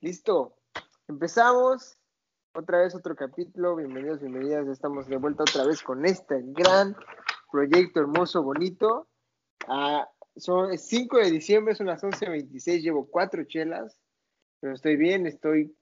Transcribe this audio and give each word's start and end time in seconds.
Listo. 0.00 0.54
Empezamos. 1.08 1.98
Otra 2.54 2.78
vez 2.78 2.94
otro 2.94 3.16
capítulo. 3.16 3.74
Bienvenidos, 3.74 4.20
bienvenidas. 4.20 4.68
Estamos 4.68 5.08
de 5.08 5.16
vuelta 5.16 5.42
otra 5.42 5.66
vez 5.66 5.82
con 5.82 6.06
este 6.06 6.40
gran 6.44 6.94
proyecto 7.50 7.98
hermoso, 7.98 8.44
bonito. 8.44 9.08
Ah, 9.66 10.08
son 10.36 10.78
5 10.78 11.16
de 11.18 11.30
diciembre, 11.32 11.74
son 11.74 11.88
las 11.88 12.04
11.26. 12.04 12.80
Llevo 12.80 13.08
cuatro 13.10 13.42
chelas. 13.42 13.98
Pero 14.60 14.74
estoy 14.74 14.94
bien, 14.94 15.26
estoy 15.26 15.76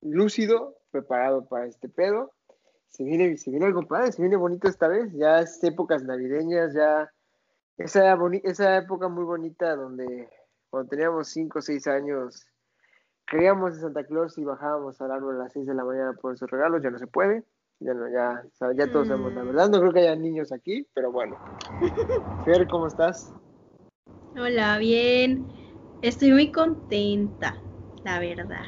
lúcido, 0.00 0.76
preparado 0.92 1.48
para 1.48 1.66
este 1.66 1.88
pedo. 1.88 2.32
Se 2.86 3.02
viene, 3.02 3.36
se 3.36 3.50
viene 3.50 3.66
algo 3.66 3.82
padre, 3.82 4.12
se 4.12 4.22
viene 4.22 4.36
bonito 4.36 4.68
esta 4.68 4.86
vez. 4.86 5.12
Ya 5.14 5.40
es 5.40 5.62
épocas 5.64 6.04
navideñas, 6.04 6.72
ya 6.72 7.12
esa, 7.78 8.16
esa 8.44 8.76
época 8.76 9.08
muy 9.08 9.24
bonita 9.24 9.74
donde 9.74 10.30
cuando 10.70 10.88
teníamos 10.88 11.26
5 11.30 11.58
o 11.58 11.62
6 11.62 11.86
años 11.88 12.47
creíamos 13.28 13.74
en 13.74 13.80
Santa 13.80 14.04
Claus 14.04 14.38
y 14.38 14.44
bajábamos 14.44 15.00
al 15.00 15.12
árbol 15.12 15.36
a 15.36 15.44
las 15.44 15.52
6 15.52 15.66
de 15.66 15.74
la 15.74 15.84
mañana 15.84 16.12
por 16.14 16.34
esos 16.34 16.50
regalos, 16.50 16.82
ya 16.82 16.90
no 16.90 16.98
se 16.98 17.06
puede. 17.06 17.44
Ya, 17.80 17.94
no, 17.94 18.08
ya, 18.10 18.42
ya 18.74 18.90
todos 18.90 19.06
sabemos 19.06 19.32
la 19.34 19.44
Mm. 19.44 19.46
verdad. 19.46 19.68
No 19.68 19.78
creo 19.80 19.92
que 19.92 20.00
haya 20.00 20.16
niños 20.16 20.50
aquí, 20.50 20.84
pero 20.94 21.12
bueno. 21.12 21.36
Fer, 22.44 22.66
¿cómo 22.66 22.88
estás? 22.88 23.32
Hola, 24.36 24.78
bien. 24.78 25.46
Estoy 26.02 26.32
muy 26.32 26.50
contenta, 26.50 27.56
la 28.02 28.18
verdad. 28.18 28.64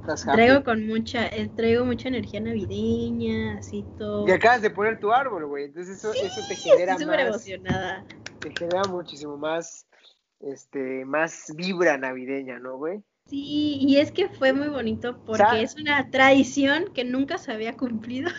¿Estás? 0.00 0.24
Traigo 0.24 0.64
con 0.64 0.86
mucha, 0.86 1.26
eh, 1.28 1.50
traigo 1.54 1.84
mucha 1.84 2.08
energía 2.08 2.40
navideña, 2.40 3.58
así 3.58 3.84
todo. 3.96 4.26
Y 4.26 4.30
acabas 4.32 4.62
de 4.62 4.70
poner 4.70 4.98
tu 4.98 5.12
árbol, 5.12 5.46
güey. 5.46 5.66
Entonces 5.66 5.98
eso, 5.98 6.12
Sí, 6.12 6.20
eso 6.24 6.40
te 6.48 6.56
genera 6.56 6.92
Estoy 6.92 7.06
súper 7.06 7.30
más, 7.30 7.46
emocionada. 7.46 8.04
te 8.40 8.50
genera 8.50 8.84
muchísimo 8.86 9.36
más, 9.36 9.86
este, 10.40 11.04
más 11.04 11.52
vibra 11.56 11.96
navideña, 11.96 12.58
¿no, 12.58 12.76
güey? 12.76 13.02
Sí, 13.28 13.78
y 13.80 13.98
es 13.98 14.10
que 14.10 14.28
fue 14.28 14.52
muy 14.52 14.68
bonito 14.68 15.22
porque 15.24 15.62
es 15.62 15.76
una 15.76 16.10
tradición 16.10 16.92
que 16.94 17.04
nunca 17.04 17.36
se 17.36 17.52
había 17.52 17.76
cumplido 17.76 18.30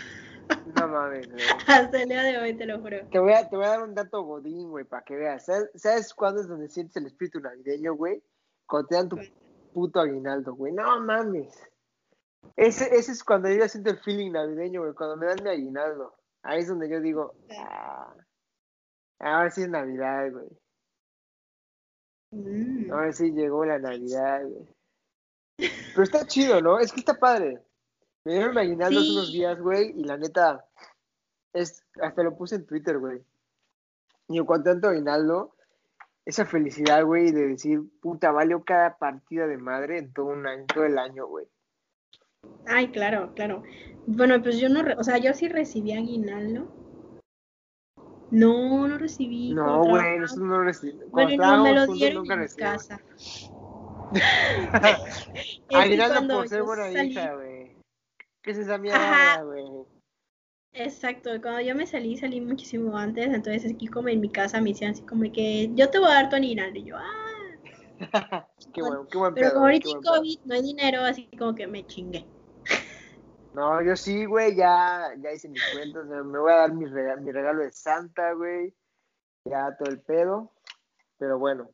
No 0.76 0.88
mames, 0.88 1.30
güey. 1.30 1.44
hasta 1.68 2.02
el 2.02 2.10
día 2.10 2.24
de 2.24 2.38
hoy, 2.40 2.58
te 2.58 2.66
lo 2.66 2.80
juro. 2.80 2.98
Te 3.12 3.20
voy, 3.20 3.34
a, 3.34 3.48
te 3.48 3.56
voy 3.56 3.66
a 3.66 3.70
dar 3.70 3.84
un 3.84 3.94
dato 3.94 4.24
godín, 4.24 4.70
güey, 4.70 4.86
para 4.86 5.04
que 5.04 5.16
veas. 5.16 5.46
¿Sabes, 5.46 5.70
¿Sabes 5.76 6.14
cuándo 6.14 6.42
es 6.42 6.48
donde 6.48 6.70
sientes 6.70 6.96
el 6.98 7.06
espíritu 7.06 7.40
navideño, 7.40 7.94
güey? 7.94 8.24
Cuando 8.66 8.88
te 8.88 8.96
dan 8.96 9.10
tu 9.10 9.18
puto 9.74 10.00
aguinaldo, 10.00 10.56
güey. 10.56 10.74
No 10.74 11.00
mames. 11.02 11.54
Ese, 12.56 12.86
ese 12.96 13.12
es 13.12 13.24
cuando 13.24 13.50
yo 13.50 13.58
ya 13.58 13.68
siento 13.68 13.92
el 13.92 14.00
feeling 14.00 14.32
navideño, 14.32 14.82
güey. 14.82 14.94
Cuando 14.94 15.18
me 15.18 15.28
dan 15.28 15.44
mi 15.44 15.50
aguinaldo. 15.50 16.16
Ahí 16.42 16.62
es 16.62 16.68
donde 16.68 16.90
yo 16.90 17.02
digo, 17.02 17.36
ah, 17.60 18.16
ahora 19.20 19.52
sí 19.52 19.64
es 19.64 19.70
Navidad, 19.70 20.32
güey. 20.32 20.48
Mm. 22.32 22.92
Ahora 22.92 23.12
sí 23.12 23.32
llegó 23.32 23.66
la 23.66 23.78
Navidad, 23.78 24.44
güey. 24.48 24.68
Pero 25.60 26.04
está 26.04 26.26
chido, 26.26 26.62
¿no? 26.62 26.80
Es 26.80 26.92
que 26.92 27.00
está 27.00 27.16
padre. 27.16 27.62
Me 28.24 28.34
dieron 28.34 28.54
mi 28.54 28.62
aguinaldo 28.62 29.00
hace 29.00 29.08
Sí. 29.08 29.16
unos 29.16 29.32
días, 29.34 29.60
güey, 29.60 29.94
y 29.96 30.04
la 30.04 30.18
neta, 30.18 30.66
es, 31.54 31.84
hasta 32.02 32.24
lo 32.24 32.36
puse 32.36 32.56
en 32.56 32.66
Twitter, 32.66 32.98
güey. 33.00 33.22
Y 34.28 34.38
en 34.38 34.46
cuanto 34.46 34.70
a 34.70 34.74
tanto 34.74 34.90
aguinaldo, 34.90 35.56
esa 36.26 36.46
felicidad, 36.46 37.04
güey, 37.04 37.32
de 37.32 37.48
decir, 37.48 37.82
puta, 38.02 38.32
valió 38.32 38.64
cada 38.64 38.98
partida 38.98 39.48
de 39.48 39.58
madre 39.58 39.98
en 39.98 40.14
todo 40.14 40.28
un 40.28 40.46
año, 40.46 40.66
todo 40.74 40.86
el 40.86 40.98
año, 40.98 41.26
güey. 41.28 41.48
Ay, 42.68 42.90
claro, 42.90 43.34
claro. 43.34 43.64
Bueno, 44.06 44.42
pues 44.42 44.60
yo 44.60 44.70
no, 44.70 44.84
o 44.98 45.04
sea, 45.04 45.18
yo 45.18 45.34
sí 45.34 45.48
recibí 45.48 45.94
aguinaldo. 45.94 46.72
No, 48.32 48.88
no 48.88 48.98
recibí. 48.98 49.54
No, 49.54 49.84
güey, 49.84 50.20
nosotros 50.20 50.48
no 50.48 50.64
recibimos. 50.64 51.10
Bueno, 51.10 51.36
no, 51.38 51.64
me 51.64 51.74
lo 51.74 51.88
dieron 51.88 52.32
en 52.32 52.42
mi 52.42 52.48
casa. 52.50 53.02
Aguinaldo 55.74 56.36
por 56.36 56.48
ser 56.50 56.64
buena 56.64 56.92
salí- 56.92 57.12
hija, 57.12 57.36
güey. 57.36 57.76
¿Qué 58.42 58.52
es 58.52 58.58
esa 58.58 58.78
mierda, 58.78 59.44
güey? 59.44 59.66
Exacto, 60.74 61.30
cuando 61.42 61.62
yo 61.62 61.76
me 61.76 61.88
salí, 61.88 62.16
salí 62.16 62.40
muchísimo 62.42 62.96
antes, 62.96 63.28
entonces 63.28 63.74
aquí 63.74 63.88
como 63.88 64.08
en 64.08 64.22
mi 64.22 64.30
casa 64.30 64.62
me 64.62 64.70
decían 64.70 64.92
así 64.92 65.02
como 65.02 65.24
que 65.32 65.72
yo 65.74 65.90
te 65.90 65.98
voy 66.00 66.10
a 66.10 66.14
dar 66.14 66.30
tu 66.30 66.36
aguinaldo, 66.36 66.80
y 66.80 66.84
yo, 66.86 66.96
ah, 66.98 68.00
qué 68.74 68.82
bueno, 68.82 69.08
qué 69.12 69.18
buen 69.18 69.34
pero 69.34 69.48
pedo, 69.48 69.54
como 69.56 69.66
güey, 69.66 69.82
ahorita 69.82 70.00
pedo. 70.00 70.16
COVID, 70.16 70.40
no 70.46 70.54
hay 70.54 70.62
dinero, 70.62 71.02
así 71.02 71.30
como 71.38 71.56
que 71.56 71.66
me 71.68 71.86
chingué. 71.88 72.26
No, 73.54 73.82
yo 73.82 73.96
sí, 73.96 74.26
güey, 74.26 74.56
ya, 74.56 75.12
ya 75.18 75.32
hice 75.34 75.50
mis 75.50 75.62
cuentas, 75.74 76.06
me 76.06 76.24
me 76.24 76.38
voy 76.40 76.54
a 76.54 76.58
dar 76.58 76.72
mi 76.74 76.86
regalo, 76.86 77.22
mi 77.22 77.32
regalo 77.32 77.64
de 77.64 77.72
Santa, 77.72 78.34
güey, 78.34 78.74
ya 79.46 79.76
todo 79.78 79.90
el 79.90 80.00
pedo, 80.02 80.52
pero 81.18 81.40
bueno, 81.40 81.72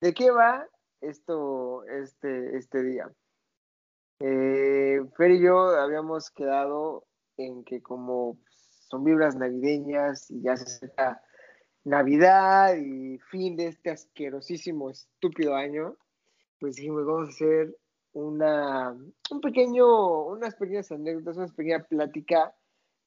¿de 0.00 0.14
qué 0.14 0.30
va 0.30 0.66
esto, 1.02 1.84
este, 1.84 2.56
este 2.56 2.82
día? 2.82 3.10
Eh, 4.20 5.00
Fer 5.16 5.32
y 5.32 5.42
yo 5.42 5.58
habíamos 5.58 6.30
quedado 6.30 7.04
en 7.36 7.64
que 7.64 7.82
como 7.82 8.38
son 8.88 9.04
vibras 9.04 9.36
navideñas 9.36 10.30
y 10.30 10.42
ya 10.42 10.56
se 10.56 10.64
acerca 10.64 11.22
Navidad 11.84 12.76
y 12.76 13.18
fin 13.18 13.56
de 13.56 13.66
este 13.66 13.90
asquerosísimo, 13.90 14.90
estúpido 14.90 15.56
año, 15.56 15.96
pues 16.60 16.76
dijimos, 16.76 17.04
vamos 17.04 17.28
a 17.28 17.32
hacer 17.32 17.76
una, 18.12 18.92
un 18.92 19.40
pequeño, 19.40 20.26
unas 20.26 20.54
pequeñas 20.54 20.92
anécdotas, 20.92 21.36
una 21.36 21.48
pequeña 21.48 21.82
plática 21.82 22.54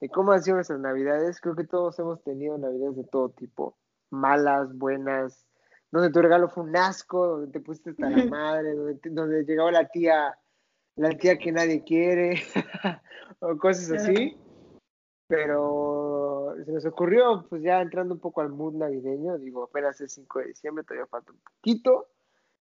de 0.01 0.09
cómo 0.09 0.33
han 0.33 0.43
sido 0.43 0.55
nuestras 0.57 0.79
navidades. 0.79 1.39
Creo 1.39 1.55
que 1.55 1.63
todos 1.63 1.97
hemos 1.99 2.21
tenido 2.23 2.57
navidades 2.57 2.97
de 2.97 3.05
todo 3.05 3.29
tipo, 3.29 3.77
malas, 4.09 4.77
buenas, 4.77 5.47
donde 5.91 6.09
tu 6.11 6.21
regalo 6.21 6.49
fue 6.49 6.63
un 6.63 6.75
asco, 6.75 7.25
donde 7.27 7.51
te 7.51 7.59
pusiste 7.59 7.91
hasta 7.91 8.09
la 8.09 8.25
madre, 8.29 8.73
donde, 8.75 8.95
te- 8.95 9.09
donde 9.09 9.43
llegaba 9.43 9.71
la 9.71 9.87
tía, 9.87 10.37
la 10.95 11.09
tía 11.17 11.37
que 11.37 11.51
nadie 11.51 11.83
quiere, 11.83 12.41
o 13.39 13.57
cosas 13.57 13.91
así. 13.91 14.37
Pero 15.27 16.53
se 16.65 16.71
nos 16.71 16.85
ocurrió, 16.85 17.45
pues 17.49 17.63
ya 17.63 17.81
entrando 17.81 18.13
un 18.13 18.19
poco 18.19 18.41
al 18.41 18.49
mood 18.49 18.75
navideño, 18.75 19.37
digo, 19.39 19.63
apenas 19.63 19.99
es 20.01 20.13
5 20.13 20.39
de 20.39 20.47
diciembre, 20.47 20.83
todavía 20.83 21.07
falta 21.07 21.31
un 21.31 21.39
poquito, 21.39 22.07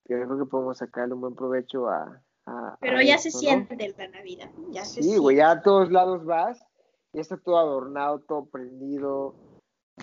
pero 0.05 0.25
creo 0.25 0.39
que 0.39 0.45
podemos 0.49 0.77
sacarle 0.77 1.13
un 1.13 1.21
buen 1.21 1.35
provecho 1.35 1.89
a... 1.89 2.21
a- 2.45 2.77
Pero 2.79 2.97
a 2.99 3.03
ya 3.03 3.17
se 3.17 3.31
siente 3.31 3.75
la 3.97 4.07
Navidad, 4.07 4.49
ya 4.71 4.85
se 4.85 5.03
Sí, 5.03 5.17
güey, 5.17 5.37
ya 5.37 5.51
a 5.51 5.61
todos 5.61 5.91
lados 5.91 6.23
vas, 6.23 6.65
ya 7.11 7.19
está 7.21 7.35
todo 7.35 7.57
adornado, 7.57 8.19
todo 8.19 8.45
prendido. 8.45 9.35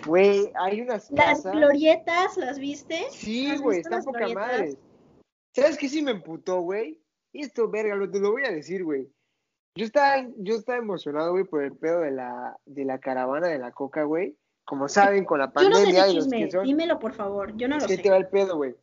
Güey, 0.05 0.51
hay 0.55 0.81
unas 0.81 1.11
Las 1.11 1.25
casas... 1.41 1.53
glorietas, 1.53 2.37
¿las 2.37 2.57
viste? 2.59 3.07
Sí, 3.11 3.51
¿Has 3.51 3.61
güey, 3.61 3.79
están 3.79 4.03
poca 4.03 4.19
glorietas? 4.19 4.47
madre. 4.51 4.77
¿Sabes 5.53 5.77
qué 5.77 5.89
sí 5.89 6.01
me 6.01 6.11
emputó, 6.11 6.61
güey? 6.61 7.01
Esto, 7.33 7.69
verga, 7.69 7.95
lo, 7.95 8.09
te 8.09 8.19
lo 8.19 8.31
voy 8.31 8.45
a 8.45 8.51
decir, 8.51 8.83
güey. 8.83 9.07
Yo 9.75 9.85
estaba, 9.85 10.25
yo 10.37 10.55
estaba 10.55 10.77
emocionado, 10.79 11.31
güey, 11.31 11.43
por 11.45 11.63
el 11.63 11.75
pedo 11.77 12.01
de 12.01 12.11
la, 12.11 12.57
de 12.65 12.85
la 12.85 12.99
caravana 12.99 13.47
de 13.47 13.59
la 13.59 13.71
coca, 13.71 14.03
güey. 14.03 14.37
Como 14.65 14.87
saben, 14.87 15.25
con 15.25 15.39
la 15.39 15.51
Yo 15.55 15.69
no 15.69 15.75
sé 15.77 15.83
pandemia 15.85 16.07
y 16.07 16.15
los 16.15 16.27
que 16.27 16.51
son... 16.51 16.65
dímelo 16.65 16.99
por 16.99 17.13
favor, 17.13 17.55
yo 17.57 17.67
no 17.67 17.77
Es 17.77 17.83
lo 17.83 17.87
que 17.87 17.95
sé. 17.97 18.03
te 18.03 18.09
va 18.09 18.17
el 18.17 18.27
pedo, 18.27 18.57
güey. 18.57 18.75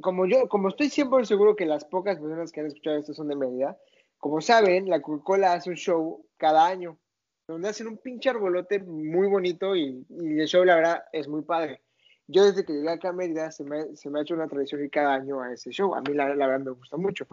Como 0.00 0.26
yo, 0.26 0.48
como 0.48 0.68
estoy 0.68 0.90
siempre 0.90 1.24
seguro 1.24 1.56
que 1.56 1.64
las 1.66 1.84
pocas 1.84 2.18
personas 2.18 2.52
que 2.52 2.60
han 2.60 2.66
escuchado 2.66 2.96
esto 2.98 3.14
son 3.14 3.28
de 3.28 3.36
Mérida, 3.36 3.78
como 4.18 4.40
saben, 4.40 4.88
la 4.88 5.00
Coca-Cola 5.00 5.54
hace 5.54 5.70
un 5.70 5.76
show 5.76 6.26
cada 6.36 6.66
año, 6.66 6.98
donde 7.46 7.68
hacen 7.68 7.86
un 7.86 7.98
pinche 7.98 8.28
arbolote 8.28 8.80
muy 8.80 9.28
bonito 9.28 9.76
y, 9.76 10.04
y 10.08 10.40
el 10.40 10.46
show, 10.46 10.64
la 10.64 10.76
verdad, 10.76 11.04
es 11.12 11.28
muy 11.28 11.42
padre. 11.42 11.82
Yo 12.28 12.44
desde 12.44 12.64
que 12.64 12.72
llegué 12.72 12.90
acá 12.90 13.10
a 13.10 13.12
Mérida 13.12 13.52
se 13.52 13.62
me, 13.62 13.94
se 13.94 14.10
me 14.10 14.18
ha 14.18 14.22
hecho 14.22 14.34
una 14.34 14.48
tradición 14.48 14.82
ir 14.82 14.90
cada 14.90 15.14
año 15.14 15.40
a 15.40 15.52
ese 15.52 15.70
show. 15.70 15.94
A 15.94 16.00
mí 16.00 16.12
la, 16.12 16.34
la 16.34 16.46
verdad 16.48 16.64
me 16.64 16.72
gusta 16.72 16.96
mucho. 16.96 17.26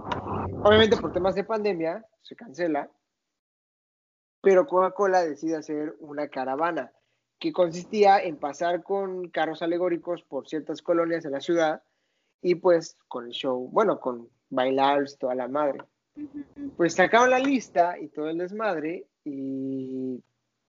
Obviamente 0.63 0.97
por 0.97 1.11
temas 1.11 1.33
de 1.33 1.43
pandemia 1.43 2.05
se 2.21 2.35
cancela, 2.35 2.91
pero 4.41 4.67
Coca-Cola 4.67 5.23
decide 5.23 5.55
hacer 5.55 5.95
una 5.99 6.27
caravana 6.27 6.91
que 7.39 7.51
consistía 7.51 8.19
en 8.19 8.37
pasar 8.37 8.83
con 8.83 9.29
carros 9.29 9.63
alegóricos 9.63 10.21
por 10.23 10.47
ciertas 10.47 10.81
colonias 10.83 11.23
de 11.23 11.31
la 11.31 11.41
ciudad 11.41 11.81
y 12.41 12.55
pues 12.55 12.97
con 13.07 13.25
el 13.25 13.31
show, 13.31 13.69
bueno, 13.71 13.99
con 13.99 14.29
bailar 14.49 15.05
toda 15.19 15.33
la 15.33 15.47
madre. 15.47 15.79
Pues 16.77 16.93
sacaron 16.93 17.31
la 17.31 17.39
lista 17.39 17.97
y 17.97 18.09
todo 18.09 18.29
el 18.29 18.37
desmadre 18.37 19.07
y 19.25 20.23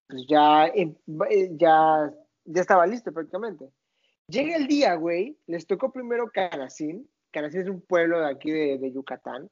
pues 0.08 0.26
ya, 0.28 0.66
em- 0.68 0.96
eh, 1.30 1.50
ya, 1.56 2.12
ya 2.44 2.60
estaba 2.60 2.86
listo 2.86 3.12
prácticamente. 3.12 3.68
Llega 4.28 4.56
el 4.56 4.66
día, 4.66 4.94
güey, 4.94 5.38
les 5.46 5.66
tocó 5.66 5.92
primero 5.92 6.30
Canacín. 6.32 7.08
Canacín 7.30 7.62
es 7.62 7.68
un 7.68 7.80
pueblo 7.80 8.20
de 8.20 8.30
aquí 8.30 8.50
de, 8.50 8.78
de 8.78 8.92
Yucatán. 8.92 9.50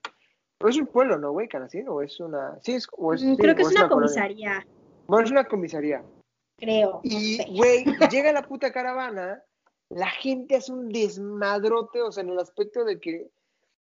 Pero 0.58 0.70
es 0.70 0.76
un 0.78 0.86
pueblo, 0.86 1.18
¿no, 1.18 1.32
güey? 1.32 1.48
Canacín, 1.48 1.88
o 1.88 2.00
es 2.02 2.20
una... 2.20 2.58
Sí, 2.62 2.74
es, 2.74 2.86
o 2.92 3.12
es, 3.12 3.22
Mm, 3.22 3.30
sí, 3.32 3.36
Creo 3.36 3.56
que 3.56 3.64
o 3.64 3.68
es 3.68 3.74
una 3.76 3.88
comisaría, 3.88 4.66
Bueno, 5.08 5.24
es 5.24 5.30
una 5.32 5.44
comisaría. 5.44 6.04
creo. 6.56 6.92
no 6.92 7.00
Y, 7.02 7.36
sé. 7.36 7.46
güey, 7.50 7.84
llega 8.16 8.32
la 8.32 8.46
puta 8.46 8.72
caravana, 8.72 9.42
la 9.88 10.08
gente 10.08 10.56
hace 10.56 10.72
un 10.72 10.88
desmadrote, 10.88 12.00
o 12.00 12.12
sea, 12.12 12.22
en 12.22 12.30
el 12.30 12.38
aspecto 12.38 12.84
de 12.84 13.00
que, 13.00 13.28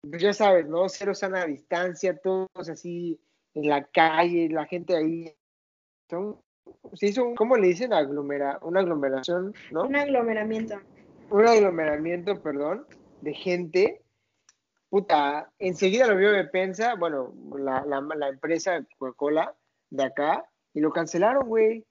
pues 0.07 0.21
ya 0.21 0.31
sabes, 0.33 0.67
¿no? 0.67 0.87
Cero 0.87 1.15
sana 1.15 1.45
distancia, 1.45 2.15
todos 2.19 2.47
así 2.69 3.19
en 3.53 3.69
la 3.69 3.83
calle, 3.85 4.49
la 4.49 4.65
gente 4.65 4.95
ahí. 4.95 5.33
Son, 6.09 6.39
se 6.93 7.07
hizo, 7.07 7.25
un- 7.25 7.35
¿cómo 7.35 7.55
le 7.57 7.67
dicen? 7.67 7.93
Aglomera, 7.93 8.59
una 8.61 8.79
aglomeración, 8.81 9.53
¿no? 9.71 9.83
Un 9.83 9.95
aglomeramiento. 9.95 10.75
Un 11.29 11.47
aglomeramiento, 11.47 12.41
perdón, 12.41 12.85
de 13.21 13.33
gente. 13.33 14.01
puta, 14.89 15.51
enseguida 15.59 16.07
lo 16.07 16.15
vio 16.15 16.31
de 16.31 16.45
Pensa, 16.45 16.95
bueno, 16.95 17.33
la, 17.57 17.83
la, 17.85 17.99
la 18.15 18.29
empresa 18.29 18.85
Coca-Cola 18.97 19.53
de 19.89 20.03
acá, 20.05 20.49
y 20.73 20.79
lo 20.79 20.91
cancelaron, 20.91 21.47
güey. 21.47 21.85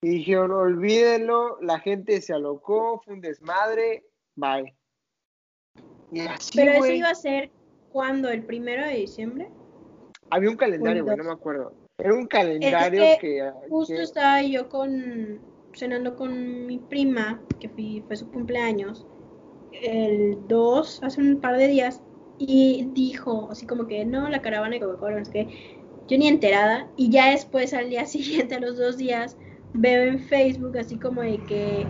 Y 0.00 0.08
dijeron, 0.08 0.50
olvídenlo, 0.52 1.58
la 1.60 1.78
gente 1.78 2.20
se 2.22 2.32
alocó, 2.32 3.02
fue 3.04 3.14
un 3.14 3.20
desmadre, 3.20 4.06
bye. 4.34 4.74
Y 6.10 6.20
así, 6.20 6.52
Pero 6.56 6.72
eso 6.72 6.92
iba 6.92 7.10
a 7.10 7.14
ser 7.14 7.50
cuando, 7.92 8.30
el 8.30 8.44
primero 8.44 8.86
de 8.86 8.94
diciembre. 8.94 9.50
Había 10.30 10.50
un 10.50 10.56
calendario, 10.56 11.04
güey, 11.04 11.16
no 11.16 11.24
me 11.24 11.32
acuerdo. 11.32 11.72
Era 11.98 12.14
un 12.14 12.26
calendario 12.26 13.02
que, 13.20 13.50
Justo 13.68 13.94
estaba 13.94 14.42
yo 14.42 14.68
con 14.68 15.40
cenando 15.76 16.16
con 16.16 16.66
mi 16.66 16.78
prima, 16.78 17.40
que 17.60 17.68
fue 18.06 18.16
su 18.16 18.30
cumpleaños, 18.30 19.06
el 19.72 20.38
2, 20.48 21.02
hace 21.02 21.20
un 21.20 21.40
par 21.40 21.58
de 21.58 21.68
días, 21.68 22.02
y 22.38 22.88
dijo 22.92 23.48
así 23.50 23.66
como 23.66 23.86
que 23.86 24.04
no, 24.04 24.28
la 24.28 24.42
caravana 24.42 24.74
de 24.74 24.80
Coca-Cola, 24.80 25.18
no 25.18 25.24
sé 25.24 25.32
qué. 25.32 25.48
Yo 26.08 26.18
ni 26.18 26.28
enterada, 26.28 26.88
y 26.96 27.10
ya 27.10 27.30
después 27.30 27.74
al 27.74 27.90
día 27.90 28.06
siguiente, 28.06 28.54
a 28.54 28.60
los 28.60 28.78
dos 28.78 28.96
días, 28.96 29.36
veo 29.74 30.04
en 30.04 30.18
Facebook 30.18 30.78
así 30.78 30.98
como 30.98 31.20
de 31.20 31.38
que 31.44 31.86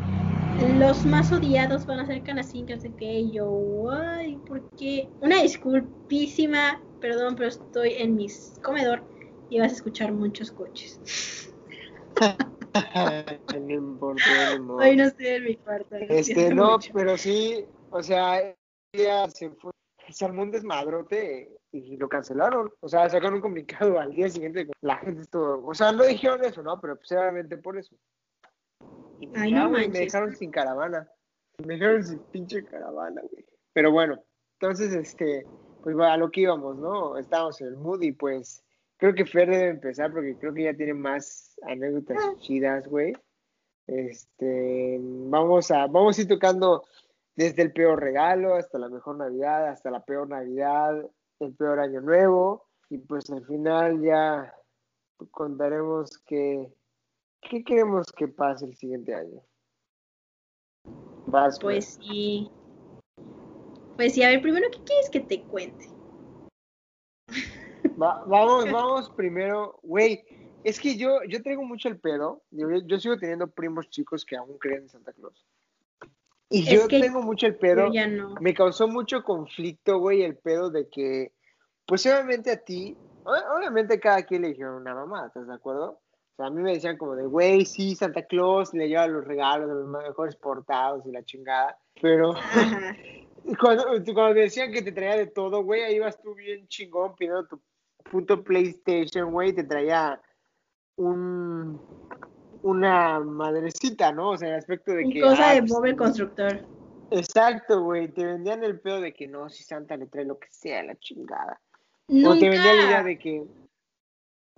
los 0.78 1.04
más 1.04 1.32
odiados 1.32 1.84
van 1.86 2.00
a 2.00 2.06
ser 2.06 2.22
Canacín, 2.22 2.66
que 2.66 3.04
y 3.04 3.30
yo, 3.30 3.90
ay, 3.90 4.36
¿por 4.46 4.68
qué? 4.70 5.08
Una 5.20 5.42
disculpísima, 5.42 6.80
perdón, 7.00 7.36
pero 7.36 7.48
estoy 7.48 7.94
en 7.94 8.16
mi 8.16 8.28
comedor 8.62 9.02
y 9.50 9.60
vas 9.60 9.72
a 9.72 9.76
escuchar 9.76 10.12
muchos 10.12 10.50
coches. 10.50 11.52
no 13.60 13.72
importa, 13.72 14.58
no. 14.58 14.76
Hoy 14.76 14.96
no 14.96 15.04
estoy 15.04 15.26
en 15.26 15.44
mi 15.44 15.56
cuarto. 15.56 15.96
Este, 15.96 16.54
no, 16.54 16.78
pero 16.92 17.16
sí, 17.18 17.64
o 17.90 18.02
sea, 18.02 18.54
ya 18.92 19.28
se 19.28 19.50
fue, 19.50 19.72
se 20.08 20.24
armó 20.24 20.42
un 20.42 20.50
desmadrote 20.50 21.50
y 21.72 21.96
lo 21.96 22.08
cancelaron. 22.08 22.72
O 22.80 22.88
sea, 22.88 23.08
sacaron 23.08 23.34
un 23.34 23.40
comunicado 23.40 23.98
al 24.00 24.12
día 24.12 24.28
siguiente. 24.28 24.68
La 24.80 24.96
gente 24.96 25.22
estuvo, 25.22 25.66
o 25.66 25.74
sea, 25.74 25.92
no 25.92 26.04
dijeron 26.04 26.44
eso, 26.44 26.62
¿no? 26.62 26.80
Pero 26.80 26.96
pues 26.96 27.12
obviamente 27.12 27.58
por 27.58 27.76
eso. 27.76 27.94
Y 29.20 29.30
Ay, 29.34 29.52
no 29.52 29.70
me 29.70 29.88
dejaron 29.88 30.34
sin 30.34 30.50
caravana. 30.50 31.08
Me 31.64 31.74
dejaron 31.74 32.04
sin 32.04 32.18
pinche 32.30 32.64
caravana, 32.64 33.22
güey. 33.30 33.44
Pero 33.72 33.92
bueno, 33.92 34.22
entonces, 34.60 34.92
este, 34.94 35.46
pues 35.82 35.96
a 35.98 36.16
lo 36.16 36.30
que 36.30 36.42
íbamos, 36.42 36.76
¿no? 36.76 37.18
Estábamos 37.18 37.60
en 37.60 37.68
el 37.68 37.76
mood 37.76 38.02
y 38.02 38.12
pues 38.12 38.64
creo 38.96 39.14
que 39.14 39.26
Fer 39.26 39.50
debe 39.50 39.68
empezar 39.68 40.12
porque 40.12 40.36
creo 40.36 40.54
que 40.54 40.64
ya 40.64 40.74
tiene 40.74 40.94
más 40.94 41.56
anécdotas 41.62 42.18
ah. 42.20 42.34
chidas, 42.38 42.86
güey. 42.88 43.12
Este, 43.86 44.98
vamos 45.00 45.70
a, 45.70 45.86
vamos 45.86 46.18
a 46.18 46.22
ir 46.22 46.28
tocando 46.28 46.84
desde 47.36 47.62
el 47.62 47.72
peor 47.72 48.00
regalo 48.00 48.54
hasta 48.54 48.78
la 48.78 48.88
mejor 48.88 49.16
Navidad, 49.16 49.68
hasta 49.68 49.90
la 49.90 50.04
peor 50.04 50.28
Navidad, 50.28 51.08
el 51.38 51.54
peor 51.54 51.80
año 51.80 52.00
nuevo, 52.00 52.66
y 52.88 52.98
pues 52.98 53.30
al 53.30 53.44
final 53.44 54.00
ya 54.00 54.54
contaremos 55.30 56.18
que, 56.26 56.72
qué 57.48 57.62
queremos 57.64 58.06
que 58.12 58.28
pase 58.28 58.66
el 58.66 58.76
siguiente 58.76 59.14
año. 59.14 59.40
pues 61.60 61.98
sí. 62.00 62.50
Pues 63.96 64.14
sí, 64.14 64.22
a 64.22 64.28
ver, 64.28 64.43
primero, 64.43 64.69
¿qué 64.70 64.82
quieres 64.84 65.10
que 65.10 65.20
te 65.20 65.43
cuente? 65.43 65.88
vamos, 67.96 68.70
vamos 68.72 69.10
primero, 69.10 69.78
güey. 69.82 70.25
Es 70.64 70.81
que 70.81 70.96
yo, 70.96 71.22
yo 71.28 71.43
traigo 71.43 71.64
mucho 71.64 71.88
el 71.88 71.98
pedo. 71.98 72.43
Yo, 72.50 72.69
yo, 72.84 72.98
sigo 72.98 73.16
teniendo 73.16 73.46
primos 73.49 73.88
chicos 73.88 74.25
que 74.25 74.37
aún 74.37 74.58
creen 74.58 74.82
en 74.82 74.88
Santa 74.88 75.12
Claus. 75.12 75.46
Y 76.49 76.64
yo 76.64 76.87
tengo 76.88 77.22
mucho 77.22 77.46
el 77.46 77.56
pedo. 77.56 77.90
Me 78.40 78.54
causó 78.54 78.87
mucho 78.88 79.22
conflicto, 79.22 79.99
güey, 79.99 80.22
el 80.22 80.37
pedo 80.37 80.70
de 80.70 80.88
que, 80.88 81.32
pues 81.87 82.04
obviamente 82.06 82.50
a 82.50 82.56
ti, 82.56 82.96
obviamente 83.25 83.99
cada 83.99 84.22
quien 84.25 84.42
le 84.42 84.49
dijeron 84.49 84.75
una 84.75 84.94
mamá, 84.94 85.26
¿estás 85.26 85.46
de 85.46 85.54
acuerdo? 85.54 86.00
O 86.36 86.42
sea, 86.42 86.46
a 86.46 86.50
mí 86.50 86.60
me 86.60 86.72
decían 86.72 86.98
como 86.98 87.16
de, 87.16 87.26
güey, 87.26 87.64
sí, 87.64 87.94
Santa 87.94 88.26
Claus 88.26 88.74
le 88.74 88.88
lleva 88.88 89.06
los 89.06 89.24
regalos 89.24 89.68
de 89.68 89.74
los 89.74 89.88
mejores 89.88 90.36
portados 90.36 91.06
y 91.06 91.10
la 91.10 91.24
chingada. 91.24 91.78
Pero 92.02 92.34
cuando, 93.60 93.84
cuando 94.12 94.34
me 94.34 94.40
decían 94.42 94.70
que 94.70 94.82
te 94.82 94.92
traía 94.92 95.16
de 95.16 95.28
todo, 95.28 95.64
güey, 95.64 95.82
ahí 95.82 95.98
vas 95.98 96.20
tú 96.20 96.34
bien 96.34 96.68
chingón 96.68 97.14
pidiendo 97.16 97.46
tu 97.46 97.60
puto 98.10 98.44
PlayStation, 98.44 99.32
güey, 99.32 99.54
te 99.54 99.64
traía 99.64 100.20
un 100.96 101.80
una 102.62 103.20
madrecita, 103.20 104.12
¿no? 104.12 104.30
O 104.30 104.36
sea, 104.36 104.48
en 104.48 104.54
el 104.54 104.58
aspecto 104.58 104.92
de 104.92 105.08
que. 105.08 105.20
Cosa 105.20 105.52
de 105.52 105.58
el 105.58 105.96
constructor. 105.96 106.66
Exacto, 107.10 107.82
güey. 107.82 108.08
Te 108.08 108.24
vendían 108.24 108.64
el 108.64 108.80
pedo 108.80 109.00
de 109.00 109.14
que 109.14 109.28
no, 109.28 109.48
si 109.48 109.62
Santa 109.62 109.96
le 109.96 110.06
trae 110.06 110.24
lo 110.24 110.38
que 110.38 110.48
sea, 110.50 110.82
la 110.82 110.96
chingada. 110.96 111.60
Nunca... 112.08 112.30
O 112.30 112.38
te 112.38 112.48
vendían 112.48 112.76
la 112.76 112.84
idea 112.84 113.02
de 113.02 113.18
que. 113.18 113.44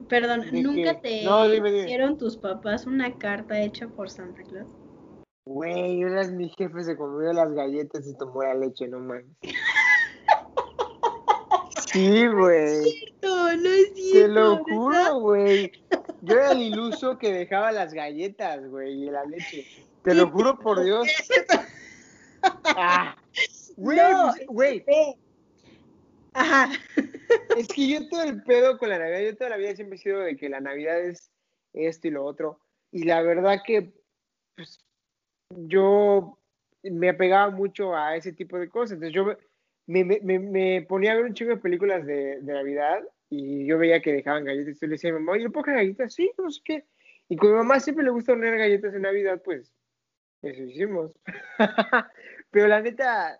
Perdón, 0.06 0.44
¿nunca 0.52 1.00
te 1.00 1.22
hicieron 1.22 2.18
tus 2.18 2.36
papás 2.36 2.86
una 2.86 3.18
carta 3.18 3.60
hecha 3.60 3.88
por 3.88 4.08
Santa 4.10 4.42
Claus? 4.44 4.68
Güey, 5.44 6.04
una 6.04 6.16
vez 6.16 6.30
mi 6.30 6.50
jefe 6.50 6.84
se 6.84 6.96
comió 6.96 7.32
las 7.32 7.52
galletas 7.52 8.06
y 8.06 8.16
tomó 8.16 8.42
la 8.42 8.54
leche, 8.54 8.86
no 8.86 9.00
mames. 9.00 9.26
Sí, 11.92 12.26
güey. 12.26 13.08
No 13.20 13.30
es 13.30 13.54
cierto, 13.54 13.56
no 13.56 13.68
es 13.70 13.94
cierto. 13.94 14.20
Te 14.20 14.28
lo 14.28 14.64
juro, 14.64 15.20
güey. 15.20 15.72
Yo 16.22 16.34
era 16.34 16.52
el 16.52 16.62
iluso 16.62 17.18
que 17.18 17.32
dejaba 17.32 17.72
las 17.72 17.92
galletas, 17.92 18.68
güey, 18.68 19.04
y 19.04 19.10
la 19.10 19.24
leche. 19.24 19.66
Te 20.02 20.14
lo 20.14 20.30
juro 20.30 20.58
por 20.58 20.80
Dios. 20.84 21.08
Ah, 22.64 23.16
güey, 23.76 23.98
güey. 24.46 24.84
Ajá. 26.34 26.70
Es 27.56 27.68
que 27.68 27.88
yo 27.88 28.08
todo 28.08 28.22
el 28.22 28.42
pedo 28.42 28.78
con 28.78 28.88
la 28.88 28.98
Navidad, 28.98 29.20
yo 29.20 29.36
toda 29.36 29.50
la 29.50 29.56
vida 29.56 29.74
siempre 29.74 29.96
he 29.96 30.00
sido 30.00 30.20
de 30.20 30.36
que 30.36 30.48
la 30.48 30.60
Navidad 30.60 31.00
es 31.00 31.30
esto 31.72 32.08
y 32.08 32.10
lo 32.10 32.24
otro. 32.24 32.60
Y 32.90 33.04
la 33.04 33.22
verdad 33.22 33.60
que, 33.64 33.92
pues, 34.56 34.78
yo 35.50 36.38
me 36.82 37.10
apegaba 37.10 37.50
mucho 37.50 37.94
a 37.94 38.16
ese 38.16 38.32
tipo 38.32 38.58
de 38.58 38.68
cosas. 38.68 38.92
Entonces 38.92 39.14
yo 39.14 39.36
me, 39.86 40.04
me, 40.04 40.38
me 40.38 40.82
ponía 40.82 41.12
a 41.12 41.16
ver 41.16 41.24
un 41.24 41.34
chingo 41.34 41.52
de 41.52 41.60
películas 41.60 42.06
de, 42.06 42.40
de 42.40 42.52
Navidad 42.52 43.02
y 43.30 43.66
yo 43.66 43.78
veía 43.78 44.00
que 44.00 44.12
dejaban 44.12 44.44
galletas 44.44 44.76
y 44.76 44.80
yo 44.80 44.86
le 44.86 44.92
decía 44.92 45.10
a 45.10 45.14
mi 45.14 45.20
mamá, 45.20 45.38
¿y 45.38 45.42
le 45.42 45.50
puedo 45.50 45.64
galletas? 45.64 46.14
Sí, 46.14 46.30
no 46.38 46.50
sé 46.50 46.60
qué. 46.64 46.84
Y 47.28 47.36
como 47.36 47.52
mi 47.52 47.58
mamá 47.58 47.80
siempre 47.80 48.04
le 48.04 48.10
gusta 48.10 48.32
poner 48.32 48.56
galletas 48.56 48.94
en 48.94 49.02
Navidad, 49.02 49.42
pues 49.44 49.72
eso 50.42 50.62
hicimos. 50.62 51.12
pero 52.50 52.68
la 52.68 52.80
neta, 52.80 53.38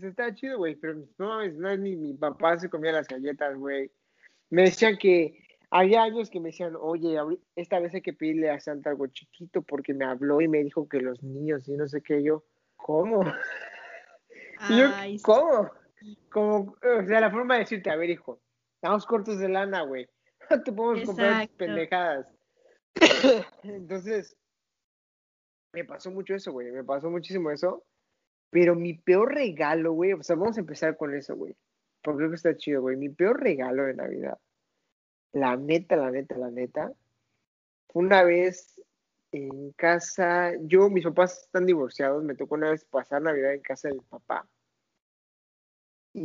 se 0.00 0.08
está 0.08 0.34
chido, 0.34 0.58
güey. 0.58 0.76
Pero 0.76 1.06
no 1.18 1.46
no 1.46 1.70
es 1.70 1.78
mi, 1.78 1.96
mi 1.96 2.14
papá 2.14 2.58
se 2.58 2.68
comía 2.68 2.92
las 2.92 3.08
galletas, 3.08 3.56
güey. 3.56 3.90
Me 4.50 4.62
decían 4.62 4.96
que 4.96 5.42
había 5.70 6.02
años 6.02 6.30
que 6.30 6.40
me 6.40 6.48
decían, 6.48 6.74
oye, 6.80 7.18
esta 7.54 7.78
vez 7.78 7.94
hay 7.94 8.02
que 8.02 8.14
pedirle 8.14 8.50
a 8.50 8.60
Santa 8.60 8.90
algo 8.90 9.06
chiquito 9.08 9.62
porque 9.62 9.92
me 9.92 10.04
habló 10.04 10.40
y 10.40 10.48
me 10.48 10.64
dijo 10.64 10.88
que 10.88 11.00
los 11.00 11.22
niños 11.22 11.68
y 11.68 11.76
no 11.76 11.86
sé 11.86 12.02
qué. 12.02 12.22
Yo, 12.22 12.44
¿cómo? 12.76 13.22
yo, 14.70 14.88
¿cómo? 15.22 15.70
Como, 16.30 16.76
o 16.82 17.06
sea, 17.06 17.20
la 17.20 17.30
forma 17.30 17.54
de 17.54 17.60
decirte, 17.60 17.90
a 17.90 17.96
ver, 17.96 18.10
hijo, 18.10 18.40
estamos 18.76 19.04
cortos 19.04 19.38
de 19.38 19.48
lana, 19.48 19.82
güey. 19.82 20.08
No 20.50 20.62
te 20.64 20.72
podemos 20.72 21.04
comprar 21.04 21.48
pendejadas. 21.50 22.26
Entonces, 23.62 24.36
me 25.72 25.84
pasó 25.84 26.10
mucho 26.10 26.34
eso, 26.34 26.52
güey. 26.52 26.70
Me 26.70 26.84
pasó 26.84 27.10
muchísimo 27.10 27.50
eso. 27.50 27.84
Pero 28.50 28.74
mi 28.74 28.94
peor 28.94 29.34
regalo, 29.34 29.92
güey. 29.92 30.12
O 30.12 30.22
sea, 30.22 30.36
vamos 30.36 30.56
a 30.56 30.60
empezar 30.60 30.96
con 30.96 31.14
eso, 31.14 31.36
güey. 31.36 31.56
Porque 32.02 32.18
creo 32.18 32.30
que 32.30 32.36
está 32.36 32.56
chido, 32.56 32.82
güey. 32.82 32.96
Mi 32.96 33.08
peor 33.08 33.40
regalo 33.40 33.84
de 33.84 33.94
Navidad. 33.94 34.38
La 35.32 35.56
neta, 35.56 35.96
la 35.96 36.10
neta, 36.10 36.36
la 36.38 36.50
neta. 36.50 36.92
Una 37.94 38.22
vez 38.22 38.80
en 39.32 39.72
casa. 39.72 40.52
Yo, 40.62 40.88
mis 40.90 41.04
papás 41.04 41.42
están 41.44 41.66
divorciados. 41.66 42.24
Me 42.24 42.34
tocó 42.34 42.54
una 42.54 42.70
vez 42.70 42.84
pasar 42.84 43.22
Navidad 43.22 43.54
en 43.54 43.60
casa 43.60 43.88
de 43.88 43.94
mi 43.94 44.00
papá 44.00 44.48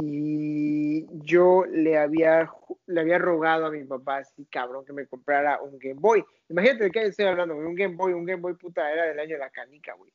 y 0.01 1.05
yo 1.25 1.65
le 1.65 1.97
había, 1.97 2.49
le 2.87 3.01
había 3.01 3.17
rogado 3.17 3.65
a 3.65 3.71
mi 3.71 3.83
papá, 3.83 4.17
así 4.17 4.45
cabrón, 4.45 4.85
que 4.85 4.93
me 4.93 5.07
comprara 5.07 5.61
un 5.61 5.77
Game 5.77 5.99
Boy. 5.99 6.23
Imagínate 6.49 6.85
de 6.85 6.91
qué 6.91 7.05
estoy 7.05 7.25
hablando, 7.25 7.55
un 7.55 7.75
Game 7.75 7.95
Boy, 7.95 8.13
un 8.13 8.25
Game 8.25 8.41
Boy 8.41 8.55
puta, 8.55 8.91
era 8.91 9.05
del 9.05 9.19
año 9.19 9.35
de 9.35 9.39
la 9.39 9.49
canica, 9.49 9.93
güey. 9.93 10.11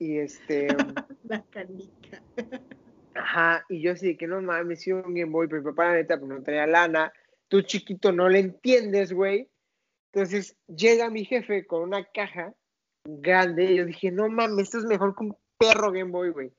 Y 0.00 0.18
este... 0.18 0.66
la 1.24 1.44
canica. 1.50 2.20
Ajá, 3.14 3.64
y 3.68 3.82
yo 3.82 3.92
así, 3.92 4.16
que 4.16 4.26
no 4.26 4.40
mames, 4.40 4.80
si 4.80 4.92
un 4.92 5.14
Game 5.14 5.26
Boy, 5.26 5.46
pero 5.46 5.62
mi 5.62 5.70
papá 5.70 5.90
la 5.90 5.94
neta, 5.94 6.18
pues 6.18 6.28
no 6.28 6.42
tenía 6.42 6.66
lana, 6.66 7.12
tú 7.48 7.60
chiquito 7.62 8.10
no 8.10 8.28
le 8.28 8.38
entiendes, 8.38 9.12
güey. 9.12 9.48
Entonces 10.12 10.56
llega 10.66 11.10
mi 11.10 11.24
jefe 11.24 11.66
con 11.66 11.82
una 11.82 12.04
caja 12.04 12.54
grande 13.04 13.64
y 13.64 13.76
yo 13.76 13.84
dije, 13.84 14.10
no 14.10 14.28
mames, 14.28 14.64
esto 14.64 14.78
es 14.78 14.84
mejor 14.84 15.14
que 15.14 15.24
un 15.24 15.36
perro 15.58 15.92
Game 15.92 16.10
Boy, 16.10 16.30
güey. 16.30 16.52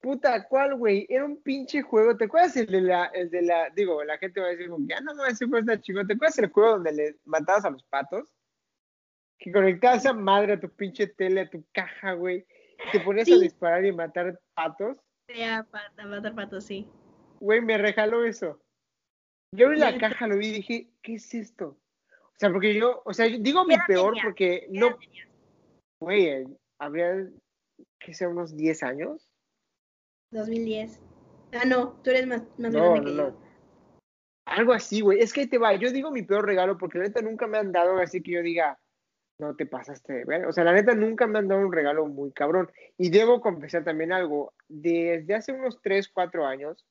Puta, 0.00 0.46
¿cuál, 0.46 0.76
güey? 0.76 1.06
Era 1.08 1.24
un 1.24 1.42
pinche 1.42 1.82
juego. 1.82 2.16
¿Te 2.16 2.26
acuerdas 2.26 2.56
el 2.56 2.66
de 2.66 2.82
la, 2.82 3.06
el 3.06 3.30
de 3.30 3.42
la, 3.42 3.70
digo, 3.70 4.04
la 4.04 4.18
gente 4.18 4.40
va 4.40 4.48
a 4.48 4.50
decir, 4.50 4.70
ya 4.80 5.00
no 5.00 5.14
me 5.14 5.28
ese 5.28 5.46
juego 5.46 5.60
está 5.60 5.80
chico. 5.80 6.06
¿Te 6.06 6.12
acuerdas 6.12 6.38
el 6.38 6.50
juego 6.50 6.72
donde 6.72 6.92
le 6.92 7.16
matabas 7.24 7.64
a 7.64 7.70
los 7.70 7.82
patos? 7.84 8.32
Que 9.38 9.50
conectabas 9.50 10.04
esa 10.04 10.12
madre 10.12 10.52
a 10.52 10.60
tu 10.60 10.68
pinche 10.68 11.06
tele, 11.06 11.40
a 11.40 11.50
tu 11.50 11.64
caja, 11.72 12.12
güey. 12.12 12.46
Te 12.92 13.00
ponías 13.00 13.30
a 13.30 13.38
disparar 13.38 13.84
y 13.84 13.92
matar 13.92 14.40
patos. 14.54 14.98
Sí, 15.28 15.42
a, 15.42 15.66
matar 16.06 16.34
patos, 16.34 16.64
sí. 16.64 16.88
güey, 17.40 17.60
me 17.60 17.78
regaló 17.78 18.24
eso. 18.24 18.60
Yo 19.52 19.70
vi 19.70 19.78
la 19.78 19.98
caja, 19.98 20.26
lo 20.26 20.36
vi 20.36 20.48
y 20.48 20.52
dije, 20.52 20.90
¿qué 21.02 21.14
es 21.14 21.34
esto? 21.34 21.78
O 22.08 22.38
sea, 22.38 22.52
porque 22.52 22.74
yo, 22.74 23.02
o 23.04 23.14
sea, 23.14 23.26
digo 23.26 23.64
mi 23.64 23.76
peor 23.86 24.14
porque 24.22 24.66
no, 24.70 24.98
güey, 26.00 26.26
eh, 26.26 26.46
habría, 26.78 27.28
que 27.98 28.12
sea, 28.12 28.28
unos 28.28 28.56
10 28.56 28.82
años. 28.82 29.30
2010. 30.32 31.00
Ah, 31.52 31.64
no, 31.66 31.92
tú 32.02 32.10
eres 32.10 32.26
más, 32.26 32.42
más 32.58 32.72
no, 32.72 32.92
grande 32.92 33.10
que 33.10 33.16
no, 33.16 33.28
yo. 33.30 33.40
Algo 34.46 34.72
así, 34.72 35.00
güey. 35.00 35.20
Es 35.20 35.32
que 35.32 35.46
te 35.46 35.58
va, 35.58 35.74
yo 35.74 35.90
digo 35.90 36.10
mi 36.10 36.22
peor 36.22 36.44
regalo 36.44 36.76
porque 36.76 36.98
la 36.98 37.04
neta 37.04 37.22
nunca 37.22 37.46
me 37.46 37.58
han 37.58 37.72
dado 37.72 37.96
así 37.98 38.22
que 38.22 38.32
yo 38.32 38.42
diga, 38.42 38.78
no 39.38 39.54
te 39.56 39.66
pasaste 39.66 40.12
de 40.12 40.24
ver. 40.24 40.46
O 40.46 40.52
sea, 40.52 40.64
la 40.64 40.72
neta 40.72 40.94
nunca 40.94 41.26
me 41.26 41.38
han 41.38 41.48
dado 41.48 41.60
un 41.60 41.72
regalo 41.72 42.06
muy 42.06 42.32
cabrón. 42.32 42.70
Y 42.96 43.10
debo 43.10 43.40
confesar 43.40 43.84
también 43.84 44.12
algo. 44.12 44.52
Desde 44.68 45.34
hace 45.34 45.52
unos 45.52 45.80
3, 45.82 46.08
4 46.08 46.46
años, 46.46 46.86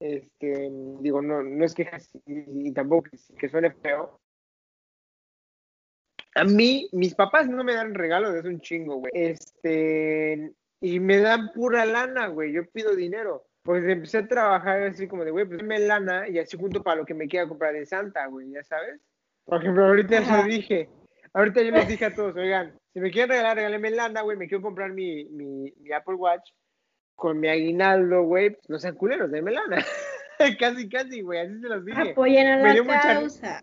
este, 0.00 0.70
digo, 1.00 1.22
no, 1.22 1.42
no 1.42 1.64
es 1.64 1.74
que 1.74 1.88
y 2.26 2.72
tampoco 2.72 3.08
que 3.38 3.48
suene 3.48 3.70
feo, 3.70 4.20
a 6.34 6.44
mí, 6.44 6.88
mis 6.92 7.14
papás 7.14 7.48
no 7.48 7.62
me 7.62 7.74
dan 7.74 7.94
regalo 7.94 8.32
desde 8.32 8.48
un 8.48 8.60
chingo, 8.60 8.96
güey. 8.96 9.10
Este, 9.14 10.52
y 10.80 10.98
me 10.98 11.18
dan 11.18 11.52
pura 11.52 11.84
lana, 11.84 12.26
güey. 12.26 12.52
Yo 12.52 12.68
pido 12.70 12.94
dinero. 12.96 13.46
Pues 13.62 13.84
empecé 13.84 14.18
a 14.18 14.28
trabajar 14.28 14.82
así 14.82 15.06
como 15.06 15.24
de, 15.24 15.30
güey, 15.30 15.46
pues 15.46 15.58
dame 15.58 15.78
lana 15.78 16.28
y 16.28 16.38
así 16.38 16.56
junto 16.56 16.82
para 16.82 16.96
lo 16.96 17.06
que 17.06 17.14
me 17.14 17.28
quiera 17.28 17.48
comprar 17.48 17.72
de 17.72 17.86
Santa, 17.86 18.26
güey, 18.26 18.50
ya 18.50 18.62
sabes. 18.64 19.00
Por 19.44 19.62
ejemplo, 19.62 19.86
ahorita 19.86 20.18
eso 20.18 20.42
dije. 20.42 20.88
Ahorita 21.34 21.62
yo 21.62 21.72
les 21.72 21.88
dije 21.88 22.04
a 22.04 22.14
todos, 22.14 22.36
oigan, 22.36 22.78
si 22.92 23.00
me 23.00 23.10
quieren 23.10 23.30
regalar, 23.30 23.56
regálenme 23.56 23.90
lana, 23.90 24.22
güey, 24.22 24.36
me 24.36 24.46
quiero 24.46 24.62
comprar 24.62 24.92
mi, 24.92 25.24
mi, 25.26 25.72
mi 25.80 25.92
Apple 25.92 26.14
Watch 26.14 26.50
con 27.16 27.40
mi 27.40 27.48
aguinaldo, 27.48 28.22
güey, 28.22 28.50
pues 28.50 28.70
no 28.70 28.78
sean 28.78 28.94
culeros, 28.94 29.30
denme 29.30 29.50
lana. 29.50 29.84
casi, 30.60 30.88
casi, 30.88 31.22
güey, 31.22 31.40
así 31.40 31.60
se 31.60 31.68
los 31.68 31.84
dije. 31.84 32.12
Apoyen 32.12 32.46
a 32.46 32.56
la 32.58 33.00
causa. 33.00 33.62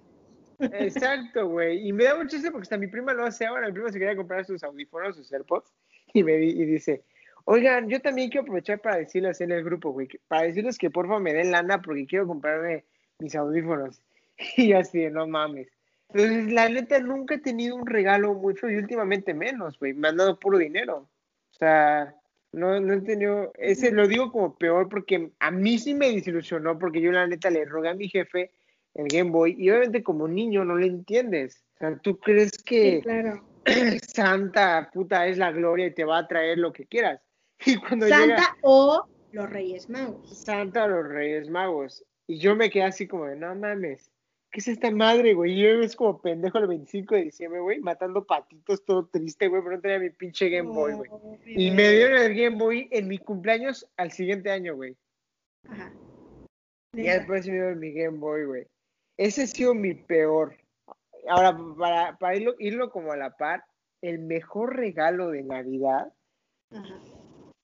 Exacto, 0.59 1.47
güey. 1.47 1.87
Y 1.87 1.93
me 1.93 2.03
da 2.03 2.15
mucho 2.15 2.37
porque 2.51 2.63
hasta 2.63 2.77
mi 2.77 2.87
prima 2.87 3.13
lo 3.13 3.25
hace 3.25 3.45
ahora. 3.45 3.67
Mi 3.67 3.73
prima 3.73 3.89
se 3.89 3.99
quería 3.99 4.15
comprar 4.15 4.45
sus 4.45 4.63
audífonos, 4.63 5.15
sus 5.15 5.31
AirPods, 5.31 5.73
y 6.13 6.23
me 6.23 6.33
y 6.43 6.65
dice, 6.65 7.03
oigan, 7.45 7.89
yo 7.89 8.01
también 8.01 8.29
quiero 8.29 8.43
aprovechar 8.43 8.79
para 8.79 8.97
decirles 8.97 9.41
en 9.41 9.51
el 9.51 9.63
grupo, 9.63 9.91
güey, 9.91 10.09
para 10.27 10.43
decirles 10.43 10.77
que 10.77 10.89
por 10.89 11.07
favor 11.07 11.21
me 11.21 11.33
den 11.33 11.51
lana 11.51 11.81
porque 11.81 12.05
quiero 12.05 12.27
comprarme 12.27 12.83
mis 13.19 13.35
audífonos. 13.35 14.01
Y 14.57 14.69
yo 14.69 14.79
así 14.79 15.07
no 15.11 15.27
mames. 15.27 15.67
Entonces, 16.13 16.51
la 16.51 16.67
neta, 16.67 16.99
nunca 16.99 17.35
he 17.35 17.39
tenido 17.39 17.75
un 17.75 17.85
regalo 17.85 18.33
mucho 18.33 18.69
y 18.69 18.75
últimamente 18.75 19.33
menos, 19.33 19.79
güey. 19.79 19.93
Me 19.93 20.09
han 20.09 20.17
dado 20.17 20.39
puro 20.39 20.57
dinero. 20.57 21.09
O 21.51 21.57
sea, 21.57 22.15
no, 22.51 22.79
no 22.81 22.93
he 22.93 23.01
tenido, 23.01 23.51
ese 23.57 23.91
lo 23.91 24.07
digo 24.07 24.31
como 24.31 24.57
peor 24.57 24.89
porque 24.89 25.31
a 25.39 25.51
mí 25.51 25.77
sí 25.77 25.93
me 25.93 26.11
desilusionó 26.11 26.77
porque 26.77 27.01
yo 27.01 27.11
la 27.11 27.27
neta 27.27 27.49
le 27.49 27.65
rogué 27.65 27.89
a 27.89 27.93
mi 27.93 28.09
jefe 28.09 28.51
el 28.93 29.07
Game 29.07 29.31
Boy 29.31 29.55
y 29.57 29.69
obviamente 29.69 30.03
como 30.03 30.27
niño 30.27 30.65
no 30.65 30.75
lo 30.75 30.85
entiendes. 30.85 31.63
O 31.75 31.77
sea, 31.79 31.97
tú 31.99 32.19
crees 32.19 32.51
que 32.63 33.01
Santa 34.13 34.89
puta 34.93 35.27
es 35.27 35.37
la 35.37 35.51
gloria 35.51 35.87
y 35.87 35.93
te 35.93 36.03
va 36.03 36.19
a 36.19 36.27
traer 36.27 36.57
lo 36.57 36.73
que 36.73 36.85
quieras. 36.85 37.21
Y 37.65 37.77
cuando 37.77 38.07
Santa 38.07 38.57
o 38.63 39.07
los 39.31 39.49
Reyes 39.49 39.87
Magos. 39.87 40.43
Santa 40.43 40.85
o 40.85 40.87
los 40.87 41.07
Reyes 41.07 41.47
Magos. 41.49 42.03
Y 42.27 42.39
yo 42.39 42.55
me 42.55 42.69
quedé 42.69 42.83
así 42.83 43.07
como 43.07 43.25
de, 43.25 43.35
no 43.35 43.53
mames, 43.55 44.10
¿qué 44.51 44.59
es 44.59 44.67
esta 44.67 44.91
madre, 44.91 45.33
güey? 45.33 45.53
Y 45.53 45.63
yo 45.63 45.69
es 45.81 45.95
como 45.95 46.21
pendejo 46.21 46.57
el 46.57 46.67
25 46.67 47.15
de 47.15 47.23
diciembre, 47.23 47.59
güey, 47.61 47.79
matando 47.79 48.25
patitos, 48.25 48.83
todo 48.85 49.07
triste, 49.07 49.47
güey, 49.47 49.61
pero 49.61 49.75
no 49.75 49.81
tenía 49.81 49.99
mi 49.99 50.09
pinche 50.09 50.49
Game 50.49 50.69
Boy, 50.69 50.93
güey. 50.93 51.09
y 51.45 51.71
me 51.71 51.89
dieron 51.89 52.21
el 52.21 52.35
Game 52.35 52.57
Boy 52.57 52.87
en 52.91 53.07
mi 53.07 53.17
cumpleaños 53.17 53.87
al 53.97 54.11
siguiente 54.11 54.51
año, 54.51 54.75
güey. 54.75 54.95
Ajá. 55.67 55.93
Y 56.93 57.03
después 57.03 57.47
me 57.47 57.53
dieron 57.53 57.79
mi 57.79 57.93
Game 57.93 58.17
Boy, 58.17 58.45
güey. 58.45 58.67
Ese 59.17 59.43
ha 59.43 59.47
sido 59.47 59.73
mi 59.73 59.93
peor. 59.93 60.57
Ahora, 61.29 61.57
para, 61.77 62.17
para 62.17 62.35
irlo, 62.35 62.55
irlo 62.59 62.91
como 62.91 63.13
a 63.13 63.17
la 63.17 63.37
par, 63.37 63.63
el 64.01 64.19
mejor 64.19 64.75
regalo 64.75 65.29
de 65.29 65.43
Navidad. 65.43 66.11
Ajá. 66.71 66.99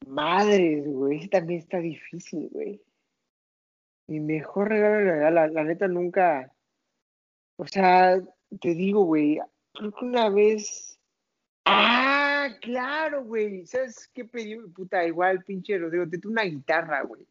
Madres, 0.08 0.88
güey, 0.88 1.18
ese 1.18 1.28
también 1.28 1.60
está 1.60 1.80
difícil, 1.80 2.50
güey. 2.52 2.82
Mi 4.08 4.22
mejor 4.22 4.70
regalo 4.70 4.98
de 4.98 5.06
Navidad, 5.06 5.52
la, 5.52 5.64
neta 5.64 5.88
nunca. 5.88 6.54
O 7.58 7.68
sea, 7.68 8.22
te 8.62 8.74
digo, 8.74 9.04
güey, 9.04 9.40
creo 9.74 9.92
que 9.92 10.06
una 10.06 10.30
vez. 10.30 11.00
¡Ah! 11.66 12.50
Claro, 12.62 13.26
güey. 13.26 13.66
¿Sabes 13.66 14.10
qué 14.14 14.26
pedí? 14.26 14.56
Puta, 14.74 15.06
igual, 15.06 15.44
pinche 15.44 15.78
Rodrigo, 15.78 16.08
te 16.10 16.26
una 16.28 16.44
guitarra, 16.44 17.02
güey. 17.04 17.28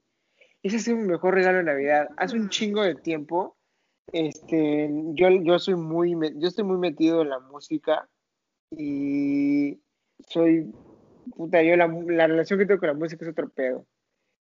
Ese 0.63 0.77
ha 0.77 0.81
sido 0.81 0.99
mi 0.99 1.05
mejor 1.05 1.35
regalo 1.35 1.59
de 1.59 1.65
Navidad. 1.65 2.09
Hace 2.17 2.37
un 2.37 2.49
chingo 2.51 2.83
de 2.83 2.97
tiempo 2.97 3.57
este, 4.13 4.89
yo, 5.15 5.29
yo 5.43 5.59
soy 5.59 5.75
muy, 5.75 6.13
yo 6.37 6.49
estoy 6.49 6.65
muy 6.65 6.79
metido 6.79 7.23
en 7.23 7.31
la 7.31 7.41
música 7.41 8.09
y 8.71 9.81
soy, 10.29 10.73
puta, 11.37 11.63
yo 11.63 11.77
la, 11.77 11.89
la 11.89 12.27
relación 12.27 12.59
que 12.59 12.67
tengo 12.67 12.81
con 12.81 12.89
la 12.89 12.95
música 12.95 13.25
es 13.25 13.31
otro 13.33 13.49
pedo. 13.49 13.87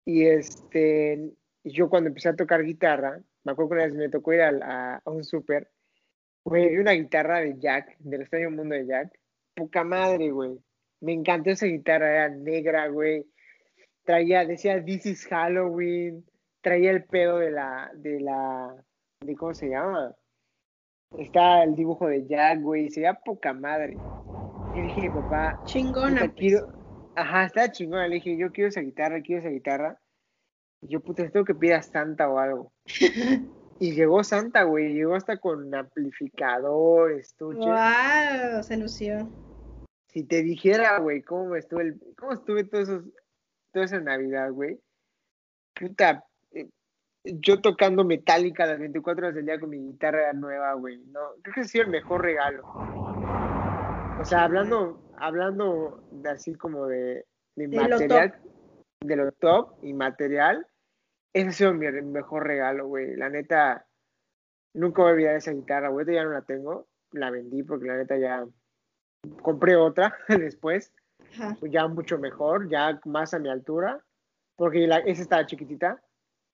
Y 0.05 0.25
este, 0.25 1.33
yo 1.63 1.89
cuando 1.89 2.09
empecé 2.09 2.29
a 2.29 2.35
tocar 2.35 2.63
guitarra, 2.63 3.21
me 3.43 3.51
acuerdo 3.51 3.69
que 3.69 3.75
una 3.75 3.85
vez 3.85 3.95
me 3.95 4.09
tocó 4.09 4.33
ir 4.33 4.41
a, 4.41 4.97
a, 5.03 5.09
un 5.09 5.23
súper, 5.23 5.71
güey, 6.45 6.77
una 6.77 6.91
guitarra 6.91 7.39
de 7.39 7.57
Jack, 7.59 7.97
del 7.99 8.21
extraño 8.21 8.51
mundo 8.51 8.75
de 8.75 8.85
Jack, 8.85 9.11
poca 9.55 9.83
madre, 9.83 10.29
güey. 10.29 10.57
Me 11.01 11.11
encantó 11.11 11.49
esa 11.49 11.65
guitarra, 11.65 12.09
era 12.09 12.29
negra, 12.29 12.87
güey. 12.87 13.25
Traía, 14.03 14.45
decía 14.45 14.83
This 14.83 15.05
is 15.07 15.25
Halloween, 15.25 16.23
traía 16.61 16.91
el 16.91 17.03
pedo 17.03 17.39
de 17.39 17.51
la, 17.51 17.91
de 17.95 18.21
la, 18.21 18.75
de 19.21 19.35
cómo 19.35 19.53
se 19.53 19.69
llama. 19.69 20.15
Está 21.17 21.63
el 21.63 21.75
dibujo 21.75 22.07
de 22.07 22.25
Jack, 22.27 22.61
güey, 22.61 22.89
sería 22.89 23.15
poca 23.15 23.51
madre. 23.51 23.97
Y 24.75 24.81
dije, 24.81 25.09
papá, 25.09 25.59
chingona. 25.65 26.21
Pues. 26.21 26.33
Quiero... 26.35 26.67
Ajá, 27.15 27.45
está 27.45 27.71
chingona. 27.71 28.07
Le 28.07 28.15
dije, 28.15 28.37
yo 28.37 28.51
quiero 28.51 28.67
esa 28.67 28.81
guitarra, 28.81 29.21
quiero 29.21 29.39
esa 29.39 29.49
guitarra. 29.49 29.99
Y 30.81 30.89
yo, 30.89 30.99
puta, 30.99 31.27
tengo 31.29 31.45
que 31.45 31.55
pedir 31.55 31.73
a 31.73 31.81
Santa 31.81 32.29
o 32.29 32.37
algo. 32.37 32.71
y 33.79 33.93
llegó 33.93 34.23
Santa, 34.23 34.63
güey, 34.63 34.93
llegó 34.93 35.15
hasta 35.15 35.37
con 35.37 35.73
amplificador, 35.73 37.11
estuche. 37.11 37.59
¡Wow! 37.59 38.63
Se 38.63 38.77
lució. 38.77 39.29
Si 40.07 40.23
te 40.23 40.41
dijera, 40.43 40.99
güey, 40.99 41.21
cómo 41.21 41.55
estuve, 41.55 41.83
el... 41.83 42.01
cómo 42.17 42.33
estuve 42.33 42.63
todos 42.63 42.89
esos, 42.89 43.03
toda 43.73 43.85
esa 43.85 43.99
Navidad, 43.99 44.51
güey. 44.51 44.79
Puta, 45.73 46.23
yo 47.23 47.59
tocando 47.59 48.05
metálica 48.05 48.65
las 48.65 48.79
24 48.79 49.25
horas 49.25 49.35
del 49.35 49.45
día 49.45 49.59
con 49.59 49.69
mi 49.69 49.79
guitarra 49.79 50.31
nueva, 50.33 50.73
güey. 50.73 50.97
No, 51.07 51.19
creo 51.41 51.55
que 51.55 51.61
ha 51.61 51.63
sido 51.65 51.83
el 51.83 51.91
mejor 51.91 52.21
regalo. 52.21 52.63
O 54.19 54.23
sea, 54.23 54.43
hablando, 54.43 55.01
hablando 55.17 56.03
de 56.11 56.29
así 56.29 56.55
como 56.55 56.87
de, 56.87 57.25
de, 57.55 57.67
material, 57.67 58.39
de 59.01 59.15
lo 59.15 59.31
top 59.33 59.73
y 59.81 59.93
material, 59.93 60.65
ese 61.35 61.49
ha 61.49 61.51
sido 61.51 61.73
mi 61.73 61.89
mejor 61.89 62.47
regalo, 62.47 62.87
güey. 62.87 63.13
La 63.17 63.29
neta, 63.29 63.85
nunca 64.73 65.01
voy 65.01 65.11
a 65.11 65.13
olvidar 65.13 65.35
esa 65.35 65.51
guitarra, 65.51 65.89
güey. 65.89 66.05
Ya 66.05 66.23
no 66.23 66.31
la 66.31 66.43
tengo, 66.43 66.87
la 67.11 67.29
vendí 67.29 67.61
porque 67.61 67.87
la 67.87 67.97
neta 67.97 68.17
ya 68.17 68.45
compré 69.41 69.75
otra 69.75 70.15
después, 70.29 70.93
ya 71.61 71.87
mucho 71.87 72.17
mejor, 72.19 72.69
ya 72.69 73.01
más 73.03 73.33
a 73.33 73.39
mi 73.39 73.49
altura, 73.49 74.01
porque 74.55 74.87
la, 74.87 74.99
esa 74.99 75.23
estaba 75.23 75.45
chiquitita 75.45 76.01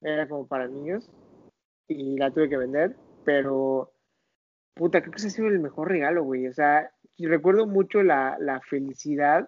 era 0.01 0.27
como 0.27 0.47
para 0.47 0.67
niños 0.67 1.11
y 1.87 2.17
la 2.17 2.31
tuve 2.31 2.49
que 2.49 2.57
vender, 2.57 2.95
pero 3.23 3.93
puta, 4.73 5.01
creo 5.01 5.11
que 5.11 5.17
ese 5.17 5.27
ha 5.27 5.31
sido 5.31 5.47
el 5.47 5.59
mejor 5.59 5.89
regalo, 5.89 6.23
güey. 6.23 6.47
O 6.47 6.53
sea, 6.53 6.91
recuerdo 7.19 7.67
mucho 7.67 8.01
la, 8.01 8.35
la 8.39 8.61
felicidad 8.61 9.47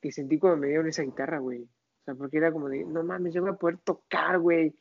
que 0.00 0.10
sentí 0.10 0.38
cuando 0.38 0.56
me 0.56 0.68
dieron 0.68 0.88
esa 0.88 1.02
guitarra, 1.02 1.38
güey. 1.38 1.68
Sea, 2.10 2.14
porque 2.18 2.38
era 2.38 2.52
como 2.52 2.68
de, 2.68 2.84
no 2.84 3.02
mames, 3.02 3.34
yo 3.34 3.42
voy 3.42 3.50
a 3.50 3.54
poder 3.54 3.78
tocar, 3.78 4.38
güey. 4.38 4.74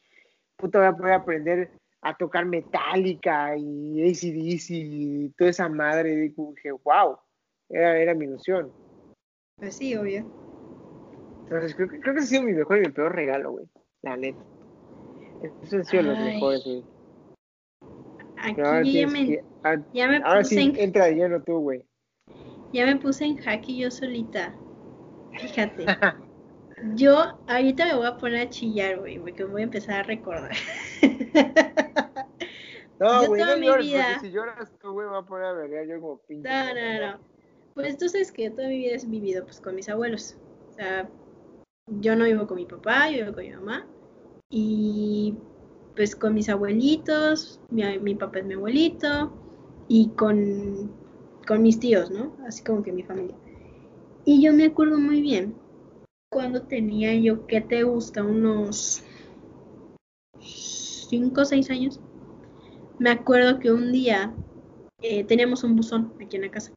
Puta, 0.58 0.80
voy 0.80 0.88
a 0.88 0.98
poder 0.98 1.14
aprender 1.14 1.72
a 2.02 2.16
tocar 2.16 2.46
metálica 2.46 3.56
y 3.58 4.02
ACDC 4.04 4.70
y 4.70 5.30
toda 5.38 5.50
esa 5.50 5.70
madre. 5.70 6.14
Y 6.14 6.16
dije, 6.30 6.72
wow, 6.72 7.18
era, 7.70 7.98
era 7.98 8.14
mi 8.14 8.26
ilusión. 8.26 8.72
Pues 9.58 9.76
sí, 9.76 9.96
obvio. 9.96 10.26
Entonces, 11.44 11.76
creo, 11.76 11.88
creo 11.88 12.14
que 12.14 12.20
ha 12.20 12.24
sido 12.24 12.44
mi 12.44 12.54
mejor 12.54 12.78
y 12.78 12.82
mi 12.82 12.90
peor 12.90 13.16
regalo, 13.16 13.52
güey. 13.52 13.66
La 14.02 14.16
neta. 14.16 14.44
Esos 15.64 15.74
han 15.74 15.86
sido 15.86 16.04
los 16.04 16.20
mejores, 16.20 16.64
güey. 16.64 16.84
Aquí 18.42 18.94
ya 18.94 19.08
me, 19.08 19.44
ah, 19.64 19.76
ya 19.94 20.08
me 20.08 20.18
ahora 20.18 20.42
puse 20.42 20.56
sí, 20.56 20.62
en... 20.62 20.80
entra 20.80 21.06
de 21.06 21.16
lleno 21.16 21.42
tú, 21.44 21.60
güey. 21.60 21.84
Ya 22.72 22.86
me 22.86 22.96
puse 22.96 23.26
en 23.26 23.38
jaque 23.38 23.76
yo 23.76 23.92
solita. 23.92 24.56
Fíjate. 25.34 25.86
yo 26.96 27.40
ahorita 27.48 27.86
me 27.86 27.96
voy 27.96 28.08
a 28.08 28.18
poner 28.18 28.48
a 28.48 28.50
chillar, 28.50 29.00
güey, 29.00 29.20
porque 29.20 29.44
voy 29.44 29.62
a 29.62 29.66
empezar 29.66 29.96
a 29.96 30.04
recordar. 30.04 30.52
no, 33.00 33.28
güey, 33.28 33.42
no 33.42 33.58
llores, 33.58 33.86
vida... 33.86 34.06
porque 34.14 34.28
si 34.28 34.34
lloras 34.34 34.72
tú, 34.80 34.92
güey, 34.94 35.08
voy 35.08 35.18
a 35.18 35.22
poner 35.22 35.46
a 35.46 35.54
ver 35.54 35.88
yo 35.88 36.00
como 36.00 36.18
pinche. 36.20 36.50
No, 36.50 36.74
no, 36.74 37.08
no. 37.08 37.20
Pues 37.74 37.98
tú 37.98 38.10
sabes 38.10 38.32
que 38.32 38.50
toda 38.50 38.68
mi 38.68 38.78
vida 38.78 38.96
he 38.96 39.06
vivido 39.06 39.46
pues 39.46 39.62
con 39.62 39.76
mis 39.76 39.90
abuelos. 39.90 40.38
O 40.70 40.74
sea, 40.74 41.10
yo 41.88 42.16
no 42.16 42.26
vivo 42.26 42.48
con 42.48 42.58
mi 42.58 42.66
papá, 42.66 43.10
yo 43.10 43.24
vivo 43.24 43.34
con 43.34 43.44
mi 43.44 43.52
mamá 43.52 43.88
y 44.50 45.38
pues 45.96 46.16
con 46.16 46.34
mis 46.34 46.50
abuelitos, 46.50 47.60
mi, 47.70 47.84
mi 48.00 48.16
papá 48.16 48.40
es 48.40 48.46
mi 48.46 48.54
abuelito 48.56 49.34
y 49.88 50.10
con, 50.10 50.92
con 51.48 51.62
mis 51.62 51.80
tíos, 51.80 52.10
¿no? 52.10 52.36
Así 52.48 52.64
como 52.64 52.84
que 52.84 52.92
mi 52.92 53.04
familia. 53.04 53.36
Y 54.26 54.42
yo 54.42 54.54
me 54.54 54.66
acuerdo 54.66 55.00
muy 55.00 55.22
bien 55.22 55.56
cuando 56.30 56.62
tenía 56.62 57.14
yo, 57.16 57.48
¿qué 57.48 57.60
te 57.60 57.84
gusta? 57.84 58.24
Unos 58.24 59.04
5 60.40 61.42
o 61.42 61.46
6 61.46 61.70
años. 61.72 62.00
Me 63.00 63.10
acuerdo 63.10 63.60
que 63.60 63.72
un 63.72 63.92
día 63.92 64.34
eh, 65.02 65.24
teníamos 65.24 65.64
un 65.64 65.76
buzón 65.76 66.14
aquí 66.24 66.36
en 66.36 66.44
la 66.44 66.52
casa. 66.52 66.72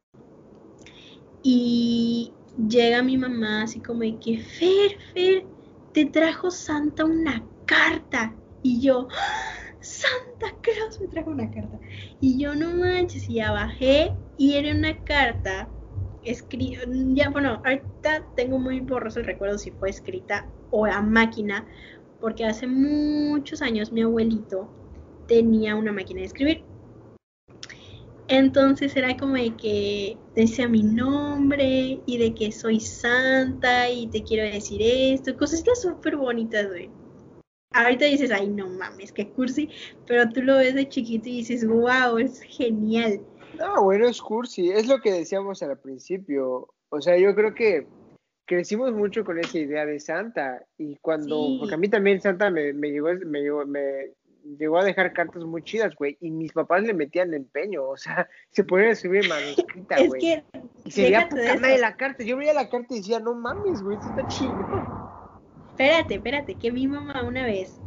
Y 1.43 2.33
llega 2.67 3.03
mi 3.03 3.17
mamá 3.17 3.63
así 3.63 3.79
como 3.79 3.99
de 3.99 4.17
que, 4.17 4.39
Fer, 4.39 4.97
Fer, 5.13 5.45
te 5.93 6.05
trajo 6.05 6.49
Santa 6.49 7.05
una 7.05 7.45
carta. 7.65 8.35
Y 8.63 8.79
yo, 8.81 9.07
¡Ah! 9.11 9.53
Santa 9.83 10.55
Claus 10.61 10.99
me 11.01 11.07
trajo 11.07 11.29
una 11.29 11.51
carta. 11.51 11.77
Y 12.21 12.39
yo 12.39 12.55
no 12.55 12.71
manches, 12.71 13.29
y 13.29 13.35
ya 13.35 13.51
bajé 13.51 14.15
y 14.37 14.53
era 14.53 14.73
una 14.73 14.97
carta 15.03 15.67
escrita, 16.25 16.81
ya 17.13 17.29
bueno, 17.29 17.61
ahorita 17.65 18.25
tengo 18.35 18.59
muy 18.59 18.79
borroso 18.79 19.19
el 19.19 19.25
recuerdo 19.25 19.57
si 19.57 19.71
fue 19.71 19.89
escrita 19.89 20.47
o 20.71 20.85
a 20.85 21.01
máquina, 21.01 21.65
porque 22.19 22.45
hace 22.45 22.67
muchos 22.67 23.61
años 23.61 23.91
mi 23.91 24.01
abuelito 24.01 24.69
tenía 25.27 25.75
una 25.75 25.91
máquina 25.91 26.21
de 26.21 26.27
escribir. 26.27 26.63
Entonces 28.27 28.95
era 28.95 29.15
como 29.17 29.35
de 29.35 29.55
que 29.55 30.17
decía 30.35 30.67
mi 30.67 30.81
nombre 30.81 31.99
y 32.05 32.17
de 32.17 32.33
que 32.33 32.51
soy 32.51 32.79
santa 32.79 33.89
y 33.89 34.07
te 34.07 34.23
quiero 34.23 34.49
decir 34.49 34.81
esto, 34.81 35.35
cosas 35.37 35.63
súper 35.81 36.15
bonitas, 36.15 36.67
güey. 36.67 36.89
Ahorita 37.73 38.05
dices, 38.05 38.31
ay, 38.31 38.47
no 38.47 38.69
mames, 38.69 39.11
qué 39.11 39.29
cursi, 39.29 39.67
pero 40.05 40.29
tú 40.29 40.41
lo 40.43 40.57
ves 40.57 40.75
de 40.75 40.87
chiquito 40.87 41.27
y 41.27 41.37
dices, 41.37 41.67
wow, 41.67 42.17
es 42.19 42.41
genial. 42.41 43.19
No, 43.57 43.83
bueno, 43.83 44.07
es 44.07 44.21
cursi, 44.21 44.71
es 44.71 44.87
lo 44.87 44.99
que 44.99 45.11
decíamos 45.11 45.61
al 45.63 45.77
principio. 45.77 46.73
O 46.89 47.01
sea, 47.01 47.17
yo 47.17 47.33
creo 47.35 47.53
que 47.53 47.87
crecimos 48.45 48.91
mucho 48.93 49.23
con 49.23 49.39
esa 49.39 49.57
idea 49.57 49.85
de 49.85 49.99
Santa 49.99 50.63
y 50.77 50.95
cuando, 50.97 51.57
porque 51.59 51.75
a 51.75 51.77
mí 51.77 51.87
también 51.87 52.21
Santa 52.21 52.49
me, 52.49 52.73
me, 52.73 52.89
llegó, 52.89 53.09
me, 53.25 53.41
llegó, 53.41 53.65
me 53.65 54.11
llegó 54.57 54.77
a 54.79 54.83
dejar 54.83 55.13
cartas 55.13 55.43
muy 55.43 55.63
chidas, 55.63 55.95
güey, 55.95 56.17
y 56.19 56.29
mis 56.31 56.51
papás 56.51 56.83
le 56.83 56.93
metían 56.93 57.33
empeño, 57.33 57.83
o 57.83 57.97
sea, 57.97 58.27
se 58.51 58.63
ponían 58.63 58.89
a 58.89 58.93
escribir 58.93 59.27
manuscrita, 59.27 59.95
güey. 60.05 60.25
Es 60.25 60.43
que, 60.51 60.59
y 60.85 60.91
se 60.91 61.01
veía 61.03 61.29
poca 61.29 61.67
de 61.67 61.77
la 61.77 61.95
carta, 61.95 62.23
yo 62.23 62.37
veía 62.37 62.53
la 62.53 62.69
carta 62.69 62.93
y 62.93 62.97
decía, 62.97 63.19
no 63.19 63.33
mames, 63.33 63.81
güey, 63.81 63.97
esto 63.97 64.09
está 64.09 64.27
chido. 64.27 64.53
Espérate, 65.69 66.15
espérate, 66.15 66.55
que 66.55 66.71
mi 66.71 66.87
mamá 66.87 67.23
una 67.23 67.45
vez, 67.45 67.79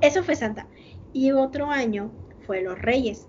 eso 0.00 0.22
fue 0.22 0.34
Santa, 0.34 0.66
y 1.12 1.30
otro 1.32 1.66
año 1.66 2.10
fue 2.46 2.62
los 2.62 2.80
Reyes. 2.80 3.28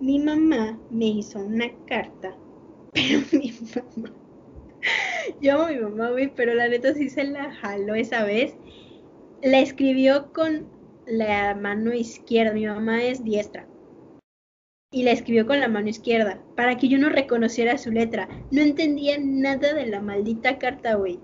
Mi 0.00 0.18
mamá 0.18 0.78
me 0.90 1.06
hizo 1.06 1.40
una 1.40 1.70
carta, 1.86 2.36
pero 2.92 3.20
mi 3.32 3.52
mamá 3.74 4.12
yo 5.40 5.54
amo 5.54 5.64
a 5.64 5.70
mi 5.70 5.78
mamá, 5.78 6.10
güey, 6.10 6.32
pero 6.34 6.54
la 6.54 6.68
neta 6.68 6.94
sí 6.94 7.08
se 7.08 7.24
la 7.24 7.52
jaló 7.52 7.94
esa 7.94 8.24
vez. 8.24 8.54
La 9.42 9.60
escribió 9.60 10.32
con 10.32 10.68
la 11.06 11.54
mano 11.54 11.92
izquierda. 11.92 12.52
Mi 12.52 12.66
mamá 12.66 13.04
es 13.04 13.24
diestra. 13.24 13.66
Y 14.90 15.02
la 15.02 15.12
escribió 15.12 15.46
con 15.46 15.60
la 15.60 15.68
mano 15.68 15.88
izquierda, 15.88 16.42
para 16.56 16.78
que 16.78 16.88
yo 16.88 16.96
no 16.96 17.10
reconociera 17.10 17.76
su 17.76 17.90
letra. 17.90 18.28
No 18.50 18.62
entendía 18.62 19.18
nada 19.20 19.74
de 19.74 19.86
la 19.86 20.00
maldita 20.00 20.58
carta, 20.58 20.94
güey. 20.94 21.20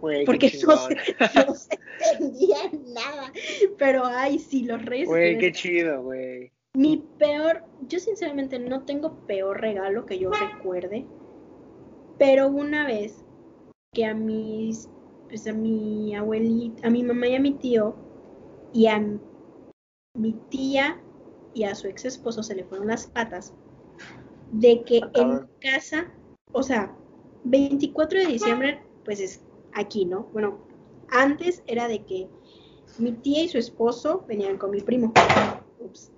Porque 0.00 0.52
no 0.64 0.76
se, 0.76 0.94
no 0.94 1.54
se, 1.54 1.78
entendía 2.12 2.56
nada. 2.94 3.32
Pero 3.78 4.04
ay, 4.04 4.38
sí, 4.38 4.64
los 4.64 4.84
reyes. 4.84 5.08
Güey, 5.08 5.38
qué 5.38 5.52
chido, 5.52 6.02
güey. 6.02 6.52
Mi 6.74 6.98
peor, 7.18 7.64
yo 7.88 7.98
sinceramente 7.98 8.58
no 8.58 8.84
tengo 8.84 9.26
peor 9.26 9.60
regalo 9.60 10.06
que 10.06 10.18
yo 10.18 10.30
recuerde. 10.30 11.06
Pero 12.18 12.48
una 12.48 12.86
vez 12.86 13.24
que 13.92 14.04
a 14.04 14.14
mis, 14.14 14.88
pues 15.28 15.46
a 15.46 15.52
mi 15.52 16.14
abuelita, 16.14 16.86
a 16.86 16.90
mi 16.90 17.02
mamá 17.02 17.28
y 17.28 17.34
a 17.36 17.40
mi 17.40 17.52
tío, 17.52 17.94
y 18.72 18.86
a 18.86 19.00
mi 20.14 20.32
tía 20.50 21.00
y 21.54 21.64
a 21.64 21.74
su 21.74 21.88
ex 21.88 22.04
esposo 22.04 22.42
se 22.42 22.54
le 22.54 22.64
fueron 22.64 22.88
las 22.88 23.06
patas, 23.06 23.54
de 24.52 24.82
que 24.82 25.00
en 25.14 25.48
casa, 25.60 26.12
o 26.52 26.62
sea, 26.62 26.94
24 27.44 28.20
de 28.20 28.26
diciembre, 28.26 28.82
pues 29.04 29.20
es 29.20 29.42
aquí, 29.72 30.04
¿no? 30.04 30.24
Bueno, 30.32 30.58
antes 31.10 31.62
era 31.66 31.88
de 31.88 32.04
que 32.04 32.28
mi 32.98 33.12
tía 33.12 33.44
y 33.44 33.48
su 33.48 33.58
esposo 33.58 34.24
venían 34.28 34.58
con 34.58 34.70
mi 34.70 34.80
primo. 34.80 35.12
Ups, 35.78 36.12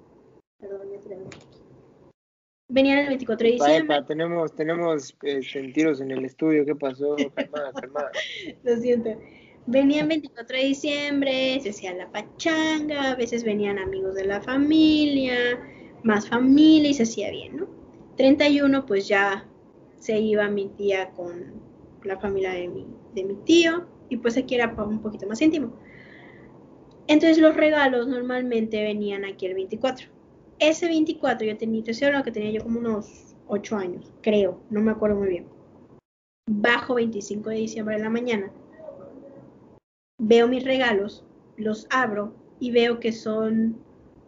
perdón, 0.61 0.88
ya 0.92 1.01
Venían 2.68 2.99
el 2.99 3.09
24 3.09 3.46
de 3.46 3.53
diciembre. 3.55 4.03
tenemos, 4.07 4.55
tenemos 4.55 5.16
eh, 5.25 5.42
sentidos 5.42 6.01
en 6.01 6.12
el 6.12 6.25
estudio. 6.25 6.64
¿Qué 6.64 6.77
pasó? 6.77 7.16
Calmada, 7.35 7.73
calmada. 7.73 8.11
Lo 8.62 8.77
siento. 8.77 9.11
Venían 9.66 10.09
24 10.09 10.57
de 10.57 10.64
diciembre, 10.64 11.61
se 11.61 11.70
hacía 11.70 11.94
la 11.94 12.11
pachanga, 12.11 13.11
a 13.11 13.14
veces 13.16 13.44
venían 13.44 13.79
amigos 13.79 14.14
de 14.14 14.25
la 14.25 14.40
familia, 14.40 15.35
más 16.03 16.29
familia 16.29 16.90
y 16.90 16.94
se 16.94 17.03
hacía 17.03 17.31
bien, 17.31 17.57
¿no? 17.59 17.68
31 18.16 18.87
pues 18.87 19.07
ya 19.07 19.46
se 19.99 20.18
iba 20.18 20.49
mi 20.49 20.68
tía 20.68 21.11
con 21.11 21.61
la 22.05 22.18
familia 22.18 22.53
de 22.53 22.68
mi, 22.68 22.87
de 23.14 23.25
mi 23.25 23.35
tío 23.44 23.87
y 24.09 24.16
pues 24.16 24.37
aquí 24.37 24.55
era 24.55 24.75
un 24.83 25.03
poquito 25.03 25.27
más 25.27 25.42
íntimo. 25.42 25.73
Entonces 27.07 27.38
los 27.38 27.57
regalos 27.57 28.09
normalmente 28.09 28.83
venían 28.83 29.25
aquí 29.25 29.46
el 29.46 29.55
24 29.55 30.19
ese 30.61 30.87
24 30.87 31.46
yo 31.46 31.57
tenía, 31.57 31.83
te 31.83 32.12
lo 32.12 32.23
que 32.23 32.31
tenía 32.31 32.51
yo 32.51 32.62
como 32.62 32.79
unos 32.79 33.35
8 33.49 33.77
años, 33.77 34.12
creo, 34.20 34.61
no 34.70 34.81
me 34.81 34.92
acuerdo 34.92 35.16
muy 35.16 35.29
bien. 35.29 35.49
Bajo 36.49 36.94
25 36.94 37.51
de 37.51 37.57
diciembre 37.57 37.96
de 37.96 38.03
la 38.03 38.11
mañana, 38.11 38.53
veo 40.18 40.46
mis 40.46 40.64
regalos, 40.64 41.25
los 41.57 41.87
abro 41.90 42.35
y 42.61 42.70
veo 42.70 43.01
que 43.01 43.12
son 43.12 43.83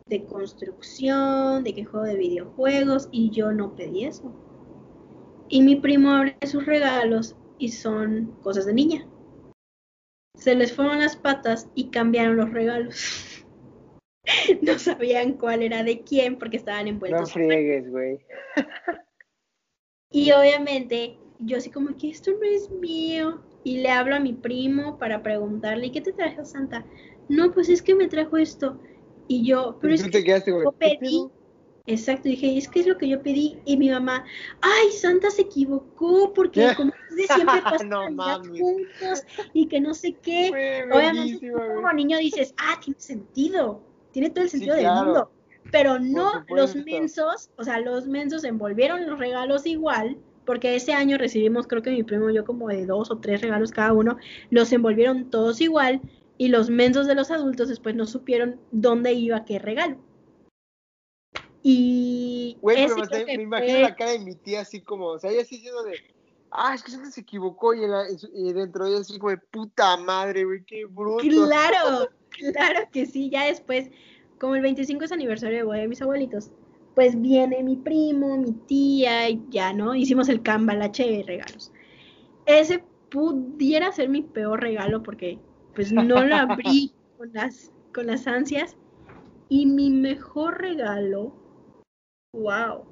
de 0.06 0.24
construcción, 0.24 1.64
de 1.64 1.74
que 1.74 1.84
juego 1.84 2.06
de 2.06 2.16
videojuegos 2.16 3.08
y 3.12 3.30
yo 3.30 3.52
no 3.52 3.76
pedí 3.76 4.04
eso. 4.04 4.32
Y 5.48 5.62
mi 5.62 5.76
primo 5.76 6.10
abre 6.10 6.36
sus 6.46 6.64
regalos 6.64 7.36
y 7.58 7.68
son 7.68 8.34
cosas 8.42 8.66
de 8.66 8.74
niña. 8.74 9.06
Se 10.34 10.54
les 10.54 10.74
fueron 10.74 10.98
las 10.98 11.16
patas 11.16 11.68
y 11.74 11.90
cambiaron 11.90 12.36
los 12.36 12.50
regalos. 12.50 13.28
no 14.62 14.78
sabían 14.78 15.34
cuál 15.34 15.62
era 15.62 15.82
de 15.82 16.02
quién 16.02 16.38
porque 16.38 16.56
estaban 16.56 16.88
envueltos. 16.88 17.20
No 17.20 17.26
friegues, 17.26 17.90
güey. 17.90 18.18
y 20.10 20.30
obviamente 20.32 21.18
yo 21.40 21.56
así 21.56 21.70
como 21.70 21.96
que 21.96 22.10
esto 22.10 22.30
no 22.32 22.42
es 22.44 22.70
mío. 22.70 23.42
Y 23.64 23.78
le 23.78 23.90
hablo 23.90 24.16
a 24.16 24.20
mi 24.20 24.32
primo 24.32 24.98
para 24.98 25.22
preguntarle, 25.22 25.92
¿qué 25.92 26.00
te 26.00 26.12
trajo 26.12 26.44
Santa? 26.44 26.84
No, 27.28 27.52
pues 27.52 27.68
es 27.68 27.80
que 27.80 27.94
me 27.94 28.08
trajo 28.08 28.36
esto. 28.36 28.80
Y 29.28 29.46
yo, 29.46 29.78
pero 29.80 29.94
es 29.94 30.02
que 30.02 30.24
yo 30.24 30.72
pedí. 30.72 31.28
Exacto, 31.86 32.28
dije, 32.28 32.56
es 32.56 32.68
que 32.68 32.80
es 32.80 32.86
lo 32.86 32.98
que 32.98 33.08
yo 33.08 33.22
pedí. 33.22 33.58
Y 33.64 33.76
mi 33.76 33.88
mamá, 33.88 34.24
ay, 34.60 34.90
Santa 34.90 35.30
se 35.30 35.42
equivocó 35.42 36.32
porque 36.32 36.74
como 36.76 36.92
de 37.10 37.22
siempre 37.22 37.62
pasan 37.62 37.88
no, 37.88 38.06
juntos 38.42 39.24
y 39.52 39.66
que 39.68 39.80
no 39.80 39.94
sé 39.94 40.14
qué. 40.14 40.84
Obviamente, 40.92 41.52
como 41.52 41.92
niño 41.92 42.18
dices, 42.18 42.52
ah, 42.58 42.80
tiene 42.82 42.98
sentido 42.98 43.91
tiene 44.12 44.30
todo 44.30 44.44
el 44.44 44.50
sentido 44.50 44.76
del 44.76 44.86
mundo. 44.86 45.30
Pero 45.70 45.98
no 45.98 46.44
los 46.48 46.74
mensos, 46.74 47.50
o 47.56 47.64
sea, 47.64 47.80
los 47.80 48.06
mensos 48.06 48.44
envolvieron 48.44 49.06
los 49.06 49.18
regalos 49.18 49.66
igual, 49.66 50.18
porque 50.44 50.74
ese 50.74 50.92
año 50.92 51.18
recibimos, 51.18 51.66
creo 51.66 51.82
que 51.82 51.90
mi 51.90 52.02
primo 52.02 52.30
y 52.30 52.34
yo, 52.34 52.44
como 52.44 52.68
de 52.68 52.84
dos 52.84 53.10
o 53.10 53.18
tres 53.18 53.40
regalos 53.40 53.70
cada 53.70 53.92
uno, 53.92 54.16
los 54.50 54.72
envolvieron 54.72 55.30
todos 55.30 55.60
igual, 55.60 56.00
y 56.36 56.48
los 56.48 56.70
mensos 56.70 57.06
de 57.06 57.14
los 57.14 57.30
adultos 57.30 57.68
después 57.68 57.94
no 57.94 58.06
supieron 58.06 58.60
dónde 58.72 59.12
iba 59.12 59.44
qué 59.44 59.58
regalo. 59.58 59.98
Y. 61.62 62.58
Güey, 62.60 62.88
pero 62.88 63.24
me, 63.26 63.34
imagino 63.34 63.80
la 63.80 63.94
cara 63.94 64.12
de 64.12 64.18
mi 64.18 64.34
tía 64.34 64.62
así 64.62 64.80
como, 64.80 65.06
o 65.06 65.18
sea, 65.18 65.30
ella 65.30 65.42
así 65.42 65.56
diciendo 65.56 65.84
de. 65.84 65.94
Ah, 66.50 66.74
es 66.74 66.82
que 66.82 66.90
se 66.90 67.20
equivocó 67.20 67.72
y, 67.72 67.80
y 68.34 68.52
dentro 68.52 68.84
de 68.84 68.90
ella 68.90 69.00
así 69.00 69.18
como 69.18 69.30
de 69.30 69.38
puta 69.38 69.96
madre, 69.96 70.44
güey, 70.44 70.64
qué 70.64 70.84
bruto. 70.84 71.22
Claro, 71.22 72.10
Claro 72.38 72.80
que 72.92 73.06
sí, 73.06 73.30
ya 73.30 73.46
después, 73.46 73.90
como 74.38 74.54
el 74.54 74.62
25 74.62 75.04
es 75.04 75.12
aniversario 75.12 75.58
de 75.58 75.64
boda 75.64 75.78
de 75.78 75.88
mis 75.88 76.02
abuelitos, 76.02 76.50
pues 76.94 77.20
viene 77.20 77.62
mi 77.62 77.76
primo, 77.76 78.36
mi 78.36 78.52
tía, 78.52 79.28
y 79.28 79.42
ya, 79.50 79.72
¿no? 79.72 79.94
Hicimos 79.94 80.28
el 80.28 80.42
cambalache 80.42 81.10
de 81.10 81.22
regalos. 81.22 81.72
Ese 82.46 82.84
pudiera 83.10 83.92
ser 83.92 84.08
mi 84.08 84.22
peor 84.22 84.60
regalo 84.60 85.02
porque 85.02 85.38
pues 85.74 85.92
no 85.92 86.24
lo 86.24 86.34
abrí 86.34 86.92
con 87.18 87.32
las, 87.32 87.72
con 87.94 88.06
las 88.06 88.26
ansias. 88.26 88.76
Y 89.48 89.66
mi 89.66 89.90
mejor 89.90 90.60
regalo, 90.60 91.34
wow. 92.32 92.84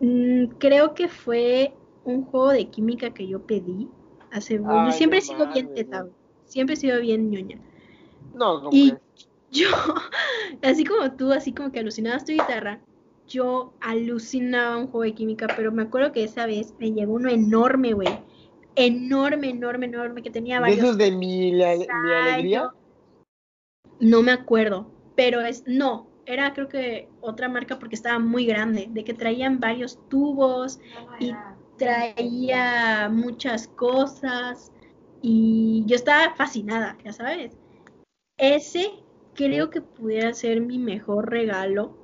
Mm, 0.00 0.46
creo 0.58 0.94
que 0.94 1.08
fue 1.08 1.72
un 2.04 2.24
juego 2.24 2.50
de 2.50 2.68
química 2.68 3.12
que 3.14 3.26
yo 3.26 3.46
pedí 3.46 3.88
hace... 4.30 4.60
Ay, 4.66 4.92
siempre 4.92 5.22
sigo 5.22 5.46
bien 5.46 5.72
teta, 5.72 6.06
siempre 6.54 6.74
he 6.74 6.76
sido 6.76 7.00
bien 7.00 7.30
ñoña. 7.32 7.58
No, 8.32 8.60
como 8.60 8.70
Y 8.70 8.94
yo, 9.50 9.66
así 10.62 10.84
como 10.84 11.12
tú, 11.16 11.32
así 11.32 11.52
como 11.52 11.72
que 11.72 11.80
alucinabas 11.80 12.24
tu 12.24 12.30
guitarra, 12.30 12.80
yo 13.26 13.72
alucinaba 13.80 14.76
un 14.76 14.86
juego 14.86 15.02
de 15.02 15.14
química, 15.14 15.48
pero 15.56 15.72
me 15.72 15.82
acuerdo 15.82 16.12
que 16.12 16.22
esa 16.22 16.46
vez 16.46 16.72
me 16.78 16.92
llegó 16.92 17.14
uno 17.14 17.28
enorme, 17.28 17.92
güey. 17.92 18.20
Enorme, 18.76 19.50
enorme, 19.50 19.86
enorme, 19.86 20.22
que 20.22 20.30
tenía 20.30 20.56
de 20.56 20.60
varios 20.62 20.78
esos 20.78 20.96
de 20.98 21.10
mi, 21.10 21.50
la- 21.50 21.74
mi 21.74 21.84
alegría. 21.86 22.70
No 23.98 24.22
me 24.22 24.30
acuerdo, 24.30 24.86
pero 25.16 25.40
es, 25.40 25.64
no, 25.66 26.06
era 26.24 26.52
creo 26.54 26.68
que 26.68 27.08
otra 27.20 27.48
marca 27.48 27.80
porque 27.80 27.96
estaba 27.96 28.20
muy 28.20 28.46
grande, 28.46 28.86
de 28.90 29.02
que 29.02 29.12
traían 29.14 29.58
varios 29.58 29.98
tubos 30.08 30.78
y 31.18 31.32
traía 31.78 33.08
muchas 33.12 33.66
cosas 33.68 34.70
y 35.26 35.84
yo 35.86 35.96
estaba 35.96 36.34
fascinada, 36.34 36.98
ya 37.02 37.10
sabes. 37.10 37.56
Ese 38.36 38.90
creo 39.32 39.70
que 39.70 39.80
pudiera 39.80 40.34
ser 40.34 40.60
mi 40.60 40.78
mejor 40.78 41.30
regalo. 41.30 41.96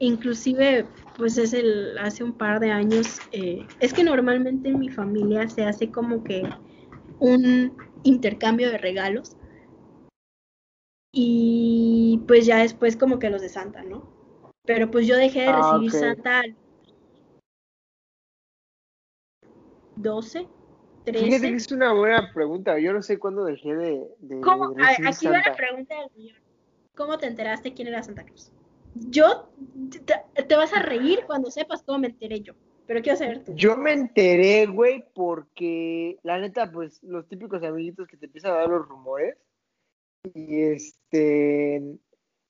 Inclusive, 0.00 0.86
pues 1.16 1.38
es 1.38 1.54
el, 1.54 1.96
hace 1.96 2.24
un 2.24 2.34
par 2.34 2.60
de 2.60 2.70
años, 2.70 3.20
eh, 3.32 3.66
es 3.80 3.94
que 3.94 4.04
normalmente 4.04 4.68
en 4.68 4.78
mi 4.78 4.90
familia 4.90 5.48
se 5.48 5.64
hace 5.64 5.90
como 5.90 6.24
que 6.24 6.42
un 7.20 7.74
intercambio 8.02 8.70
de 8.70 8.76
regalos. 8.76 9.38
Y 11.10 12.20
pues 12.28 12.44
ya 12.44 12.58
después 12.58 12.98
como 12.98 13.18
que 13.18 13.30
los 13.30 13.40
de 13.40 13.48
Santa, 13.48 13.82
¿no? 13.82 14.12
Pero 14.66 14.90
pues 14.90 15.06
yo 15.06 15.16
dejé 15.16 15.40
de 15.40 15.48
ah, 15.48 15.78
recibir 15.78 15.90
ah, 15.90 15.96
okay. 15.96 16.00
Santa 16.00 16.42
12, 19.96 20.46
13. 21.06 21.24
Fíjate 21.24 21.50
que 21.50 21.56
es 21.56 21.72
una 21.72 21.92
buena 21.92 22.32
pregunta. 22.34 22.78
Yo 22.78 22.92
no 22.92 23.00
sé 23.00 23.18
cuándo 23.18 23.44
dejé 23.44 23.74
de. 23.74 24.06
¿Cómo? 24.42 24.74
Aquí 24.78 25.14
Santa. 25.14 25.30
va 25.30 25.50
la 25.50 25.56
pregunta 25.56 25.94
del 25.94 26.10
millón. 26.16 26.38
¿Cómo 26.96 27.18
te 27.18 27.26
enteraste 27.26 27.74
quién 27.74 27.88
era 27.88 28.02
Santa 28.02 28.24
Cruz? 28.24 28.50
Yo. 28.94 29.50
Te, 30.04 30.56
vas 30.56 30.72
a 30.72 30.82
reír 30.82 31.20
cuando 31.26 31.50
sepas 31.50 31.82
cómo 31.82 32.00
me 32.00 32.08
enteré 32.08 32.40
yo. 32.40 32.54
Pero 32.86 33.02
quiero 33.02 33.18
saber 33.18 33.44
tú. 33.44 33.54
Yo 33.54 33.76
me 33.76 33.92
enteré, 33.92 34.66
güey, 34.66 35.04
porque 35.14 36.18
la 36.22 36.38
neta, 36.38 36.70
pues 36.70 37.02
los 37.02 37.28
típicos 37.28 37.62
amiguitos 37.62 38.06
que 38.08 38.16
te 38.16 38.26
empiezan 38.26 38.52
a 38.52 38.56
dar 38.56 38.68
los 38.68 38.88
rumores. 38.88 39.36
Y 40.34 40.60
este. 40.62 41.82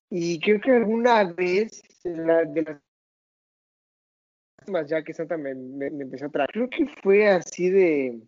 Y 0.09 0.41
creo 0.41 0.61
que 0.61 0.73
alguna 0.73 1.25
vez 1.33 1.83
de 2.05 2.63
las 2.63 2.81
más 4.69 4.89
ya 4.89 5.03
que 5.03 5.15
Santa 5.15 5.37
me, 5.37 5.55
me, 5.55 5.91
me, 5.91 6.05
empezó 6.05 6.27
a 6.27 6.31
traer. 6.31 6.51
Creo 6.53 6.71
que 6.71 6.87
fue 7.03 7.29
así 7.29 7.71
de 7.71 8.21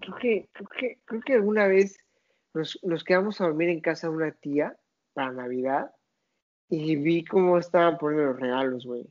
Creo 0.00 0.16
que, 0.20 0.48
creo 0.52 0.68
que, 0.68 0.98
creo 1.04 1.20
que 1.20 1.32
alguna 1.34 1.66
vez 1.66 1.96
nos, 2.54 2.78
nos 2.82 3.04
quedamos 3.04 3.40
a 3.40 3.44
dormir 3.44 3.68
en 3.68 3.80
casa 3.80 4.08
de 4.08 4.14
una 4.14 4.32
tía 4.32 4.76
para 5.14 5.30
Navidad 5.32 5.90
y 6.68 6.96
vi 6.96 7.24
cómo 7.24 7.58
estaban 7.58 7.98
poniendo 7.98 8.32
los 8.32 8.40
regalos, 8.40 8.84
güey. 8.86 9.06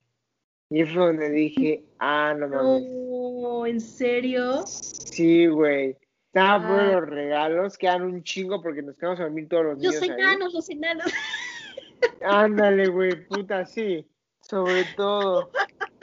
Y 0.70 0.84
fue 0.86 1.08
donde 1.08 1.30
dije, 1.30 1.84
ah, 2.00 2.34
no 2.38 2.48
mames. 2.48 2.84
No, 2.90 3.66
¿en 3.66 3.80
serio? 3.82 4.66
Sí, 4.66 5.48
güey. 5.48 5.98
Estaban 6.28 6.64
Ah. 6.64 6.68
poniendo 6.68 7.02
los 7.02 7.10
regalos, 7.10 7.78
quedan 7.78 8.04
un 8.04 8.24
chingo 8.24 8.62
porque 8.62 8.82
nos 8.82 8.98
quedamos 8.98 9.20
a 9.20 9.24
dormir 9.24 9.50
todos 9.50 9.66
los 9.66 9.74
Los 9.84 9.94
niños 9.96 10.02
ahí. 10.02 10.10
enanos, 10.10 10.54
los 10.54 10.70
enanos. 10.70 11.06
Ándale, 12.22 12.88
güey, 12.88 13.28
puta, 13.28 13.66
sí. 13.66 14.08
Sobre 14.42 14.86
todo. 14.96 15.52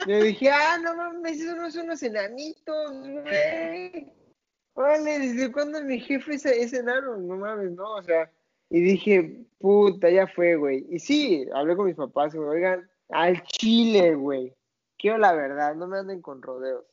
Le 0.05 0.23
dije, 0.23 0.49
ah, 0.49 0.77
no 0.81 0.95
mames, 0.95 1.41
esos 1.41 1.57
no 1.57 1.69
son 1.71 1.85
unos 1.85 2.01
enanitos, 2.03 2.91
güey. 3.07 4.07
Órale, 4.79 5.19
¿desde 5.19 5.51
cuándo 5.51 5.83
mi 5.83 5.99
jefe 5.99 6.35
es, 6.35 6.45
es? 6.45 6.83
No 6.85 7.35
mames, 7.35 7.71
no, 7.71 7.95
o 7.95 8.01
sea. 8.01 8.31
Y 8.69 8.79
dije, 8.79 9.45
puta, 9.57 10.09
ya 10.09 10.25
fue, 10.25 10.55
güey. 10.55 10.85
Y 10.89 10.99
sí, 10.99 11.45
hablé 11.53 11.75
con 11.75 11.87
mis 11.87 11.97
papás 11.97 12.33
y 12.33 12.39
me 12.39 12.45
oigan, 12.45 12.89
al 13.09 13.43
chile, 13.43 14.15
güey. 14.15 14.55
Quiero 14.97 15.17
la 15.17 15.33
verdad, 15.33 15.75
no 15.75 15.85
me 15.85 15.97
anden 15.97 16.21
con 16.21 16.41
rodeos. 16.41 16.85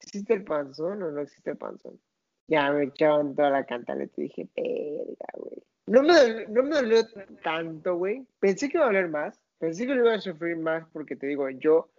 ¿Existe 0.00 0.34
el 0.34 0.44
panzón 0.44 1.02
o 1.02 1.10
no 1.10 1.20
existe 1.20 1.50
el 1.50 1.56
panzón? 1.56 1.98
Ya 2.46 2.70
me 2.70 2.84
echaban 2.84 3.34
toda 3.34 3.50
la 3.50 3.66
cantaleta 3.66 4.14
y 4.18 4.28
dije, 4.28 4.48
verga, 4.54 5.26
güey. 5.34 5.64
No 5.86 6.04
me, 6.04 6.46
no 6.46 6.62
me 6.62 6.76
dolió 6.76 6.98
tanto, 7.42 7.96
güey. 7.96 8.24
Pensé 8.38 8.68
que 8.68 8.76
iba 8.76 8.84
a 8.84 8.90
doler 8.90 9.08
más. 9.08 9.42
Pensé 9.58 9.84
que 9.84 9.96
lo 9.96 10.04
iba 10.04 10.14
a 10.14 10.20
sufrir 10.20 10.58
más 10.58 10.86
porque 10.92 11.16
te 11.16 11.26
digo, 11.26 11.50
yo, 11.50 11.90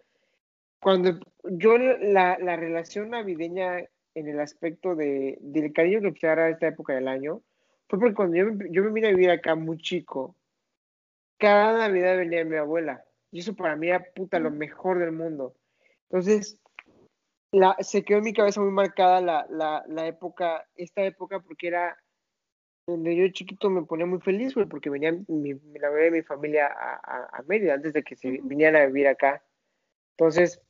cuando 0.80 1.20
yo 1.44 1.78
la, 1.78 2.38
la 2.40 2.56
relación 2.56 3.10
navideña 3.10 3.84
en 4.20 4.28
el 4.28 4.40
aspecto 4.40 4.96
de, 4.96 5.38
del 5.42 5.72
cariño 5.74 6.02
que 6.02 6.08
empecé 6.08 6.28
a 6.28 6.32
agarrar 6.34 6.52
esta 6.52 6.68
época 6.68 6.94
del 6.94 7.08
año, 7.08 7.42
fue 7.88 8.00
porque 8.00 8.16
cuando 8.16 8.36
yo, 8.38 8.52
me- 8.54 8.70
yo 8.72 8.84
me 8.84 8.92
vine 8.92 9.08
a 9.08 9.12
vivir 9.12 9.30
acá 9.30 9.56
muy 9.56 9.78
chico, 9.78 10.36
cada 11.38 11.78
Navidad 11.78 12.18
venía 12.18 12.44
mi 12.46 12.56
abuela. 12.58 13.04
Y 13.32 13.40
eso 13.40 13.56
para 13.56 13.76
mí 13.76 13.90
era 13.90 14.04
puta 14.16 14.40
lo 14.40 14.52
mejor 14.52 15.00
del 15.00 15.12
mundo. 15.12 15.54
Entonces, 16.10 16.60
la, 17.52 17.76
se 17.80 18.04
quedó 18.04 18.20
en 18.20 18.24
mi 18.24 18.34
cabeza 18.34 18.62
muy 18.62 18.72
marcada 18.72 19.22
la, 19.22 19.46
la, 19.50 19.84
la 19.88 20.08
época, 20.08 20.66
esta 20.76 21.04
época, 21.04 21.40
porque 21.40 21.68
era 21.68 21.98
donde 22.88 23.16
yo 23.16 23.28
chiquito 23.30 23.70
me 23.70 23.84
ponía 23.84 24.06
muy 24.06 24.20
feliz, 24.22 24.56
güey, 24.56 24.66
porque 24.66 24.90
venía 24.90 25.12
mi, 25.28 25.54
la 25.54 25.90
mayoría 25.90 26.06
de 26.06 26.12
mi 26.12 26.22
familia 26.24 26.68
a, 26.68 26.96
a, 26.96 27.30
a 27.40 27.44
Mérida 27.44 27.74
antes 27.74 27.92
de 27.94 28.02
que 28.04 28.16
se 28.16 28.40
vinieran 28.44 28.82
a 28.82 28.86
vivir 28.86 29.08
acá. 29.10 29.44
Entonces, 30.18 30.62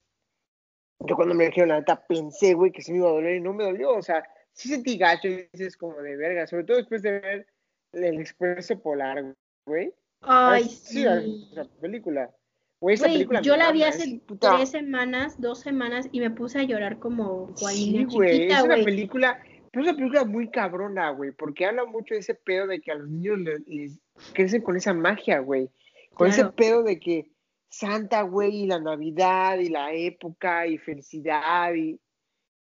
yo 1.00 1.16
cuando 1.16 1.36
me 1.36 1.46
dijeron 1.46 1.70
la 1.70 1.80
neta 1.80 2.06
pensé, 2.08 2.54
güey, 2.54 2.72
que 2.72 2.82
se 2.82 2.92
me 2.92 2.98
iba 3.00 3.08
a 3.10 3.14
doler 3.14 3.36
y 3.38 3.42
no 3.42 3.54
me 3.54 3.64
dolió. 3.64 3.96
O 3.96 4.02
sea, 4.02 4.24
sí 4.54 4.70
sentí 4.70 4.98
gacho 4.98 5.28
y 5.28 5.48
dices 5.54 5.78
como 5.78 6.02
de 6.02 6.16
verga, 6.16 6.48
sobre 6.48 6.64
todo 6.64 6.78
después 6.78 7.02
de 7.02 7.20
ver 7.20 7.48
el 7.94 8.20
Expreso 8.20 8.80
Polar, 8.80 9.24
güey. 9.66 9.94
Ay, 10.22 10.64
Ah, 10.66 10.68
sí, 10.70 11.04
sí. 11.04 11.50
la 11.54 11.66
película. 11.80 12.32
Güey, 12.80 12.96
esa 12.96 13.06
Güey, 13.06 13.14
película 13.16 13.42
yo 13.42 13.56
la 13.58 13.72
vi 13.72 13.80
mama, 13.80 13.90
hace 13.90 14.22
puta- 14.28 14.56
tres 14.56 14.70
semanas, 14.70 15.40
dos 15.42 15.60
semanas, 15.60 16.08
y 16.12 16.20
me 16.20 16.30
puse 16.32 16.60
a 16.60 16.64
llorar 16.64 17.00
como 17.00 17.52
Sí, 17.56 18.06
güey, 18.06 18.48
es 18.52 18.62
una 18.64 18.74
güey. 18.76 18.86
película, 18.86 19.40
es 19.72 19.82
una 19.82 19.96
película 19.96 20.26
muy 20.26 20.50
cabrona, 20.52 21.10
güey, 21.12 21.32
porque 21.32 21.66
habla 21.66 21.86
mucho 21.86 22.14
de 22.14 22.20
ese 22.20 22.36
pedo 22.36 22.68
de 22.68 22.80
que 22.82 22.92
a 22.92 22.96
los 22.96 23.08
niños 23.10 23.40
le- 23.40 23.60
les 23.68 24.00
crecen 24.34 24.62
con 24.62 24.76
esa 24.78 24.94
magia, 24.94 25.40
güey, 25.40 25.70
con 26.14 26.28
ese 26.28 26.46
pedo 26.46 26.84
de 26.84 27.00
que 27.00 27.32
Santa, 27.70 28.22
güey, 28.22 28.64
y 28.64 28.68
la 28.68 28.80
Navidad, 28.80 29.60
y 29.60 29.70
la 29.70 29.94
época, 29.94 30.68
y 30.68 30.78
felicidad, 30.78 31.74
y, 31.74 32.00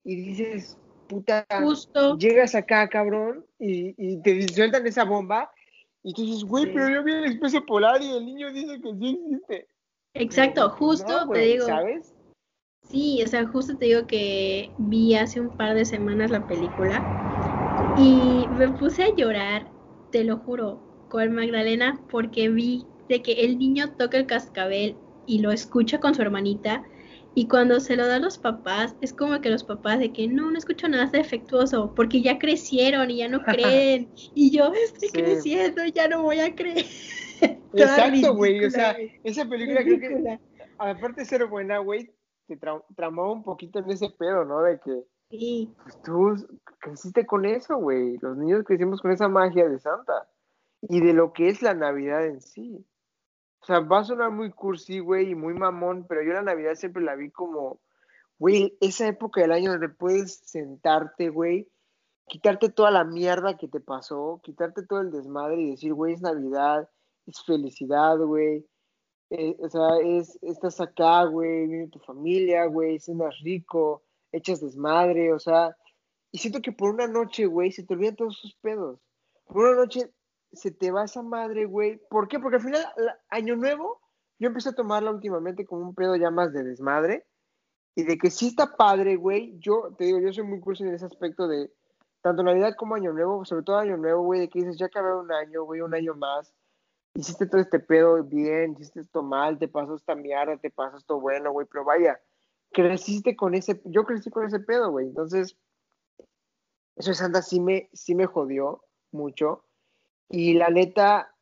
y 0.04 0.16
dices, 0.16 0.78
puta, 1.08 1.46
Justo. 1.60 2.16
llegas 2.18 2.54
acá, 2.54 2.88
cabrón, 2.88 3.44
y, 3.58 3.94
y 3.98 4.22
te 4.22 4.46
sueltan 4.48 4.86
esa 4.86 5.04
bomba, 5.04 5.50
y 6.02 6.12
tú 6.12 6.22
dices, 6.22 6.44
güey, 6.44 6.66
Sí. 6.66 6.70
pero 6.74 6.88
yo 6.90 7.02
vi 7.02 7.12
el 7.12 7.24
Expreso 7.24 7.64
Polar 7.64 8.02
y 8.02 8.10
el 8.10 8.24
niño 8.24 8.52
dice 8.52 8.80
que 8.80 8.94
sí 8.94 9.18
existe. 9.24 9.68
Exacto, 10.14 10.70
justo 10.70 11.26
no, 11.26 11.32
te 11.32 11.40
digo. 11.40 11.66
¿sabes? 11.66 12.14
Sí, 12.84 13.22
o 13.22 13.26
sea, 13.26 13.46
justo 13.46 13.76
te 13.76 13.86
digo 13.86 14.06
que 14.06 14.74
vi 14.76 15.14
hace 15.14 15.40
un 15.40 15.56
par 15.56 15.74
de 15.74 15.84
semanas 15.84 16.30
la 16.30 16.46
película 16.46 17.08
y 17.96 18.46
me 18.50 18.68
puse 18.68 19.02
a 19.02 19.14
llorar, 19.16 19.72
te 20.10 20.22
lo 20.24 20.36
juro, 20.38 20.80
con 21.08 21.34
Magdalena 21.34 21.98
porque 22.10 22.48
vi 22.48 22.84
de 23.08 23.22
que 23.22 23.32
el 23.44 23.58
niño 23.58 23.92
toca 23.96 24.16
el 24.18 24.26
cascabel 24.26 24.96
y 25.26 25.40
lo 25.40 25.50
escucha 25.52 26.00
con 26.00 26.14
su 26.14 26.22
hermanita 26.22 26.84
y 27.34 27.48
cuando 27.48 27.80
se 27.80 27.96
lo 27.96 28.06
da 28.06 28.16
a 28.16 28.20
los 28.20 28.38
papás 28.38 28.94
es 29.00 29.12
como 29.12 29.40
que 29.40 29.50
los 29.50 29.64
papás 29.64 29.98
de 29.98 30.12
que 30.12 30.28
no, 30.28 30.50
no 30.50 30.58
escucho 30.58 30.88
nada 30.88 31.06
defectuoso 31.06 31.92
porque 31.94 32.22
ya 32.22 32.38
crecieron 32.38 33.10
y 33.10 33.16
ya 33.18 33.28
no 33.28 33.40
creen 33.44 34.08
y 34.34 34.50
yo 34.56 34.72
estoy 34.72 35.08
Sí. 35.08 35.12
creciendo 35.22 35.84
y 35.84 35.92
ya 35.92 36.08
no 36.08 36.22
voy 36.22 36.40
a 36.40 36.54
creer. 36.54 36.84
Exacto, 37.72 38.34
güey, 38.34 38.64
o 38.64 38.70
sea, 38.70 38.96
esa 39.24 39.48
película 39.48 39.82
creo 39.82 39.98
que 39.98 40.38
aparte 40.78 41.22
de 41.22 41.24
ser 41.26 41.46
buena, 41.46 41.78
güey, 41.78 42.12
te 42.46 42.58
tra- 42.58 42.84
tramaba 42.94 43.32
un 43.32 43.42
poquito 43.42 43.80
en 43.80 43.90
ese 43.90 44.10
pedo, 44.10 44.44
¿no? 44.44 44.62
De 44.62 44.78
que 44.80 45.02
Sí. 45.30 45.72
pues, 45.82 46.02
tú 46.02 46.46
creciste 46.78 47.26
con 47.26 47.44
eso, 47.44 47.76
güey. 47.78 48.18
Los 48.20 48.36
niños 48.36 48.62
crecimos 48.64 49.00
con 49.00 49.10
esa 49.10 49.26
magia 49.28 49.68
de 49.68 49.80
Santa 49.80 50.28
y 50.82 51.00
de 51.00 51.12
lo 51.14 51.32
que 51.32 51.48
es 51.48 51.62
la 51.62 51.74
Navidad 51.74 52.24
en 52.24 52.40
sí. 52.40 52.84
O 53.64 53.66
sea, 53.66 53.80
va 53.80 54.00
a 54.00 54.04
sonar 54.04 54.30
muy 54.30 54.50
cursi, 54.50 54.98
güey, 54.98 55.30
y 55.30 55.34
muy 55.34 55.54
mamón, 55.54 56.04
pero 56.06 56.22
yo 56.22 56.34
la 56.34 56.42
Navidad 56.42 56.74
siempre 56.74 57.02
la 57.02 57.14
vi 57.14 57.30
como, 57.30 57.80
güey, 58.38 58.76
esa 58.82 59.08
época 59.08 59.40
del 59.40 59.52
año 59.52 59.70
donde 59.70 59.88
puedes 59.88 60.34
sentarte, 60.44 61.30
güey, 61.30 61.66
quitarte 62.28 62.68
toda 62.68 62.90
la 62.90 63.04
mierda 63.04 63.56
que 63.56 63.66
te 63.66 63.80
pasó, 63.80 64.38
quitarte 64.42 64.84
todo 64.84 65.00
el 65.00 65.10
desmadre 65.10 65.62
y 65.62 65.70
decir, 65.70 65.94
güey, 65.94 66.12
es 66.12 66.20
Navidad, 66.20 66.90
es 67.26 67.42
felicidad, 67.42 68.18
güey. 68.18 68.66
Eh, 69.30 69.56
o 69.58 69.70
sea, 69.70 69.96
es, 70.04 70.38
estás 70.42 70.78
acá, 70.82 71.24
güey, 71.24 71.66
viene 71.66 71.88
tu 71.88 72.00
familia, 72.00 72.66
güey, 72.66 72.98
cenas 72.98 73.34
rico, 73.42 74.02
echas 74.30 74.60
desmadre, 74.60 75.32
o 75.32 75.38
sea, 75.38 75.74
y 76.32 76.36
siento 76.36 76.60
que 76.60 76.72
por 76.72 76.92
una 76.92 77.06
noche, 77.06 77.46
güey, 77.46 77.72
se 77.72 77.82
te 77.82 77.94
olvidan 77.94 78.16
todos 78.16 78.36
sus 78.36 78.54
pedos. 78.56 79.00
Por 79.46 79.64
una 79.64 79.74
noche 79.74 80.10
se 80.56 80.70
te 80.70 80.90
va 80.90 81.04
esa 81.04 81.22
madre, 81.22 81.66
güey. 81.66 82.00
¿Por 82.08 82.28
qué? 82.28 82.38
Porque 82.38 82.56
al 82.56 82.62
final, 82.62 82.86
Año 83.28 83.56
Nuevo, 83.56 84.00
yo 84.38 84.48
empecé 84.48 84.70
a 84.70 84.74
tomarla 84.74 85.10
últimamente 85.10 85.64
como 85.64 85.82
un 85.82 85.94
pedo 85.94 86.16
ya 86.16 86.30
más 86.30 86.52
de 86.52 86.64
desmadre 86.64 87.26
y 87.94 88.04
de 88.04 88.18
que 88.18 88.30
sí 88.30 88.48
está 88.48 88.76
padre, 88.76 89.16
güey. 89.16 89.58
Yo 89.58 89.94
te 89.96 90.04
digo, 90.04 90.18
yo 90.20 90.32
soy 90.32 90.44
muy 90.44 90.60
curioso 90.60 90.84
en 90.84 90.94
ese 90.94 91.06
aspecto 91.06 91.46
de 91.46 91.70
tanto 92.24 92.42
Navidad 92.42 92.74
como 92.76 92.94
Año 92.94 93.12
Nuevo, 93.12 93.44
sobre 93.44 93.64
todo 93.64 93.76
Año 93.76 93.98
Nuevo, 93.98 94.22
güey, 94.22 94.40
de 94.40 94.48
que 94.48 94.60
dices, 94.60 94.78
ya 94.78 94.86
acabé 94.86 95.14
un 95.14 95.30
año, 95.30 95.64
güey, 95.64 95.82
un 95.82 95.94
año 95.94 96.14
más, 96.14 96.54
hiciste 97.14 97.46
todo 97.46 97.60
este 97.60 97.78
pedo 97.80 98.22
bien, 98.24 98.72
hiciste 98.72 99.00
esto 99.00 99.22
mal, 99.22 99.58
te 99.58 99.68
pasó 99.68 99.94
esta 99.94 100.14
mierda, 100.14 100.56
te 100.56 100.70
pasó 100.70 100.96
esto 100.96 101.20
bueno, 101.20 101.52
güey, 101.52 101.66
pero 101.70 101.84
vaya, 101.84 102.18
creciste 102.72 103.36
con 103.36 103.54
ese, 103.54 103.82
yo 103.84 104.04
crecí 104.04 104.30
con 104.30 104.46
ese 104.46 104.58
pedo, 104.58 104.90
güey, 104.90 105.06
entonces, 105.06 105.58
eso 106.96 107.10
de 107.10 107.14
Santa 107.14 107.42
sí 107.42 107.60
me, 107.60 107.90
sí 107.92 108.14
me 108.14 108.24
jodió 108.24 108.84
mucho, 109.12 109.63
y 110.28 110.54
la 110.54 110.68
neta, 110.68 111.34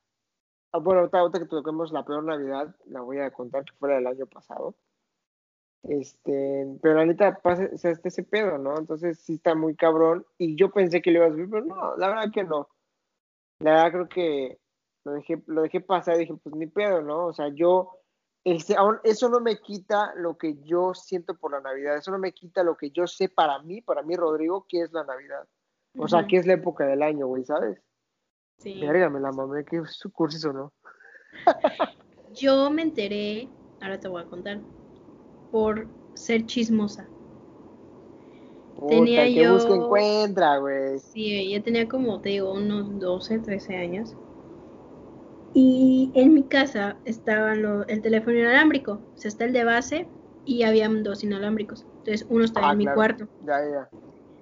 ah, 0.72 0.78
bueno, 0.78 1.08
ahorita 1.12 1.38
que 1.38 1.46
toquemos 1.46 1.92
la 1.92 2.04
peor 2.04 2.24
Navidad, 2.24 2.74
la 2.86 3.00
voy 3.00 3.18
a 3.18 3.30
contar 3.30 3.64
que 3.64 3.72
fuera 3.74 3.96
del 3.96 4.06
año 4.06 4.26
pasado, 4.26 4.74
este, 5.82 6.78
pero 6.80 6.94
la 6.94 7.06
neta 7.06 7.40
pasa, 7.40 7.68
o 7.72 7.76
sea, 7.76 7.90
este 7.90 8.08
ese 8.08 8.22
pedo, 8.22 8.56
¿no? 8.58 8.78
Entonces 8.78 9.18
sí 9.18 9.34
está 9.34 9.54
muy 9.54 9.74
cabrón. 9.74 10.24
Y 10.38 10.56
yo 10.56 10.70
pensé 10.70 11.02
que 11.02 11.10
lo 11.10 11.18
iba 11.18 11.26
a 11.26 11.30
subir, 11.30 11.50
pero 11.50 11.64
no, 11.64 11.96
la 11.96 12.08
verdad 12.08 12.32
que 12.32 12.44
no. 12.44 12.68
La 13.58 13.72
verdad 13.72 13.92
creo 13.92 14.08
que 14.08 14.58
lo 15.04 15.12
dejé, 15.12 15.42
lo 15.46 15.62
dejé 15.62 15.80
pasar 15.80 16.16
y 16.16 16.20
dije, 16.20 16.34
pues 16.42 16.54
ni 16.54 16.66
pedo, 16.66 17.02
¿no? 17.02 17.26
O 17.26 17.32
sea, 17.32 17.48
yo, 17.48 17.98
este, 18.44 18.76
eso 19.04 19.28
no 19.28 19.40
me 19.40 19.58
quita 19.58 20.14
lo 20.16 20.38
que 20.38 20.56
yo 20.62 20.94
siento 20.94 21.36
por 21.36 21.52
la 21.52 21.60
Navidad, 21.60 21.96
eso 21.96 22.12
no 22.12 22.18
me 22.18 22.32
quita 22.32 22.62
lo 22.62 22.76
que 22.76 22.90
yo 22.90 23.06
sé 23.06 23.28
para 23.28 23.58
mí, 23.60 23.80
para 23.80 24.02
mí, 24.02 24.16
Rodrigo, 24.16 24.66
que 24.68 24.82
es 24.82 24.92
la 24.92 25.04
Navidad. 25.04 25.48
O 25.98 26.08
sea, 26.08 26.26
que 26.26 26.36
es 26.36 26.46
la 26.46 26.54
época 26.54 26.86
del 26.86 27.02
año, 27.02 27.26
güey, 27.26 27.44
¿sabes? 27.44 27.78
Sí. 28.58 28.74
La 28.74 29.08
mamá, 29.10 29.62
que 29.64 29.82
su 29.86 30.10
curso 30.10 30.50
o 30.50 30.52
no. 30.52 30.72
yo 32.34 32.70
me 32.70 32.82
enteré, 32.82 33.48
ahora 33.80 33.98
te 33.98 34.08
voy 34.08 34.22
a 34.22 34.26
contar, 34.26 34.60
por 35.50 35.86
ser 36.14 36.46
chismosa. 36.46 37.06
tenía 38.88 39.24
que 39.24 39.34
yo. 39.34 39.54
Busca, 39.54 39.74
encuentra, 39.74 40.58
güey. 40.58 40.98
Sí, 40.98 41.50
yo 41.50 41.62
tenía 41.62 41.88
como, 41.88 42.20
te 42.20 42.30
digo, 42.30 42.52
unos 42.52 42.98
12, 43.00 43.40
13 43.40 43.76
años. 43.76 44.14
Y 45.54 46.10
en 46.14 46.32
mi 46.32 46.44
casa 46.44 46.96
estaba 47.04 47.52
el 47.52 48.02
teléfono 48.02 48.38
inalámbrico. 48.38 48.92
O 48.92 49.18
sea, 49.18 49.28
está 49.28 49.44
el 49.44 49.52
de 49.52 49.64
base 49.64 50.06
y 50.46 50.62
habían 50.62 51.02
dos 51.02 51.22
inalámbricos. 51.24 51.84
Entonces, 51.98 52.26
uno 52.30 52.44
estaba 52.44 52.70
ah, 52.70 52.72
en 52.72 52.78
mi 52.78 52.86
cuarto. 52.86 53.28
Ya, 53.46 53.60
ya. 53.60 53.88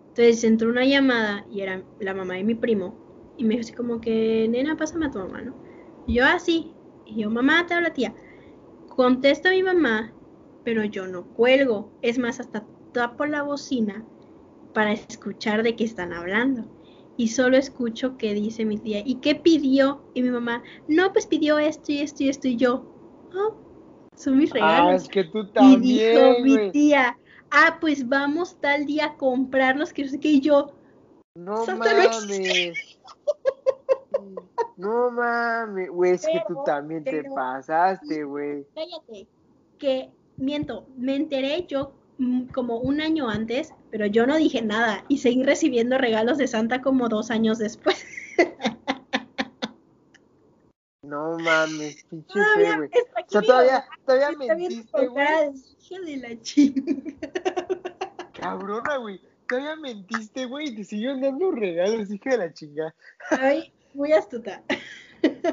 Entonces 0.08 0.44
entró 0.44 0.68
una 0.68 0.84
llamada 0.84 1.44
y 1.50 1.60
era 1.60 1.82
la 1.98 2.14
mamá 2.14 2.34
de 2.34 2.44
mi 2.44 2.54
primo. 2.54 2.94
Y 3.40 3.44
me 3.44 3.54
dijo 3.54 3.62
así 3.62 3.72
como 3.72 4.00
que, 4.00 4.46
nena, 4.48 4.76
pásame 4.76 5.06
a 5.06 5.10
tu 5.10 5.18
mamá, 5.18 5.40
¿no? 5.40 5.54
Y 6.06 6.14
yo 6.14 6.24
así. 6.26 6.72
Ah, 6.72 7.02
y 7.06 7.22
yo, 7.22 7.30
mamá, 7.30 7.66
te 7.66 7.74
habla 7.74 7.92
tía. 7.92 8.14
Contesta 8.88 9.48
a 9.48 9.52
mi 9.52 9.64
mamá 9.64 10.14
pero 10.64 10.84
yo 10.84 11.06
no 11.06 11.24
cuelgo. 11.24 11.90
Es 12.02 12.18
más, 12.18 12.40
hasta 12.40 12.64
tapo 12.92 13.26
la 13.26 13.42
bocina 13.42 14.04
para 14.72 14.92
escuchar 14.92 15.62
de 15.62 15.76
qué 15.76 15.84
están 15.84 16.12
hablando. 16.12 16.64
Y 17.16 17.28
solo 17.28 17.56
escucho 17.56 18.16
que 18.16 18.34
dice 18.34 18.64
mi 18.64 18.78
tía, 18.78 19.02
¿y 19.04 19.16
qué 19.16 19.34
pidió? 19.34 20.02
Y 20.14 20.22
mi 20.22 20.30
mamá, 20.30 20.62
no, 20.88 21.12
pues 21.12 21.26
pidió 21.26 21.58
esto 21.58 21.92
y 21.92 21.98
esto 21.98 22.22
y 22.24 22.28
esto 22.28 22.48
y 22.48 22.56
yo. 22.56 22.86
Oh, 23.34 23.56
son 24.16 24.38
mis 24.38 24.52
regalos. 24.52 24.92
Ah, 24.92 24.94
es 24.94 25.08
que 25.08 25.24
tú 25.24 25.50
también. 25.52 25.84
Y 25.84 25.98
dijo 25.98 26.38
mi 26.40 26.70
tía, 26.70 27.18
ah, 27.50 27.78
pues 27.80 28.08
vamos 28.08 28.58
tal 28.60 28.86
día 28.86 29.06
a 29.06 29.16
comprarlos, 29.16 29.92
que 29.92 30.04
no 30.04 30.08
sé 30.08 30.20
qué, 30.20 30.28
y 30.28 30.40
yo. 30.40 30.72
No 31.34 31.66
mames. 31.66 32.26
No, 32.26 32.89
mames, 35.10 35.90
güey, 35.90 36.12
es 36.12 36.26
que 36.26 36.42
tú 36.48 36.62
también 36.64 37.04
te 37.04 37.24
pasaste, 37.24 38.24
güey. 38.24 38.66
Cállate, 38.74 39.26
que 39.78 40.10
miento, 40.36 40.86
me 40.96 41.16
enteré 41.16 41.66
yo 41.66 41.92
mm, 42.18 42.46
como 42.46 42.78
un 42.78 43.00
año 43.00 43.28
antes, 43.28 43.74
pero 43.90 44.06
yo 44.06 44.26
no 44.26 44.36
dije 44.36 44.62
nada 44.62 45.04
y 45.08 45.18
seguí 45.18 45.42
recibiendo 45.42 45.98
regalos 45.98 46.38
de 46.38 46.48
Santa 46.48 46.80
como 46.80 47.08
dos 47.08 47.30
años 47.30 47.58
después. 47.58 48.04
No 51.02 51.36
mames, 51.38 52.04
pinche 52.04 52.40
fe, 52.54 52.76
güey. 52.76 52.88
O 52.88 53.30
sea, 53.30 53.42
todavía, 53.42 53.84
todavía 54.06 54.38
mentiste, 54.38 55.06
güey. 55.08 55.26
De 56.06 56.16
la 56.18 56.40
chinga. 56.40 56.82
Cabrona, 58.32 58.96
güey. 58.98 59.20
Todavía 59.50 59.74
mentiste, 59.74 60.46
güey, 60.46 60.68
y 60.68 60.76
te 60.76 60.84
siguieron 60.84 61.20
dando 61.20 61.50
regalos, 61.50 62.08
hija 62.08 62.30
de 62.30 62.38
la 62.38 62.52
chinga. 62.52 62.94
Ay, 63.30 63.72
muy 63.94 64.12
astuta. 64.12 64.62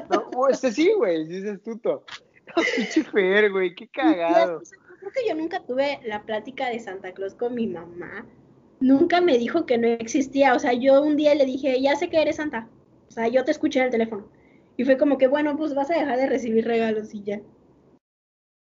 No, 0.08 0.48
este 0.48 0.70
sí, 0.70 0.92
güey, 0.96 1.26
sí 1.26 1.38
es 1.38 1.46
astuto. 1.46 2.04
Pinche 2.76 3.02
Fer, 3.02 3.50
güey, 3.50 3.74
qué 3.74 3.88
cagado. 3.88 4.62
creo 5.00 5.12
que 5.12 5.28
yo 5.28 5.34
nunca 5.34 5.64
tuve 5.66 5.98
la 6.04 6.22
plática 6.22 6.68
de 6.68 6.78
Santa 6.78 7.12
Claus 7.12 7.34
con 7.34 7.56
mi 7.56 7.66
mamá. 7.66 8.24
Nunca 8.78 9.20
me 9.20 9.36
dijo 9.36 9.66
que 9.66 9.78
no 9.78 9.88
existía. 9.88 10.54
O 10.54 10.60
sea, 10.60 10.74
yo 10.74 11.02
un 11.02 11.16
día 11.16 11.34
le 11.34 11.44
dije, 11.44 11.82
ya 11.82 11.96
sé 11.96 12.08
que 12.08 12.22
eres 12.22 12.36
Santa. 12.36 12.68
O 13.08 13.10
sea, 13.10 13.26
yo 13.26 13.44
te 13.44 13.50
escuché 13.50 13.80
en 13.80 13.86
el 13.86 13.90
teléfono. 13.90 14.30
Y 14.76 14.84
fue 14.84 14.96
como 14.96 15.18
que, 15.18 15.26
bueno, 15.26 15.56
pues 15.56 15.74
vas 15.74 15.90
a 15.90 15.98
dejar 15.98 16.18
de 16.18 16.28
recibir 16.28 16.64
regalos 16.64 17.12
y 17.14 17.24
ya. 17.24 17.40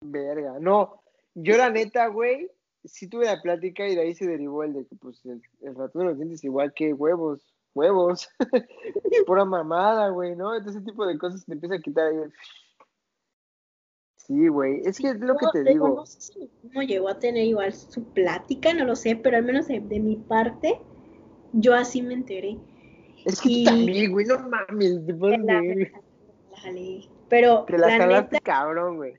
Verga, 0.03 0.57
no. 0.59 1.03
Yo 1.35 1.57
la 1.57 1.69
neta, 1.69 2.07
güey, 2.07 2.49
sí 2.85 3.07
tuve 3.07 3.25
la 3.25 3.41
plática 3.41 3.87
y 3.87 3.95
de 3.95 4.01
ahí 4.01 4.15
se 4.15 4.27
derivó 4.27 4.63
el 4.63 4.73
de 4.73 4.85
que, 4.85 4.95
pues, 4.95 5.25
el, 5.25 5.41
ratón 5.75 6.01
de 6.01 6.07
los 6.09 6.17
dientes 6.17 6.43
igual 6.43 6.73
que 6.73 6.93
huevos, 6.93 7.53
huevos. 7.73 8.29
Pura 9.27 9.45
mamada, 9.45 10.09
güey, 10.09 10.35
¿no? 10.35 10.55
Entonces, 10.55 10.81
ese 10.81 10.91
tipo 10.91 11.05
de 11.05 11.17
cosas 11.17 11.45
te 11.45 11.53
empieza 11.53 11.75
a 11.75 11.79
quitar 11.79 12.07
ahí 12.07 12.17
Sí, 14.15 14.49
güey, 14.49 14.81
es 14.83 14.97
que 14.97 15.07
es 15.07 15.19
lo 15.21 15.37
que 15.37 15.45
te 15.53 15.63
digo. 15.63 15.87
No 15.87 16.05
sé 16.05 16.19
si 16.19 16.49
llegó 16.85 17.07
a 17.07 17.17
tener 17.17 17.45
igual 17.45 17.73
su 17.73 18.03
plática, 18.03 18.73
no 18.73 18.83
lo 18.83 18.97
sé, 18.97 19.15
pero 19.15 19.37
al 19.37 19.43
menos 19.43 19.67
de, 19.69 19.79
mi 19.79 20.17
parte, 20.17 20.81
yo 21.53 21.73
así 21.73 22.01
me 22.01 22.13
enteré. 22.13 22.57
Es 23.23 23.39
que 23.39 23.63
también, 23.63 24.11
güey, 24.11 24.25
no 24.25 24.37
mames, 24.39 25.05
te 25.05 25.13
puedes 25.13 25.39
Pero 27.29 27.63
te 27.63 27.77
la, 27.77 28.05
la 28.07 28.27
cabrón, 28.43 28.97
güey. 28.97 29.13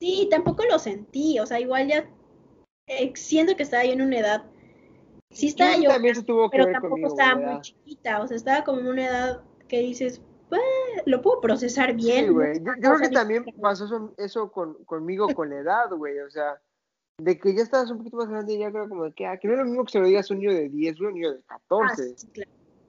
Sí, 0.00 0.28
tampoco 0.30 0.64
lo 0.64 0.78
sentí, 0.78 1.38
o 1.40 1.46
sea, 1.46 1.60
igual 1.60 1.88
ya 1.88 2.08
eh, 2.86 3.12
siento 3.14 3.56
que 3.56 3.62
estaba 3.62 3.84
yo 3.84 3.92
en 3.92 4.02
una 4.02 4.18
edad. 4.18 4.44
Sí 5.30 5.48
estaba 5.48 5.76
yo, 5.76 5.90
también 5.90 6.14
se 6.14 6.22
tuvo 6.22 6.48
que 6.48 6.58
pero 6.58 6.70
tampoco 6.70 7.06
estaba 7.06 7.34
muy 7.34 7.60
chiquita, 7.60 8.22
o 8.22 8.26
sea, 8.28 8.36
estaba 8.36 8.62
como 8.62 8.80
en 8.80 8.86
una 8.86 9.06
edad 9.06 9.42
que 9.68 9.80
dices, 9.80 10.20
pues, 10.48 10.62
lo 11.06 11.22
puedo 11.22 11.40
procesar 11.40 11.94
bien. 11.94 12.26
Sí, 12.26 12.30
güey. 12.30 12.58
Yo, 12.60 12.72
creo 12.80 12.98
que 12.98 13.08
también 13.08 13.44
pasó 13.60 14.12
eso, 14.16 14.52
con, 14.52 14.74
conmigo 14.84 15.28
con 15.34 15.50
la 15.50 15.58
edad, 15.58 15.90
güey. 15.90 16.20
O 16.20 16.30
sea, 16.30 16.60
de 17.18 17.38
que 17.38 17.54
ya 17.54 17.62
estabas 17.62 17.90
un 17.90 17.98
poquito 17.98 18.18
más 18.18 18.28
grande, 18.28 18.58
ya 18.58 18.70
creo 18.70 18.88
como 18.88 19.12
que, 19.12 19.26
ah, 19.26 19.36
que 19.38 19.48
no 19.48 19.54
es 19.54 19.60
lo 19.60 19.64
mismo 19.64 19.84
que 19.84 19.92
se 19.92 20.00
lo 20.00 20.06
digas 20.06 20.30
a 20.30 20.34
un 20.34 20.40
niño 20.40 20.52
de 20.52 20.68
10, 20.68 21.00
un 21.00 21.14
niño 21.14 21.32
de 21.32 21.42
14. 21.42 22.14
Ah, 22.14 22.42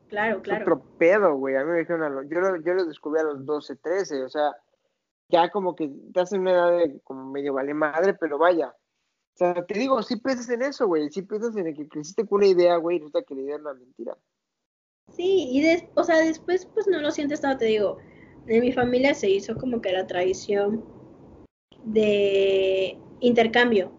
claro, 0.10 0.42
claro. 0.42 0.64
otro 0.64 0.84
pedo, 0.98 1.36
güey. 1.36 1.56
A 1.56 1.64
mí 1.64 1.72
me 1.72 1.80
dijeron, 1.80 2.30
yo, 2.30 2.40
lo, 2.40 2.62
yo 2.62 2.74
lo 2.74 2.86
descubrí 2.86 3.22
a 3.22 3.24
los 3.24 3.46
12, 3.46 3.76
13, 3.78 4.24
o 4.24 4.30
sea, 4.30 4.56
ya 5.30 5.50
como 5.50 5.76
que 5.76 5.92
estás 6.08 6.34
en 6.34 6.42
una 6.42 6.52
edad 6.52 6.78
de 6.78 7.00
como 7.04 7.32
medio 7.32 7.54
vale 7.54 7.74
madre, 7.74 8.14
pero 8.14 8.38
vaya. 8.38 8.76
O 9.36 9.38
sea, 9.38 9.54
te 9.66 9.78
digo, 9.78 10.02
sí 10.02 10.16
piensas 10.16 10.50
en 10.50 10.62
eso, 10.62 10.88
güey. 10.88 11.10
Sí 11.10 11.22
piensas 11.22 11.58
en 11.58 11.68
el 11.68 11.76
que 11.76 11.90
creciste 11.90 12.26
con 12.26 12.38
una 12.38 12.48
idea, 12.48 12.78
güey, 12.78 12.96
y 12.96 13.00
resulta 13.00 13.22
que 13.24 13.36
la 13.36 13.42
idea 13.42 13.56
es 13.56 13.62
una 13.62 13.74
mentira. 13.74 14.18
Sí, 15.12 15.50
y 15.52 15.62
des, 15.62 15.84
o 15.96 16.06
sea, 16.06 16.20
después 16.20 16.66
pues 16.74 16.88
no 16.88 17.02
lo 17.02 17.12
sientes 17.12 17.42
tanto, 17.42 17.60
te 17.60 17.66
digo, 17.66 17.98
en 18.48 18.62
mi 18.62 18.72
familia 18.72 19.14
se 19.14 19.30
hizo 19.30 19.56
como 19.56 19.82
que 19.82 19.92
la 19.92 20.08
tradición 20.08 20.86
de 21.84 22.98
intercambio. 23.20 23.92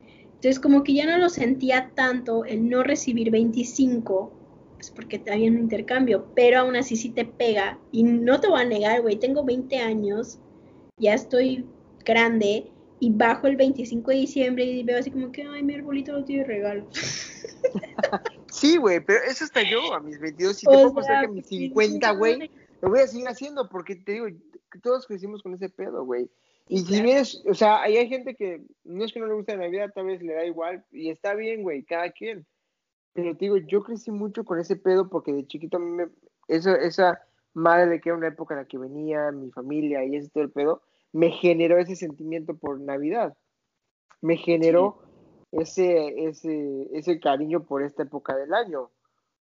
Entonces 0.00 0.58
como 0.58 0.82
que 0.82 0.94
ya 0.94 1.04
no 1.06 1.18
lo 1.18 1.28
sentía 1.28 1.92
tanto 1.94 2.46
el 2.46 2.68
no 2.68 2.82
recibir 2.82 3.30
25, 3.30 4.32
pues 4.74 4.90
porque 4.90 5.22
había 5.30 5.50
un 5.50 5.58
intercambio, 5.58 6.26
pero 6.34 6.60
aún 6.60 6.76
así 6.76 6.96
sí 6.96 7.10
te 7.10 7.26
pega. 7.26 7.78
Y 7.92 8.04
no 8.04 8.40
te 8.40 8.48
voy 8.48 8.62
a 8.62 8.64
negar, 8.64 9.02
güey, 9.02 9.16
tengo 9.16 9.44
20 9.44 9.78
años, 9.78 10.40
ya 10.96 11.12
estoy 11.12 11.66
grande 12.04 12.72
y 13.02 13.10
bajo 13.10 13.48
el 13.48 13.56
25 13.56 14.12
de 14.12 14.16
diciembre 14.16 14.64
y 14.64 14.84
veo 14.84 14.96
así 14.96 15.10
como 15.10 15.32
que, 15.32 15.42
ay, 15.42 15.64
mi 15.64 15.74
arbolito 15.74 16.12
no 16.12 16.24
tiene 16.24 16.44
regalo. 16.44 16.86
Sí, 18.50 18.76
güey, 18.76 19.00
pero 19.00 19.18
eso 19.24 19.44
está 19.44 19.62
yo 19.62 19.94
a 19.94 20.00
mis 20.00 20.20
22. 20.20 20.62
Y 20.62 20.66
te 20.66 20.72
puedo 20.72 20.94
que 20.94 21.12
a 21.12 21.26
mis 21.26 21.46
50, 21.46 22.12
güey, 22.12 22.50
lo 22.80 22.90
voy 22.90 23.00
a 23.00 23.06
seguir 23.06 23.26
haciendo 23.26 23.68
porque 23.68 23.96
te 23.96 24.12
digo, 24.12 24.26
todos 24.82 25.06
crecimos 25.06 25.42
con 25.42 25.54
ese 25.54 25.70
pedo, 25.70 26.04
güey. 26.04 26.30
Y 26.68 26.80
si 26.80 27.02
vienes, 27.02 27.42
o 27.48 27.54
sea, 27.54 27.82
ahí 27.82 27.96
hay 27.96 28.08
gente 28.08 28.36
que 28.36 28.62
no 28.84 29.04
es 29.04 29.12
que 29.12 29.20
no 29.20 29.26
le 29.26 29.34
guste 29.34 29.56
la 29.56 29.62
Navidad, 29.62 29.90
tal 29.94 30.06
vez 30.06 30.22
le 30.22 30.34
da 30.34 30.44
igual 30.44 30.84
y 30.92 31.08
está 31.08 31.34
bien, 31.34 31.62
güey, 31.62 31.82
cada 31.82 32.10
quien. 32.12 32.46
Pero 33.14 33.32
te 33.32 33.46
digo, 33.46 33.56
yo 33.56 33.82
crecí 33.82 34.10
mucho 34.10 34.44
con 34.44 34.60
ese 34.60 34.76
pedo 34.76 35.08
porque 35.08 35.32
de 35.32 35.46
chiquito 35.46 35.78
a 35.78 35.80
mí 35.80 35.90
me, 35.90 36.08
eso, 36.46 36.76
esa 36.76 37.20
madre 37.54 37.86
de 37.86 38.00
que 38.00 38.10
era 38.10 38.18
una 38.18 38.28
época 38.28 38.54
en 38.54 38.60
la 38.60 38.66
que 38.66 38.78
venía 38.78 39.32
mi 39.32 39.50
familia 39.50 40.04
y 40.04 40.14
ese 40.14 40.28
todo 40.28 40.44
el 40.44 40.50
pedo, 40.50 40.82
me 41.12 41.30
generó 41.30 41.78
ese 41.78 41.96
sentimiento 41.96 42.56
por 42.56 42.80
Navidad. 42.80 43.36
Me 44.20 44.36
generó 44.36 45.02
ese, 45.52 46.26
ese, 46.26 46.88
ese 46.92 47.20
cariño 47.20 47.64
por 47.64 47.82
esta 47.82 48.02
época 48.02 48.36
del 48.36 48.54
año. 48.54 48.90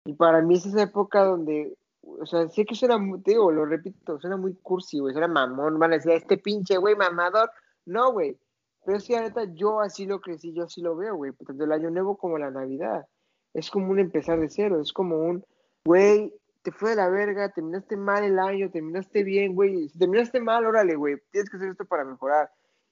Y 0.05 0.13
para 0.13 0.41
mí 0.41 0.55
es 0.55 0.65
esa 0.65 0.83
época 0.83 1.23
donde, 1.23 1.77
o 2.01 2.25
sea, 2.25 2.49
sé 2.49 2.65
que 2.65 2.75
suena, 2.75 2.97
te 3.23 3.31
digo, 3.31 3.51
lo 3.51 3.65
repito, 3.65 4.19
muy 4.37 4.55
cursi, 4.55 4.99
güey, 4.99 5.13
suena 5.13 5.27
mamón, 5.27 5.79
van 5.79 5.93
a 5.93 5.95
decir, 5.95 6.11
este 6.11 6.37
pinche 6.37 6.77
güey 6.77 6.95
mamador. 6.95 7.49
No, 7.85 8.11
güey. 8.11 8.37
Pero 8.85 8.99
sí, 8.99 9.13
la 9.13 9.21
neta, 9.21 9.45
yo 9.53 9.79
así 9.79 10.05
lo 10.05 10.19
crecí, 10.19 10.53
yo 10.53 10.63
así 10.63 10.81
lo 10.81 10.95
veo, 10.95 11.15
güey, 11.15 11.31
tanto 11.45 11.63
el 11.63 11.71
año 11.71 11.89
nuevo 11.89 12.17
como 12.17 12.37
la 12.37 12.51
Navidad. 12.51 13.05
es 13.53 13.69
como 13.69 13.91
un 13.91 13.99
empezar 13.99 14.39
de 14.39 14.49
cero, 14.49 14.81
es 14.81 14.91
como 14.91 15.19
un, 15.19 15.45
güey, 15.85 16.33
te 16.63 16.71
fue 16.71 16.91
de 16.91 16.95
la 16.95 17.10
verga, 17.10 17.54
terminaste 17.54 17.95
mal 17.95 18.23
el 18.23 18.39
año, 18.39 18.71
terminaste 18.71 19.23
bien, 19.23 19.54
güey, 19.54 19.89
si 19.89 19.99
terminaste 19.99 20.41
mal, 20.41 20.65
órale, 20.65 20.95
güey, 20.95 21.17
tienes 21.32 21.49
que 21.49 21.58
hacer 21.58 21.69
esto 21.69 21.86
para 21.86 22.06
mejorar. 22.06 22.49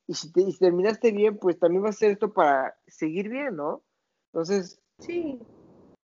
Y 0.07 0.13
si, 0.13 0.31
te, 0.31 0.41
y 0.41 0.51
si 0.51 0.59
terminaste 0.59 1.11
bien, 1.11 1.37
pues 1.37 1.57
también 1.57 1.83
vas 1.83 1.95
a 1.95 1.97
hacer 1.97 2.11
esto 2.11 2.33
para 2.33 2.75
seguir 2.85 3.29
bien, 3.29 3.55
¿no? 3.55 3.83
Entonces, 4.33 4.81
Sí, 5.01 5.41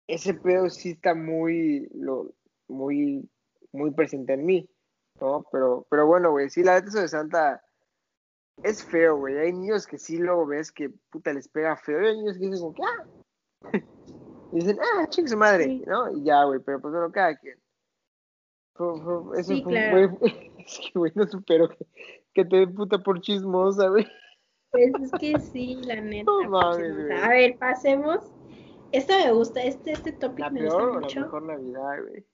ese 0.07 0.33
pedo 0.35 0.69
sí 0.69 0.91
está 0.91 1.13
muy, 1.13 1.89
lo, 1.93 2.33
muy, 2.69 3.29
muy 3.73 3.91
presente 3.91 4.33
en 4.33 4.45
mí, 4.45 4.69
¿no? 5.19 5.45
Pero, 5.51 5.85
pero 5.89 6.07
bueno, 6.07 6.31
güey, 6.31 6.49
sí, 6.49 6.63
la 6.63 6.75
neta 6.75 6.87
eso 6.87 7.01
de 7.01 7.07
Santa 7.09 7.61
es 8.63 8.85
feo, 8.85 9.17
güey. 9.17 9.37
Hay 9.37 9.51
niños 9.51 9.85
que 9.85 9.97
sí 9.97 10.17
luego 10.17 10.45
ves 10.45 10.71
que 10.71 10.89
puta 11.09 11.33
les 11.33 11.49
pega 11.49 11.75
feo. 11.75 12.01
Y 12.01 12.07
hay 12.07 12.17
niños 12.17 12.37
que 12.37 12.45
dicen 12.45 12.59
como 12.59 12.73
que, 12.73 12.81
ah. 12.83 13.05
Y 14.51 14.55
dicen, 14.57 14.77
ah, 14.81 15.07
chingue 15.09 15.29
su 15.29 15.37
madre, 15.37 15.65
Sí. 15.65 15.83
¿no? 15.87 16.11
Y 16.11 16.23
ya, 16.23 16.43
güey, 16.45 16.59
pero 16.59 16.79
pues 16.79 16.91
bueno, 16.93 17.11
cada 17.11 17.35
quien. 17.37 17.57
Eso 18.75 19.43
Sí, 19.43 19.61
fue- 19.63 19.71
claro. 19.71 20.17
es 20.57 20.79
que, 20.79 20.99
güey, 20.99 21.11
no 21.15 21.27
supero 21.27 21.69
que, 21.69 21.87
que 22.33 22.45
te 22.45 22.57
den 22.57 22.75
puta 22.75 22.97
por 22.99 23.21
chismosa, 23.21 23.87
güey. 23.89 24.05
pues 24.71 24.91
es 25.01 25.11
que 25.19 25.39
sí, 25.39 25.75
la 25.85 25.95
neta. 26.01 26.25
No 26.31 26.49
mames, 26.49 26.95
güey. 26.95 27.11
a 27.21 27.29
ver, 27.29 27.57
pasemos. 27.57 28.31
Esta 28.91 29.17
me 29.25 29.31
gusta, 29.33 29.61
este, 29.63 29.91
este 29.91 30.11
topic 30.13 30.39
La 30.39 30.49
me 30.51 30.59
peor 30.61 30.73
gusta 30.73 30.87
o 30.87 30.93
la 30.93 30.99
mucho. 31.01 31.19
mejor 31.21 31.43
Navidad, 31.43 32.01
güey. 32.07 32.25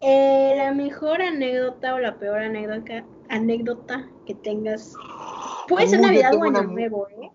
Eh, 0.00 0.54
la 0.56 0.72
mejor 0.74 1.22
anécdota 1.22 1.94
o 1.94 1.98
la 1.98 2.18
peor 2.18 2.38
anécdota, 2.40 3.04
anécdota 3.30 4.08
que 4.26 4.34
tengas. 4.34 4.94
Puede 5.68 5.86
ser 5.86 6.00
Navidad 6.00 6.34
o 6.34 6.42
Año 6.44 6.62
Nuevo, 6.64 7.08
¿eh? 7.08 7.30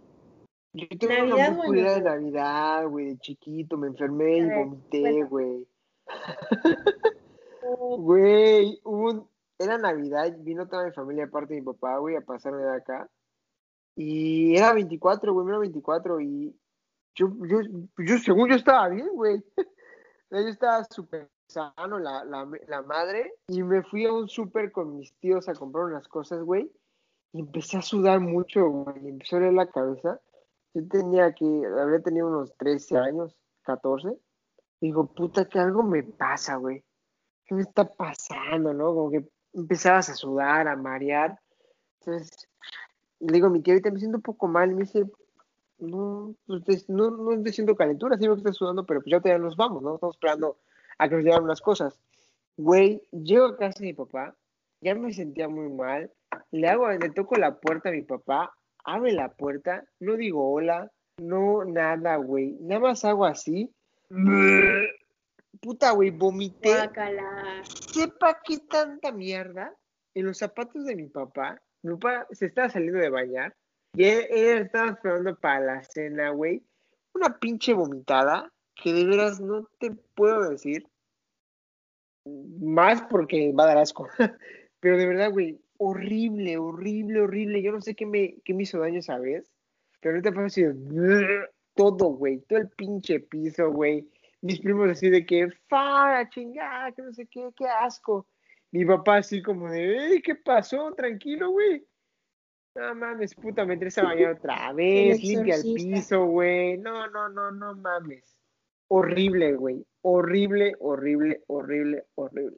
Yo 0.73 0.87
tengo 0.97 1.13
Navidad 1.13 1.49
una 1.53 1.63
muy 1.67 1.81
de. 1.81 2.01
Navidad, 2.01 2.87
güey, 2.87 3.05
de 3.07 3.17
chiquito, 3.19 3.77
me 3.77 3.87
enfermé 3.87 4.37
y 4.37 4.49
vomité, 4.49 5.23
güey. 5.23 5.67
O- 7.63 7.97
Güey, 7.97 8.79
un- 8.83 9.27
era 9.59 9.77
Navidad, 9.77 10.33
vino 10.39 10.67
toda 10.67 10.85
mi 10.85 10.91
familia 10.91 11.25
aparte 11.25 11.53
de 11.53 11.59
mi 11.61 11.65
papá, 11.65 11.97
güey, 11.97 12.15
a 12.15 12.21
pasarme 12.21 12.63
de 12.63 12.75
acá. 12.75 13.09
Y 13.95 14.55
era 14.55 14.73
24, 14.73 15.33
güey, 15.33 15.47
era 15.47 15.59
24 15.59 16.19
y 16.21 16.55
yo, 17.15 17.27
yo, 17.47 17.59
yo 17.97 18.17
según 18.17 18.49
yo 18.49 18.55
estaba 18.55 18.89
bien, 18.89 19.07
güey. 19.13 19.43
Yo 20.33 20.37
estaba 20.37 20.85
súper 20.85 21.27
sano, 21.49 21.99
la, 21.99 22.23
la, 22.23 22.47
la 22.69 22.81
madre, 22.83 23.33
y 23.49 23.61
me 23.63 23.83
fui 23.83 24.05
a 24.05 24.13
un 24.13 24.29
súper 24.29 24.71
con 24.71 24.95
mis 24.95 25.11
tíos 25.15 25.49
a 25.49 25.53
comprar 25.53 25.83
unas 25.83 26.07
cosas, 26.07 26.41
güey, 26.41 26.71
y 27.33 27.41
empecé 27.41 27.75
a 27.75 27.81
sudar 27.81 28.21
mucho, 28.21 28.65
güey, 28.69 28.95
y 29.03 29.09
empezó 29.09 29.35
a 29.35 29.39
doler 29.39 29.53
la 29.55 29.65
cabeza. 29.69 30.21
Yo 30.73 30.87
tenía 30.87 31.33
que, 31.33 31.45
habría 31.79 32.01
tenido 32.01 32.27
unos 32.27 32.55
13 32.57 32.97
años, 32.97 33.37
14. 33.63 34.17
Digo, 34.79 35.13
puta, 35.13 35.45
que 35.45 35.59
algo 35.59 35.83
me 35.83 36.03
pasa, 36.03 36.55
güey. 36.55 36.83
¿Qué 37.45 37.55
me 37.55 37.61
está 37.61 37.85
pasando, 37.85 38.73
no? 38.73 38.93
Como 38.93 39.11
que 39.11 39.27
empezabas 39.53 40.09
a 40.09 40.15
sudar, 40.15 40.67
a 40.67 40.75
marear. 40.75 41.39
Entonces, 41.99 42.47
le 43.19 43.33
digo 43.33 43.47
a 43.47 43.49
mi 43.49 43.61
tía, 43.61 43.73
ahorita 43.73 43.91
me 43.91 43.99
siento 43.99 44.17
un 44.17 44.23
poco 44.23 44.47
mal. 44.47 44.71
Y 44.71 44.75
me 44.75 44.81
dice, 44.81 45.05
no, 45.81 46.35
pues, 46.47 46.87
no, 46.89 47.11
no 47.11 47.33
estoy 47.33 47.53
siendo 47.53 47.75
calentura, 47.75 48.17
sí 48.17 48.25
que 48.25 48.33
estás 48.33 48.55
sudando, 48.55 48.85
pero 48.85 49.01
pues 49.01 49.11
ya 49.11 49.19
todavía 49.19 49.43
nos 49.43 49.57
vamos, 49.57 49.81
¿no? 49.81 49.95
Estamos 49.95 50.15
esperando 50.15 50.57
a 50.97 51.09
que 51.09 51.15
nos 51.15 51.23
lleguen 51.23 51.43
unas 51.43 51.61
cosas. 51.61 51.99
Güey, 52.57 53.01
llego 53.11 53.45
a 53.45 53.57
casa 53.57 53.79
de 53.79 53.87
mi 53.87 53.93
papá, 53.93 54.35
ya 54.81 54.95
me 54.95 55.11
sentía 55.11 55.49
muy 55.49 55.69
mal. 55.69 56.11
Le 56.51 56.69
hago, 56.69 56.87
le 56.87 57.09
toco 57.09 57.35
la 57.35 57.59
puerta 57.59 57.89
a 57.89 57.91
mi 57.91 58.03
papá, 58.03 58.53
abre 58.83 59.13
la 59.13 59.29
puerta, 59.33 59.85
no 59.99 60.15
digo 60.15 60.51
hola, 60.51 60.91
no 61.17 61.63
nada, 61.65 62.15
güey. 62.17 62.57
Nada 62.61 62.81
más 62.81 63.05
hago 63.05 63.25
así. 63.25 63.73
Puta, 65.61 65.91
güey, 65.91 66.09
vomité 66.09 66.69
Guácala. 66.69 67.61
sepa 67.63 68.39
qué 68.43 68.57
tanta 68.59 69.11
mierda 69.11 69.73
en 70.13 70.25
los 70.25 70.37
zapatos 70.37 70.85
de 70.85 70.95
mi 70.95 71.07
papá. 71.07 71.61
Mi 71.83 71.93
papá 71.95 72.27
se 72.31 72.47
estaba 72.47 72.69
saliendo 72.69 72.99
de 72.99 73.09
bañar 73.09 73.55
y 73.93 74.05
él, 74.05 74.25
él 74.29 74.57
estaba 74.59 74.91
esperando 74.91 75.35
para 75.35 75.59
la 75.59 75.83
cena, 75.83 76.29
güey. 76.31 76.63
Una 77.13 77.37
pinche 77.39 77.73
vomitada 77.73 78.51
que 78.75 78.93
de 78.93 79.05
veras 79.05 79.39
no 79.39 79.67
te 79.79 79.91
puedo 79.91 80.49
decir. 80.49 80.87
Más 82.25 83.01
porque 83.03 83.51
va 83.53 83.63
a 83.63 83.67
dar 83.67 83.77
asco. 83.77 84.07
Pero 84.79 84.97
de 84.97 85.05
verdad, 85.05 85.31
güey, 85.31 85.59
horrible, 85.81 86.57
horrible, 86.57 87.21
horrible. 87.21 87.61
Yo 87.63 87.71
no 87.71 87.81
sé 87.81 87.95
qué 87.95 88.05
me, 88.05 88.35
qué 88.45 88.53
me 88.53 88.63
hizo 88.63 88.79
daño 88.79 88.99
esa 88.99 89.17
vez. 89.17 89.51
Pero 89.99 90.15
ahorita 90.15 90.31
fue 90.31 90.45
así 90.45 90.63
de 90.63 91.49
todo, 91.75 92.09
güey. 92.09 92.39
Todo 92.41 92.59
el 92.59 92.69
pinche 92.69 93.19
piso, 93.19 93.71
güey. 93.71 94.07
Mis 94.41 94.59
primos 94.59 94.89
así 94.89 95.09
de 95.09 95.25
que, 95.25 95.49
fa, 95.67 96.29
chingada, 96.29 96.91
que 96.91 97.01
no 97.01 97.11
sé 97.13 97.25
qué, 97.25 97.49
qué 97.55 97.65
asco. 97.67 98.27
Mi 98.71 98.85
papá 98.85 99.17
así 99.17 99.41
como 99.41 99.69
de, 99.69 100.13
"Ey, 100.13 100.21
¿qué 100.21 100.35
pasó? 100.35 100.93
Tranquilo, 100.93 101.49
güey. 101.49 101.83
No 102.75 102.95
mames, 102.95 103.33
puta, 103.35 103.65
me 103.65 103.73
entré 103.73 103.89
a 103.97 104.03
bañar 104.03 104.33
otra 104.33 104.71
vez, 104.73 105.21
limpia 105.21 105.55
el 105.55 105.63
piso, 105.73 106.25
güey. 106.25 106.77
No, 106.77 107.07
no, 107.09 107.27
no, 107.27 107.51
no 107.51 107.75
mames. 107.75 108.39
Horrible, 108.87 109.55
güey. 109.55 109.85
Horrible, 110.01 110.75
horrible, 110.79 111.41
horrible, 111.47 112.05
horrible. 112.15 112.57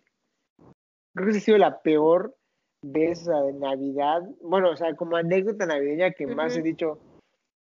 Creo 1.13 1.25
que 1.25 1.31
esa 1.31 1.39
ha 1.39 1.41
sido 1.41 1.57
la 1.57 1.81
peor 1.81 2.35
de 2.83 3.53
Navidad. 3.53 4.21
Bueno, 4.41 4.71
o 4.71 4.75
sea, 4.75 4.95
como 4.95 5.15
anécdota 5.15 5.65
navideña 5.65 6.11
que 6.11 6.27
más 6.27 6.55
he 6.55 6.61
dicho, 6.61 6.99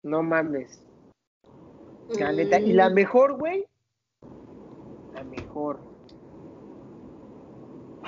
no 0.03 0.23
mames. 0.23 0.81
La 2.09 2.33
neta. 2.33 2.61
Y 2.61 2.73
la 2.73 2.91
Mm, 2.91 2.95
mejor, 2.95 3.39
güey. 3.39 3.65
La 5.15 5.23
mejor. 5.25 5.81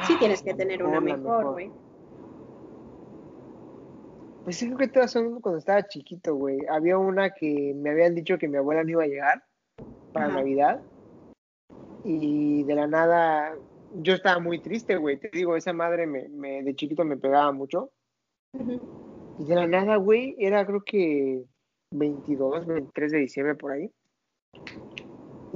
Sí, 0.07 0.18
tienes 0.18 0.42
que 0.42 0.50
La 0.50 0.57
tener 0.57 0.83
una 0.83 1.00
mejor, 1.00 1.53
güey. 1.53 1.70
Pues 4.42 4.57
sí, 4.57 4.66
creo 4.66 4.79
que 4.79 4.88
todas 4.88 5.11
son 5.11 5.40
cuando 5.40 5.59
estaba 5.59 5.87
chiquito, 5.87 6.35
güey. 6.35 6.59
Había 6.68 6.98
una 6.98 7.31
que 7.31 7.72
me 7.74 7.90
habían 7.90 8.14
dicho 8.14 8.37
que 8.37 8.48
mi 8.48 8.59
abuela 8.59 8.83
no 8.83 8.90
iba 8.90 9.05
a 9.05 9.07
llegar 9.07 9.44
para 10.12 10.27
Ajá. 10.27 10.35
Navidad. 10.35 10.83
Y 12.03 12.64
de 12.64 12.74
la 12.74 12.87
nada, 12.87 13.57
yo 13.94 14.14
estaba 14.14 14.40
muy 14.40 14.61
triste, 14.61 14.96
güey. 14.96 15.18
Te 15.18 15.30
digo, 15.33 15.57
esa 15.57 15.72
madre 15.72 16.07
me, 16.07 16.28
me- 16.28 16.62
de 16.62 16.74
chiquito 16.74 17.04
me 17.04 17.16
pegaba 17.16 17.52
mucho. 17.52 17.90
Y 19.38 19.44
de 19.46 19.54
la 19.54 19.66
nada, 19.66 19.96
güey, 19.96 20.37
era 20.38 20.64
creo 20.66 20.83
que 20.85 21.44
22, 21.90 22.66
23 22.66 23.12
de 23.12 23.18
diciembre 23.18 23.54
por 23.54 23.72
ahí. 23.72 23.90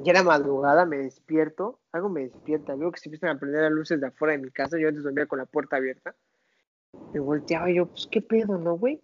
Y 0.04 0.08
era 0.08 0.22
madrugada, 0.22 0.86
me 0.86 0.98
despierto, 0.98 1.80
algo 1.90 2.08
me 2.08 2.22
despierta, 2.22 2.76
veo 2.76 2.92
que 2.92 3.00
se 3.00 3.08
empiezan 3.08 3.30
a 3.30 3.38
prender 3.38 3.62
las 3.62 3.72
luces 3.72 4.00
de 4.00 4.06
afuera 4.06 4.32
de 4.32 4.38
mi 4.38 4.50
casa, 4.50 4.78
yo 4.78 4.88
antes 4.88 5.02
dormía 5.02 5.26
con 5.26 5.38
la 5.40 5.46
puerta 5.46 5.76
abierta. 5.76 6.14
Me 7.12 7.20
volteaba 7.20 7.70
y 7.70 7.76
yo, 7.76 7.86
pues 7.86 8.06
qué 8.10 8.20
pedo, 8.22 8.58
¿no, 8.58 8.76
güey? 8.78 9.00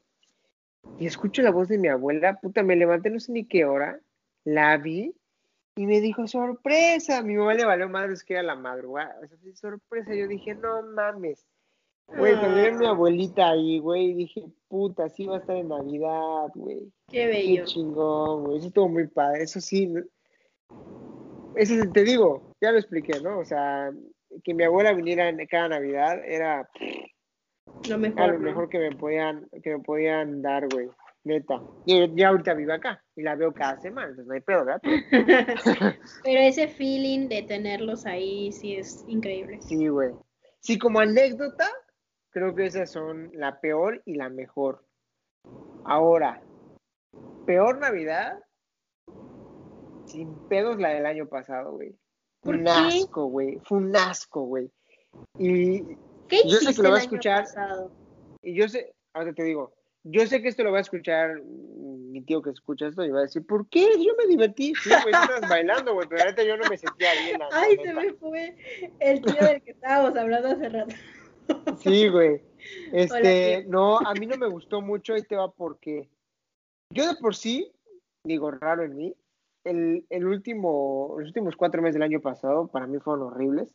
Y 0.99 1.07
escucho 1.07 1.42
la 1.42 1.51
voz 1.51 1.68
de 1.68 1.79
mi 1.79 1.88
abuela, 1.88 2.38
puta, 2.40 2.62
me 2.62 2.77
levanté 2.77 3.11
no 3.11 3.18
sé 3.18 3.33
ni 3.33 3.44
qué 3.44 3.64
hora, 3.64 4.01
la 4.44 4.77
vi 4.77 5.16
y 5.77 5.87
me 5.87 6.01
dijo, 6.01 6.27
sorpresa, 6.29 7.23
mi 7.23 7.37
mamá 7.37 7.55
le 7.55 7.65
valió 7.65 7.89
madre, 7.89 8.13
es 8.13 8.23
que 8.25 8.35
era 8.35 8.43
la 8.43 8.55
madrugada, 8.55 9.17
o 9.23 9.27
sea, 9.27 9.37
sí, 9.39 9.53
sorpresa, 9.57 10.15
yo 10.15 10.29
dije, 10.29 10.55
no 10.55 10.83
mames. 10.83 11.45
Güey, 12.07 12.39
cuando 12.39 12.57
vi 12.61 12.67
a 12.67 12.73
mi 12.73 12.87
Ah. 12.87 12.91
abuelita 12.91 13.49
ahí, 13.51 13.79
güey, 13.79 14.13
dije, 14.13 14.45
puta, 14.69 15.09
sí 15.09 15.27
va 15.27 15.37
a 15.37 15.39
estar 15.39 15.57
en 15.57 15.69
Navidad, 15.69 16.49
güey. 16.55 16.93
Qué 17.09 17.19
Qué 17.19 17.27
bello. 17.27 17.65
chingón, 17.65 18.45
güey. 18.45 18.59
Eso 18.59 18.67
estuvo 18.69 18.89
muy 18.91 19.07
padre. 19.07 19.43
Eso 19.45 19.61
sí. 19.61 19.87
no- 19.87 20.03
Eso 21.57 21.75
te 21.93 22.05
digo, 22.05 22.53
ya 22.61 22.73
lo 22.73 22.79
expliqué, 22.79 23.21
¿no? 23.23 23.39
O 23.39 23.45
sea, 23.45 23.91
que 24.43 24.53
mi 24.55 24.65
abuela 24.65 24.93
viniera 24.93 25.29
en 25.29 25.47
cada 25.47 25.69
Navidad 25.71 26.21
era, 26.27 26.69
Lo 27.89 27.95
era 27.95 27.97
mejor, 27.97 28.27
lo 28.33 28.39
¿no? 28.39 28.45
mejor 28.45 28.69
que 28.69 28.79
me 28.79 28.91
podían, 28.95 29.49
que 29.63 29.77
me 29.77 29.83
podían 29.83 30.43
dar, 30.43 30.69
güey. 30.69 30.89
Neta. 31.25 31.63
Y 31.87 32.15
ya 32.15 32.29
ahorita 32.29 32.53
vivo 32.55 32.75
acá 32.75 33.03
y 33.16 33.22
la 33.22 33.35
veo 33.35 33.53
cada 33.53 33.79
semana, 33.81 34.09
entonces 34.09 34.27
no 34.27 34.35
hay 34.35 34.41
pedo, 34.41 34.64
¿verdad? 34.64 34.83
Pero 36.22 36.41
ese 36.41 36.68
feeling 36.68 37.29
de 37.29 37.43
tenerlos 37.43 38.05
ahí 38.05 38.53
sí 38.53 38.77
es 38.77 39.05
increíble. 39.09 39.61
Sí, 39.62 39.89
güey. 39.89 40.12
Sí, 40.61 40.79
como 40.79 41.01
anécdota, 41.01 41.70
creo 42.31 42.55
que 42.55 42.66
esas 42.66 42.91
son 42.91 43.31
la 43.33 43.61
peor 43.61 44.03
y 44.05 44.14
la 44.16 44.29
mejor. 44.29 44.85
Ahora, 45.85 46.43
peor 47.47 47.79
Navidad, 47.79 48.39
sin 50.05 50.35
pedos 50.49 50.79
la 50.79 50.91
del 50.91 51.07
año 51.07 51.27
pasado, 51.27 51.72
güey. 51.72 51.95
¿Por 52.43 52.57
Un 52.57 52.68
asco, 52.68 53.27
güey. 53.27 53.59
Fue 53.64 53.79
un 53.79 53.97
asco, 53.97 54.43
güey. 54.43 54.70
Y, 55.39 55.83
¿Qué 56.29 56.43
Yo 56.47 56.59
sé 56.59 56.75
que 56.75 56.83
lo 56.83 56.91
va 56.91 56.97
a 56.97 57.01
escuchar. 57.01 57.45
pasado? 57.45 57.91
y 58.43 58.55
yo 58.55 58.68
sé, 58.68 58.95
ahora 59.14 59.33
te 59.33 59.43
digo, 59.43 59.74
yo 60.05 60.26
sé 60.26 60.42
que 60.42 60.48
esto 60.48 60.62
lo 60.62 60.72
va 60.72 60.78
a 60.78 60.82
escuchar 60.82 61.42
mi 61.42 62.22
tío 62.22 62.42
que 62.42 62.50
escucha 62.50 62.86
esto 62.86 63.05
y 63.05 63.11
va 63.11 63.20
a 63.20 63.22
decir, 63.22 63.44
¿por 63.44 63.68
qué? 63.68 63.88
Yo 63.98 64.12
me 64.16 64.26
divertí. 64.26 64.72
Sí, 64.76 64.90
güey, 64.90 65.14
estabas 65.14 65.48
bailando, 65.48 65.94
güey, 65.94 66.07
pero 66.09 66.24
neta 66.24 66.44
yo 66.44 66.57
no 66.57 66.68
me 66.68 66.76
sentía 66.76 67.11
bien. 67.24 67.40
Ay, 67.50 67.76
neta. 67.76 67.88
se 67.88 67.94
me 67.94 68.12
fue 68.14 68.57
el 69.00 69.22
tío 69.22 69.46
del 69.46 69.62
que 69.62 69.72
estábamos 69.72 70.16
hablando 70.16 70.48
hace 70.48 70.68
rato. 70.68 70.94
Sí, 71.80 72.09
güey. 72.09 72.40
Este, 72.92 73.66
no, 73.68 73.98
a 73.98 74.14
mí 74.14 74.26
no 74.26 74.38
me 74.38 74.48
gustó 74.48 74.80
mucho 74.80 75.14
y 75.18 75.22
te 75.22 75.36
va 75.36 75.52
porque 75.52 76.09
yo 76.88 77.07
de 77.07 77.14
por 77.16 77.34
sí, 77.34 77.70
digo, 78.24 78.50
raro 78.50 78.84
en 78.84 78.96
mí, 78.96 79.14
el, 79.64 80.07
el 80.09 80.26
último, 80.26 81.14
los 81.18 81.28
últimos 81.28 81.57
cuatro 81.57 81.82
meses 81.82 81.94
del 81.94 82.05
año 82.05 82.20
pasado 82.20 82.68
para 82.68 82.86
mí 82.86 82.98
fueron 83.00 83.26
horribles. 83.26 83.74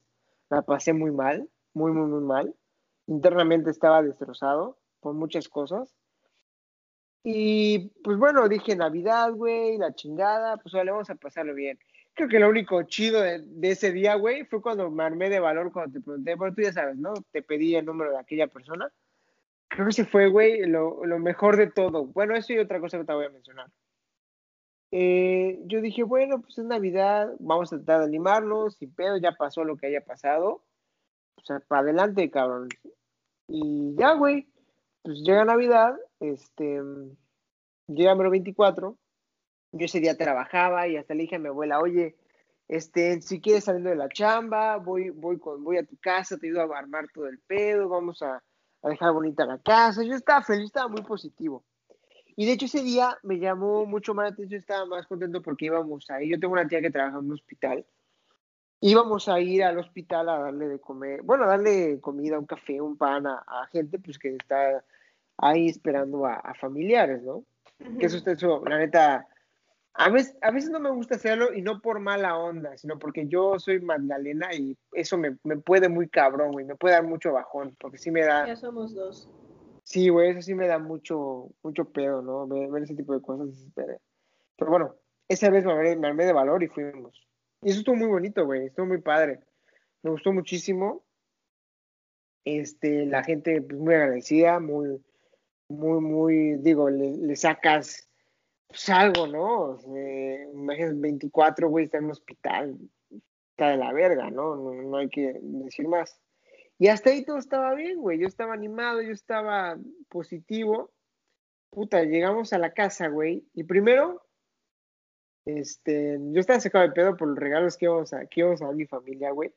La 0.50 0.64
pasé 0.64 0.94
muy 0.94 1.12
mal, 1.12 1.48
muy, 1.76 1.92
muy, 1.92 2.08
muy 2.08 2.22
mal. 2.22 2.56
Internamente 3.06 3.70
estaba 3.70 4.02
destrozado 4.02 4.80
por 5.02 5.14
muchas 5.14 5.50
cosas. 5.50 5.99
Y 7.24 7.90
pues 8.04 8.18
bueno, 8.18 8.48
dije 8.48 8.76
Navidad, 8.76 9.32
güey, 9.34 9.78
la 9.78 9.94
chingada, 9.94 10.58
pues 10.58 10.74
vale, 10.74 10.92
vamos 10.92 11.10
a 11.10 11.16
pasarlo 11.16 11.54
bien. 11.54 11.78
Creo 12.14 12.30
que 12.30 12.40
lo 12.40 12.50
único 12.50 12.84
chido 12.84 13.22
de, 13.22 13.42
de 13.44 13.72
ese 13.72 13.92
día, 13.92 14.16
güey, 14.16 14.46
fue 14.46 14.62
cuando 14.62 14.90
me 14.90 15.04
armé 15.04 15.30
de 15.30 15.40
valor, 15.40 15.72
cuando 15.72 15.94
te 15.94 16.02
pregunté, 16.02 16.36
bueno, 16.36 16.56
tú 16.56 16.62
ya 16.62 16.74
sabes, 16.74 16.98
¿no? 16.98 17.14
Te 17.32 17.42
pedí 17.42 17.76
el 17.76 17.86
número 17.86 18.12
de 18.12 18.20
aquella 18.20 18.48
persona. 18.48 18.92
Creo 19.70 19.86
que 19.86 19.92
ese 19.92 20.06
fue, 20.06 20.28
güey, 20.28 20.66
lo, 20.66 21.06
lo 21.06 21.20
mejor 21.20 21.56
de 21.58 21.68
todo. 21.68 22.06
Bueno, 22.06 22.36
eso 22.36 22.54
y 22.54 22.60
otra 22.60 22.80
cosa 22.80 22.98
que 22.98 23.06
te 23.06 23.14
voy 23.14 23.26
a 23.26 23.30
mencionar. 23.30 23.68
Eh, 24.92 25.60
yo 25.66 25.82
dije, 25.82 26.04
bueno, 26.04 26.42
pues 26.42 26.58
es 26.58 26.66
Navidad, 26.66 27.32
vamos 27.40 27.72
a 27.72 27.78
tratar 27.78 28.00
de 28.00 28.06
animarnos, 28.06 28.76
sin 28.78 28.94
pedo, 28.94 29.18
ya 29.18 29.34
pasó 29.34 29.64
lo 29.64 29.78
que 29.78 29.88
haya 29.88 30.02
pasado. 30.02 30.64
O 31.36 31.46
sea, 31.46 31.60
para 31.60 31.82
adelante, 31.82 32.30
cabrón. 32.32 32.70
Y 33.48 33.96
ya, 33.96 34.14
güey, 34.14 34.48
pues 35.04 35.20
llega 35.20 35.46
Navidad, 35.46 35.96
este, 36.20 36.82
llega 37.88 38.12
número 38.12 38.30
24, 38.30 38.98
yo 39.72 39.86
ese 39.86 40.00
día 40.00 40.18
trabajaba 40.18 40.88
y 40.88 40.98
hasta 40.98 41.14
le 41.14 41.24
dije 41.24 41.36
a 41.36 41.40
mi 41.40 41.48
abuela, 41.48 41.80
oye, 41.80 42.16
este, 42.68 43.22
si 43.22 43.42
quieres 43.42 43.64
saliendo 43.64 43.90
de 43.90 43.96
la 43.96 44.10
chamba, 44.10 44.78
voy, 44.78 45.10
voy, 45.10 45.40
con, 45.40 45.64
voy 45.64 45.78
a 45.78 45.86
tu 45.86 45.98
casa, 45.98 46.38
te 46.38 46.48
ayudo 46.48 46.74
a 46.74 46.78
armar 46.78 47.08
todo 47.14 47.28
el 47.28 47.40
pedo, 47.40 47.90
vamos 47.90 48.22
a, 48.22 48.44
a 48.82 48.90
dejar 48.90 49.12
bonita 49.12 49.46
la 49.46 49.58
casa. 49.58 50.04
Yo 50.04 50.16
estaba 50.16 50.44
feliz, 50.44 50.66
estaba 50.66 50.88
muy 50.88 51.02
positivo. 51.02 51.64
Y 52.36 52.46
de 52.46 52.54
hecho 52.54 52.68
ese 52.68 52.84
día 52.84 53.18
me 53.24 53.40
llamó 53.40 53.86
mucho 53.86 54.14
más 54.14 54.30
la 54.30 54.34
atención, 54.34 54.60
estaba 54.60 54.86
más 54.86 55.08
contento 55.08 55.42
porque 55.42 55.66
íbamos 55.66 56.10
ahí. 56.10 56.30
Yo 56.30 56.40
tengo 56.40 56.54
una 56.54 56.68
tía 56.68 56.80
que 56.80 56.92
trabaja 56.92 57.18
en 57.18 57.26
un 57.26 57.34
hospital. 57.34 57.86
Íbamos 58.82 59.28
a 59.28 59.42
ir 59.42 59.64
al 59.64 59.78
hospital 59.78 60.30
a 60.30 60.40
darle 60.40 60.70
de 60.70 60.80
comer, 60.80 61.22
bueno, 61.22 61.44
a 61.44 61.48
darle 61.48 62.00
comida, 62.00 62.40
un 62.40 62.46
café, 62.46 62.80
un 62.80 62.96
pan 62.96 63.28
a, 63.28 63.44
a 63.46 63.68
gente 63.68 64.00
pues 64.00 64.18
que 64.18 64.36
está 64.36 64.86
ahí 65.42 65.68
esperando 65.68 66.26
a, 66.26 66.36
a 66.36 66.54
familiares, 66.54 67.24
¿no? 67.24 67.44
Que 68.00 68.06
eso 68.06 68.18
está 68.18 68.32
eso, 68.32 68.64
la 68.66 68.78
neta, 68.78 69.28
a 69.94 70.10
veces, 70.10 70.38
a 70.42 70.52
veces 70.52 70.70
no 70.70 70.80
me 70.80 70.92
gusta 70.92 71.16
hacerlo 71.16 71.54
y 71.54 71.62
no 71.62 71.82
por 71.82 72.00
mala 72.00 72.38
onda, 72.38 72.78
sino 72.78 73.00
porque 73.00 73.28
yo 73.28 73.58
soy 73.60 73.82
Magdalena 73.82 74.54
y 74.54 74.78
eso 74.94 75.18
me, 75.18 75.38
me 75.44 75.58
puede 75.58 75.90
muy 75.90 76.08
cabrón, 76.08 76.52
güey, 76.52 76.66
me 76.66 76.76
puede 76.76 76.96
dar 76.96 77.04
mucho 77.04 77.34
bajón, 77.34 77.76
porque 77.80 77.98
sí 77.98 78.12
me 78.12 78.22
da... 78.22 78.48
Ya 78.48 78.56
somos 78.56 78.94
dos. 78.94 79.30
Sí, 79.84 80.10
güey, 80.10 80.32
eso 80.32 80.42
sí 80.42 80.54
me 80.54 80.68
da 80.68 80.78
mucho, 80.78 81.50
mucho 81.64 81.86
pedo, 81.86 82.22
¿no? 82.22 82.48
Ver, 82.48 82.70
ver 82.70 82.84
ese 82.84 82.96
tipo 82.96 83.14
de 83.14 83.22
cosas 83.22 83.48
desespera. 83.48 83.98
Pero 84.58 84.72
bueno, 84.72 84.96
esa 85.28 85.50
vez 85.50 85.66
me 85.66 85.72
armé, 85.72 85.96
me 85.96 86.08
armé 86.08 86.26
de 86.26 86.34
valor 86.34 86.64
y 86.64 86.68
fuimos. 86.68 87.28
Y 87.62 87.72
eso 87.72 87.80
estuvo 87.80 87.96
muy 87.96 88.08
bonito, 88.08 88.46
güey, 88.46 88.68
estuvo 88.68 88.86
muy 88.86 89.02
padre. 89.02 89.40
Me 90.04 90.12
gustó 90.12 90.32
muchísimo. 90.32 91.04
Este, 92.46 93.06
la 93.06 93.24
gente 93.24 93.62
pues, 93.62 93.80
muy 93.80 93.96
agradecida, 93.96 94.60
muy, 94.60 95.04
muy, 95.70 96.02
muy, 96.02 96.56
digo, 96.58 96.90
le, 96.90 97.18
le 97.18 97.36
sacas 97.36 98.10
pues, 98.68 98.90
algo, 98.90 99.28
¿no? 99.28 99.80
Imagínate, 100.54 100.96
24, 101.00 101.70
güey, 101.70 101.86
está 101.86 102.00
en 102.00 102.06
un 102.06 102.12
hospital, 102.12 102.78
está 103.52 103.70
de 103.70 103.78
la 103.78 103.94
verga, 103.94 104.30
¿no? 104.30 104.56
¿no? 104.56 104.74
No 104.74 104.98
hay 104.98 105.10
que 105.10 105.40
decir 105.42 105.88
más. 105.88 106.20
Y 106.78 106.88
hasta 106.88 107.10
ahí 107.10 107.26
todo 107.26 107.38
estaba 107.38 107.74
bien, 107.76 108.00
güey. 108.00 108.20
Yo 108.20 108.28
estaba 108.28 108.54
animado, 108.54 109.02
yo 109.02 109.12
estaba 109.12 109.78
positivo. 110.08 110.92
Puta, 111.70 112.04
llegamos 112.04 112.54
a 112.54 112.58
la 112.58 112.74
casa, 112.74 113.10
güey. 113.10 113.46
Y 113.54 113.64
primero, 113.64 114.24
este, 115.46 116.18
yo 116.32 116.40
estaba 116.40 116.60
sacado 116.60 116.88
de 116.88 116.94
pedo 116.94 117.18
por 117.18 117.28
los 117.28 117.38
regalos 117.38 117.76
que 117.76 117.86
íbamos 117.86 118.14
a, 118.14 118.26
que 118.28 118.40
íbamos 118.40 118.62
a 118.62 118.68
dar 118.68 118.76
mi 118.76 118.86
familia, 118.86 119.32
güey. 119.32 119.54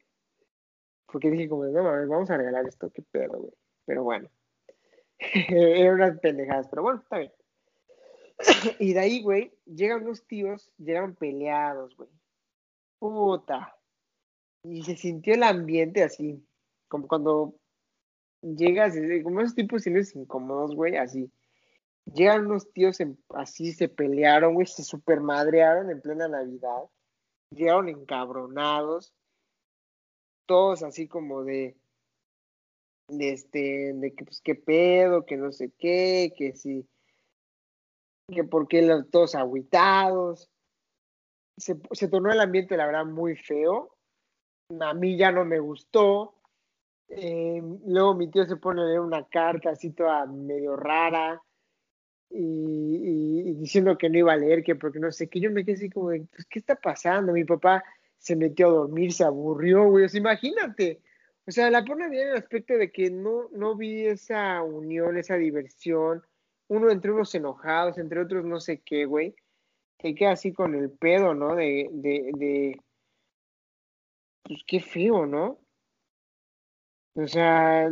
Porque 1.07 1.31
dije, 1.31 1.49
como, 1.49 1.65
no 1.67 1.83
mames, 1.83 2.09
vamos 2.09 2.31
a 2.31 2.37
regalar 2.37 2.67
esto, 2.67 2.91
qué 2.91 3.03
pedo, 3.03 3.39
güey. 3.39 3.53
Pero 3.85 4.03
bueno, 4.03 4.29
eran 5.49 5.95
unas 5.95 6.21
pendejadas, 6.21 6.69
pero 6.69 6.83
bueno, 6.83 7.01
está 7.01 7.19
bien. 7.19 7.33
y 8.81 8.93
de 8.93 9.01
ahí, 9.01 9.23
güey, 9.23 9.53
llegan 9.65 10.03
unos 10.03 10.27
tíos, 10.27 10.71
llegan 10.79 11.15
peleados, 11.15 11.97
güey. 11.97 12.09
Puta. 12.99 13.77
Y 14.65 14.83
se 14.83 14.97
sintió 14.97 15.35
el 15.35 15.43
ambiente 15.43 16.03
así, 16.03 16.45
como 16.89 17.09
cuando 17.09 17.57
llegas, 18.43 18.95
como 19.23 19.41
esos 19.41 19.55
tipos 19.55 19.85
de 19.85 20.09
incómodos, 20.15 20.75
güey, 20.75 20.97
así. 20.97 21.33
Llegan 22.05 22.47
unos 22.47 22.73
tíos 22.73 22.99
así, 23.31 23.73
se 23.73 23.89
pelearon, 23.89 24.55
güey, 24.55 24.67
se 24.67 24.83
supermadrearon 24.83 25.91
en 25.91 26.01
plena 26.01 26.29
Navidad. 26.29 26.85
Llegaron 27.51 27.89
encabronados, 27.89 29.15
todos 30.47 30.83
así 30.83 31.07
como 31.07 31.45
de, 31.45 31.77
de 33.19 33.33
este, 33.33 33.93
de 33.95 34.15
que 34.15 34.25
pues 34.25 34.41
qué 34.43 34.55
pedo, 34.55 35.25
que 35.27 35.37
no 35.37 35.53
sé 35.53 35.71
qué, 35.79 36.33
que 36.37 36.55
sí, 36.55 36.87
que 38.29 38.45
por 38.45 38.69
qué 38.69 38.83
los 38.83 39.11
todos 39.11 39.35
agüitados. 39.35 40.49
Se, 41.57 41.77
se 41.93 42.09
tornó 42.09 42.33
el 42.33 42.41
ambiente, 42.41 42.77
la 42.77 42.87
verdad, 42.87 43.05
muy 43.05 43.37
feo. 43.37 43.95
A 44.81 44.95
mí 44.95 45.17
ya 45.17 45.31
no 45.33 45.45
me 45.45 45.59
gustó. 45.61 46.35
Eh, 47.09 47.63
luego 47.87 48.15
mi 48.15 48.29
tío 48.31 48.47
se 48.47 48.57
pone 48.57 48.81
a 48.81 48.85
leer 48.87 49.01
una 49.01 49.29
carta 49.29 49.71
así 49.71 49.91
toda 49.91 50.25
medio 50.25 50.77
rara 50.77 51.43
y, 52.31 52.39
y- 52.41 53.41
y 53.51 53.55
diciendo 53.55 53.99
que 53.99 54.09
no 54.09 54.17
iba 54.19 54.33
a 54.33 54.37
leer, 54.37 54.63
que 54.63 54.77
porque 54.77 54.99
no 54.99 55.13
sé 55.13 55.29
qué. 55.29 55.41
Yo 55.41 55.51
me 55.51 55.63
quedé 55.65 55.75
así 55.75 55.91
como, 55.91 56.07
pues, 56.09 56.47
¿qué 56.49 56.59
está 56.59 56.75
pasando? 56.77 57.33
Mi 57.33 57.45
papá 57.45 57.85
se 58.17 58.35
metió 58.35 58.69
a 58.69 58.71
dormir, 58.71 59.13
se 59.13 59.25
aburrió, 59.25 59.85
güey. 59.91 60.07
O 60.07 60.09
sea, 60.09 60.19
imagínate. 60.21 61.03
O 61.47 61.51
sea, 61.51 61.71
la 61.71 61.81
bien 61.81 62.01
en 62.01 62.29
el 62.29 62.37
aspecto 62.37 62.75
de 62.75 62.93
que 62.93 63.11
no, 63.11 63.49
no 63.51 63.77
vi 63.77 64.07
esa 64.07 64.63
unión, 64.63 65.17
esa 65.17 65.37
diversión. 65.37 66.23
Uno 66.69 66.91
entre 66.91 67.13
unos 67.13 67.35
enojados, 67.35 67.99
entre 67.99 68.21
otros 68.21 68.45
no 68.45 68.61
sé 68.61 68.81
qué, 68.81 69.07
güey. 69.07 69.35
Que 69.99 70.15
queda 70.15 70.33
así 70.33 70.53
con 70.53 70.75
el 70.75 70.91
pedo, 70.91 71.35
¿no? 71.35 71.57
De, 71.57 71.89
de, 71.93 72.31
de, 72.35 72.81
pues 74.45 74.61
qué 74.67 74.81
feo, 74.81 75.27
¿no? 75.27 75.59
O 77.15 77.27
sea, 77.27 77.91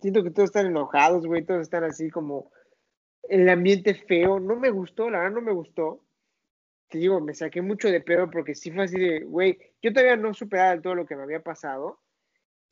siento 0.00 0.22
que 0.22 0.30
todos 0.30 0.50
están 0.50 0.66
enojados, 0.66 1.26
güey, 1.26 1.44
todos 1.44 1.62
están 1.62 1.84
así 1.84 2.10
como 2.10 2.50
el 3.28 3.48
ambiente 3.48 3.94
feo. 3.94 4.40
No 4.40 4.56
me 4.56 4.70
gustó, 4.70 5.08
la 5.08 5.18
verdad 5.20 5.36
no 5.36 5.42
me 5.42 5.52
gustó. 5.52 6.04
Te 6.88 6.98
digo, 6.98 7.20
me 7.20 7.34
saqué 7.34 7.62
mucho 7.62 7.88
de 7.88 8.00
pedo 8.00 8.30
porque 8.30 8.54
sí 8.54 8.70
fue 8.72 8.84
así 8.84 8.98
de, 8.98 9.20
güey, 9.20 9.58
yo 9.82 9.92
todavía 9.92 10.16
no 10.16 10.34
superaba 10.34 10.80
todo 10.80 10.94
lo 10.94 11.06
que 11.06 11.16
me 11.16 11.22
había 11.22 11.42
pasado. 11.42 12.00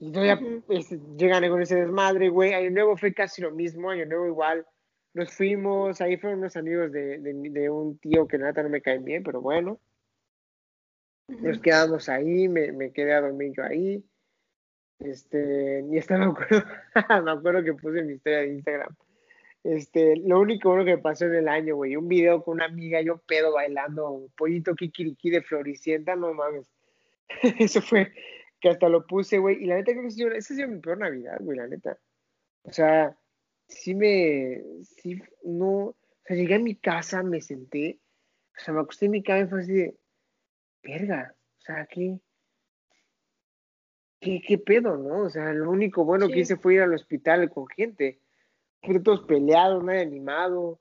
Y 0.05 0.12
todavía 0.12 0.34
Ujú. 0.34 0.62
este, 0.68 1.00
llegan 1.16 1.48
con 1.48 1.62
ese 1.62 1.76
desmadre, 1.76 2.28
güey. 2.28 2.52
Año 2.52 2.70
Nuevo 2.70 2.94
fue 2.94 3.14
casi 3.14 3.40
lo 3.40 3.50
mismo, 3.50 3.88
Año 3.88 4.05
Nuevo 4.05 4.26
igual. 4.26 4.66
Nos 5.14 5.32
fuimos, 5.32 5.98
ahí 6.02 6.18
fueron 6.18 6.40
unos 6.40 6.57
amigos 6.59 6.92
de, 6.92 7.20
de, 7.20 7.32
de 7.32 7.70
un 7.70 7.96
tío 7.98 8.28
que 8.28 8.36
nada 8.36 8.62
no 8.62 8.68
me 8.68 8.82
cae 8.82 8.98
bien, 8.98 9.22
pero 9.22 9.40
bueno. 9.40 9.80
Nos 11.28 11.59
quedamos 11.59 12.11
ahí, 12.11 12.48
me, 12.48 12.70
me 12.72 12.92
quedé 12.92 13.14
a 13.14 13.22
dormir 13.22 13.52
yo 13.57 13.64
ahí. 13.64 14.05
Este, 14.98 15.82
y 15.90 15.96
hasta 15.96 16.18
me 16.18 16.26
acuerdo, 16.26 16.66
me 17.24 17.30
acuerdo 17.30 17.64
que 17.64 17.72
puse 17.72 18.02
mi 18.02 18.12
historia 18.12 18.40
de 18.40 18.48
Instagram. 18.48 18.94
Este, 19.62 20.16
lo 20.18 20.38
único 20.38 20.68
bueno 20.68 20.84
que 20.84 20.98
pasó 20.98 21.24
en 21.24 21.36
el 21.36 21.48
año, 21.48 21.76
güey, 21.76 21.96
un 21.96 22.09
video 22.09 22.44
con 22.44 22.57
una 22.57 22.66
amiga, 22.66 23.00
yo 23.00 23.16
pedo 23.26 23.55
bailando 23.55 24.28
pollito 24.36 24.74
kikiriki 24.74 25.30
de 25.30 25.40
Floricienta, 25.40 26.14
no 26.14 26.34
mames. 26.34 26.70
Eso 27.59 27.80
fue 27.80 28.12
que 28.64 28.70
hasta 28.70 28.88
lo 28.88 29.06
puse, 29.06 29.36
güey, 29.36 29.62
y 29.62 29.66
la 29.66 29.74
neta 29.74 29.92
creo 29.92 30.04
que 30.04 30.08
esa 30.08 30.54
ha 30.54 30.56
sido- 30.56 30.68
mi 30.68 30.80
peor 30.80 30.96
Navidad, 30.96 31.36
güey, 31.40 31.58
la 31.58 31.66
neta. 31.66 31.98
O 32.62 32.72
sea, 32.72 33.14
sí 33.68 33.94
me, 33.94 34.62
sí, 34.82 35.20
no, 35.42 35.68
o 35.68 35.96
sea, 36.24 36.34
llegué 36.34 36.54
a 36.54 36.58
mi 36.58 36.74
casa, 36.74 37.22
me 37.22 37.42
senté, 37.42 38.00
o 38.56 38.60
sea, 38.60 38.72
me 38.72 38.80
acosté 38.80 39.04
en 39.04 39.10
mi 39.10 39.22
cama 39.22 39.40
y 39.40 39.46
fue 39.48 39.60
así 39.60 39.72
de, 39.74 39.98
verga, 40.82 41.34
o 41.58 41.60
sea, 41.60 41.84
¿qué, 41.84 42.18
qué, 44.18 44.40
qué 44.40 44.56
pedo, 44.56 44.96
no? 44.96 45.24
O 45.24 45.28
sea, 45.28 45.52
lo 45.52 45.70
único 45.70 46.06
bueno 46.06 46.26
que 46.28 46.38
hice 46.38 46.56
fue 46.56 46.76
ir 46.76 46.80
al 46.80 46.94
hospital 46.94 47.50
con 47.50 47.66
gente, 47.66 48.18
todos 49.04 49.26
peleados, 49.26 49.84
nadie 49.84 50.00
animado. 50.00 50.62
O 50.62 50.80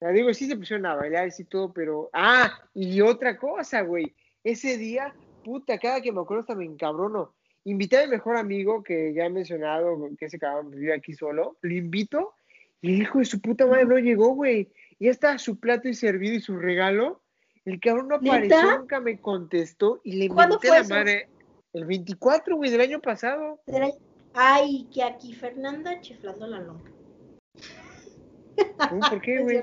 sea, 0.00 0.08
digo, 0.10 0.34
sí 0.34 0.48
se 0.48 0.56
pusieron 0.56 0.86
a 0.86 0.96
bailar 0.96 1.28
y 1.28 1.30
sí 1.30 1.44
todo, 1.44 1.72
pero, 1.72 2.10
ah, 2.12 2.68
y 2.74 3.00
otra 3.02 3.38
cosa, 3.38 3.82
güey, 3.82 4.16
ese 4.42 4.76
día, 4.78 5.14
puta, 5.44 5.78
cada 5.78 6.00
que 6.00 6.12
me 6.12 6.20
acuerdo 6.20 6.42
hasta 6.42 6.54
me 6.54 6.64
encabrono. 6.64 7.34
Invité 7.64 7.98
a 7.98 8.04
mi 8.04 8.12
mejor 8.12 8.36
amigo, 8.36 8.82
que 8.82 9.12
ya 9.12 9.26
he 9.26 9.30
mencionado, 9.30 9.98
que 10.18 10.26
ese 10.26 10.38
cabrón 10.38 10.70
vive 10.70 10.94
aquí 10.94 11.12
solo, 11.12 11.58
lo 11.60 11.74
invito, 11.74 12.34
y 12.80 12.94
el 12.94 13.02
hijo 13.02 13.18
de 13.18 13.24
su 13.24 13.40
puta 13.40 13.66
madre 13.66 13.84
no 13.84 13.98
llegó, 13.98 14.34
güey. 14.34 14.68
Ya 15.00 15.10
estaba 15.10 15.38
su 15.38 15.58
plato 15.58 15.88
y 15.88 15.94
servido 15.94 16.34
y 16.34 16.40
su 16.40 16.56
regalo. 16.56 17.20
El 17.64 17.80
cabrón 17.80 18.08
no 18.08 18.16
apareció, 18.16 18.78
nunca 18.78 19.00
me 19.00 19.20
contestó 19.20 20.00
y 20.02 20.12
le 20.12 20.28
¿Cuándo 20.28 20.56
menté 20.56 20.68
la 20.68 20.78
eso? 20.78 20.94
madre. 20.94 21.28
El 21.72 21.84
24, 21.84 22.56
güey, 22.56 22.70
del 22.70 22.80
año 22.80 23.00
pasado. 23.00 23.60
Ay, 24.32 24.88
que 24.92 25.02
aquí 25.02 25.34
Fernanda 25.34 26.00
chiflando 26.00 26.46
la. 26.46 26.60
Uh, 28.90 29.00
¿Por 29.10 29.20
qué, 29.20 29.38
güey? 29.42 29.62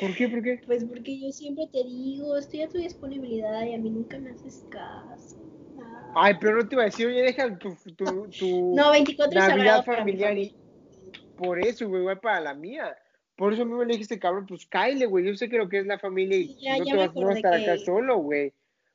¿Por 0.00 0.14
qué? 0.16 0.28
¿Por 0.28 0.42
qué? 0.42 0.60
Pues 0.66 0.84
porque 0.84 1.20
yo 1.20 1.30
siempre 1.30 1.68
te 1.72 1.84
digo, 1.84 2.36
estoy 2.36 2.62
a 2.62 2.68
tu 2.68 2.78
disponibilidad 2.78 3.64
y 3.64 3.74
a 3.74 3.78
mí 3.78 3.90
nunca 3.90 4.18
me 4.18 4.30
haces 4.30 4.64
caso. 4.68 5.36
Ay, 6.14 6.34
pero 6.40 6.56
no 6.56 6.68
te 6.68 6.74
iba 6.74 6.82
a 6.82 6.86
decir, 6.86 7.06
oye, 7.06 7.22
deja 7.22 7.56
tu, 7.58 7.76
tu, 7.96 8.30
tu 8.38 8.74
No, 8.76 8.90
24 8.90 9.38
es 9.38 9.48
Navidad 9.48 9.84
familiar 9.84 10.36
y 10.36 10.54
por 11.36 11.58
eso, 11.64 11.88
güey, 11.88 12.02
igual 12.02 12.20
para 12.20 12.40
la 12.40 12.54
mía. 12.54 12.96
Por 13.36 13.52
eso 13.52 13.64
mismo 13.64 13.82
le 13.82 13.92
dije 13.92 14.00
a 14.00 14.02
este 14.02 14.18
cabrón, 14.18 14.46
pues 14.46 14.66
cáile, 14.66 15.06
güey. 15.06 15.24
Yo 15.24 15.34
sé 15.34 15.48
que 15.48 15.56
lo 15.56 15.68
que 15.68 15.78
es 15.78 15.86
la 15.86 15.98
familia 15.98 16.36
y 16.38 16.56
Ya- 16.60 16.78
no 16.78 16.84
ya 16.84 17.12
te 17.12 17.24
vas 17.24 17.34
a 17.34 17.38
estar 17.38 17.54
acá 17.54 17.78
solo, 17.78 18.18
güey. 18.18 18.52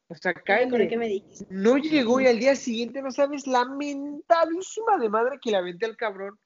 O 0.09 0.15
sea, 0.15 0.33
que 0.33 0.97
me 0.97 1.07
dijiste. 1.07 1.45
No 1.49 1.77
llegó 1.77 2.21
y 2.21 2.27
al 2.27 2.39
día 2.39 2.55
siguiente, 2.55 3.01
no 3.01 3.11
sabes, 3.11 3.45
lamentadísima 3.47 4.97
de 4.97 5.09
madre 5.09 5.39
que 5.41 5.51
la 5.51 5.57
aventé 5.57 5.85
al 5.85 5.97
cabrón. 5.97 6.39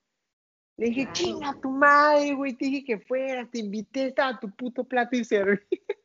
Le 0.77 0.87
dije, 0.87 1.01
Claro. 1.03 1.13
chinga 1.13 1.57
tu 1.61 1.69
madre, 1.69 2.33
güey, 2.33 2.53
te 2.53 2.65
dije 2.65 2.83
que 2.83 2.97
fueras, 2.99 3.49
te 3.51 3.59
invité, 3.59 4.07
estaba 4.07 4.39
tu 4.39 4.49
puto 4.55 4.83
plato 4.83 5.15
y 5.15 5.23
serví. 5.23 5.59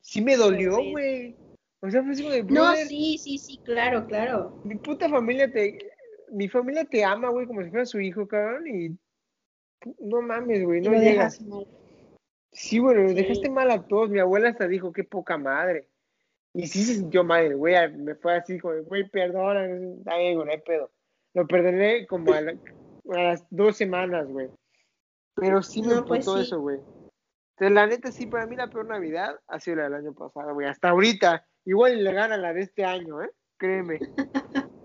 sí 0.00 0.20
me 0.22 0.36
dolió, 0.36 0.76
güey. 0.90 1.36
O 1.80 1.90
sea, 1.90 2.02
fue 2.02 2.12
así 2.12 2.22
como 2.22 2.34
de, 2.34 2.42
No, 2.44 2.74
sí, 2.74 3.18
sí, 3.18 3.38
sí, 3.38 3.58
claro, 3.64 4.06
claro. 4.06 4.60
mi 4.64 4.76
puta 4.76 5.08
familia 5.08 5.50
te, 5.52 5.78
mi 6.32 6.48
familia 6.48 6.84
te 6.84 7.04
ama, 7.04 7.28
güey, 7.28 7.46
como 7.46 7.62
si 7.62 7.70
fuera 7.70 7.86
su 7.86 8.00
hijo, 8.00 8.26
cabrón, 8.26 8.66
y 8.66 8.96
no 10.00 10.22
mames, 10.22 10.64
güey, 10.64 10.80
no 10.80 10.90
lo 10.92 10.98
llegas. 10.98 11.38
dejas 11.38 11.40
mal. 11.42 11.66
Sí, 12.52 12.78
bueno, 12.78 13.02
lo 13.02 13.08
Sí. 13.10 13.14
dejaste 13.16 13.50
mal 13.50 13.70
a 13.70 13.86
todos. 13.86 14.08
Mi 14.08 14.18
abuela 14.18 14.48
hasta 14.48 14.66
dijo, 14.66 14.92
qué 14.92 15.04
poca 15.04 15.36
madre. 15.36 15.88
Y 16.54 16.66
sí 16.66 16.82
se 16.84 16.94
sintió 16.94 17.22
mal, 17.22 17.54
güey. 17.54 17.74
Me 17.92 18.14
fue 18.14 18.34
así 18.34 18.58
como, 18.58 18.82
güey, 18.84 19.06
perdona. 19.10 19.66
Güey, 19.68 20.34
no 20.34 20.50
hay 20.50 20.60
pedo. 20.62 20.90
Lo 21.34 21.46
perdoné 21.46 22.06
como 22.06 22.32
a, 22.32 22.40
la- 22.40 22.56
a 23.12 23.22
las 23.22 23.46
dos 23.50 23.76
semanas, 23.76 24.26
güey. 24.28 24.48
Pero 25.34 25.62
sí 25.62 25.82
me 25.82 25.94
No, 25.94 26.04
pues 26.04 26.24
sí. 26.24 26.30
eso, 26.40 26.60
güey. 26.60 26.78
Entonces, 26.78 27.74
la 27.74 27.86
neta, 27.86 28.10
sí, 28.12 28.26
para 28.26 28.46
mí 28.46 28.56
la 28.56 28.68
peor 28.68 28.86
Navidad 28.86 29.38
ha 29.46 29.60
sido 29.60 29.76
la 29.76 29.84
del 29.84 29.94
año 29.94 30.12
pasado, 30.14 30.54
güey. 30.54 30.66
Hasta 30.66 30.90
ahorita. 30.90 31.46
Igual 31.64 32.02
le 32.04 32.12
gana 32.12 32.36
la 32.36 32.52
de 32.52 32.62
este 32.62 32.84
año, 32.84 33.22
¿eh? 33.22 33.30
Créeme. 33.58 33.98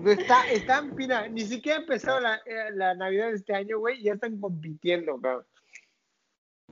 No 0.00 0.12
está, 0.12 0.48
están, 0.52 0.94
mira, 0.94 1.26
ni 1.26 1.40
siquiera 1.40 1.78
ha 1.78 1.80
empezado 1.80 2.20
la, 2.20 2.36
eh, 2.46 2.70
la 2.72 2.94
Navidad 2.94 3.30
de 3.30 3.34
este 3.34 3.52
año, 3.52 3.80
güey, 3.80 4.00
ya 4.00 4.12
están 4.12 4.38
compitiendo, 4.40 5.20
cabrón. 5.20 5.44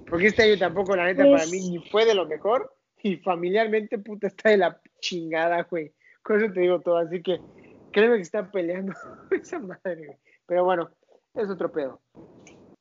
Porque 0.08 0.28
este 0.28 0.44
año 0.44 0.56
tampoco, 0.58 0.94
la 0.94 1.06
neta, 1.06 1.24
Pues- 1.24 1.42
para 1.42 1.50
mí 1.50 1.70
ni 1.70 1.90
fue 1.90 2.04
de 2.04 2.14
lo 2.14 2.26
mejor, 2.26 2.72
y 3.02 3.16
familiarmente, 3.16 3.98
puta, 3.98 4.28
está 4.28 4.50
de 4.50 4.58
la 4.58 4.80
chingada, 5.00 5.64
güey. 5.64 5.92
Con 6.22 6.40
eso 6.40 6.52
te 6.52 6.60
digo 6.60 6.80
todo, 6.80 6.98
así 6.98 7.20
que 7.20 7.40
créeme 7.92 8.14
que 8.14 8.22
están 8.22 8.48
peleando 8.52 8.92
esa 9.32 9.58
madre, 9.58 10.06
güey. 10.06 10.18
Pero 10.46 10.64
bueno, 10.64 10.90
es 11.34 11.50
otro 11.50 11.70
pedo. 11.70 12.00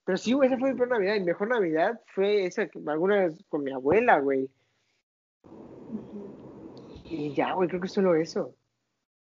Pero 0.06 0.18
sí, 0.18 0.34
güey, 0.34 0.48
esa 0.48 0.58
fue 0.58 0.72
mi 0.72 0.78
peor 0.78 0.90
Navidad. 0.90 1.16
Mi 1.16 1.24
mejor 1.24 1.50
Navidad 1.50 2.00
fue 2.14 2.46
esa, 2.46 2.68
que 2.68 2.80
alguna 2.86 3.22
vez 3.22 3.44
con 3.50 3.64
mi 3.64 3.72
abuela, 3.72 4.20
güey. 4.20 4.50
Y 7.06 7.34
ya, 7.34 7.54
güey, 7.54 7.68
creo 7.68 7.82
que 7.82 7.88
solo 7.88 8.16
eso. 8.16 8.54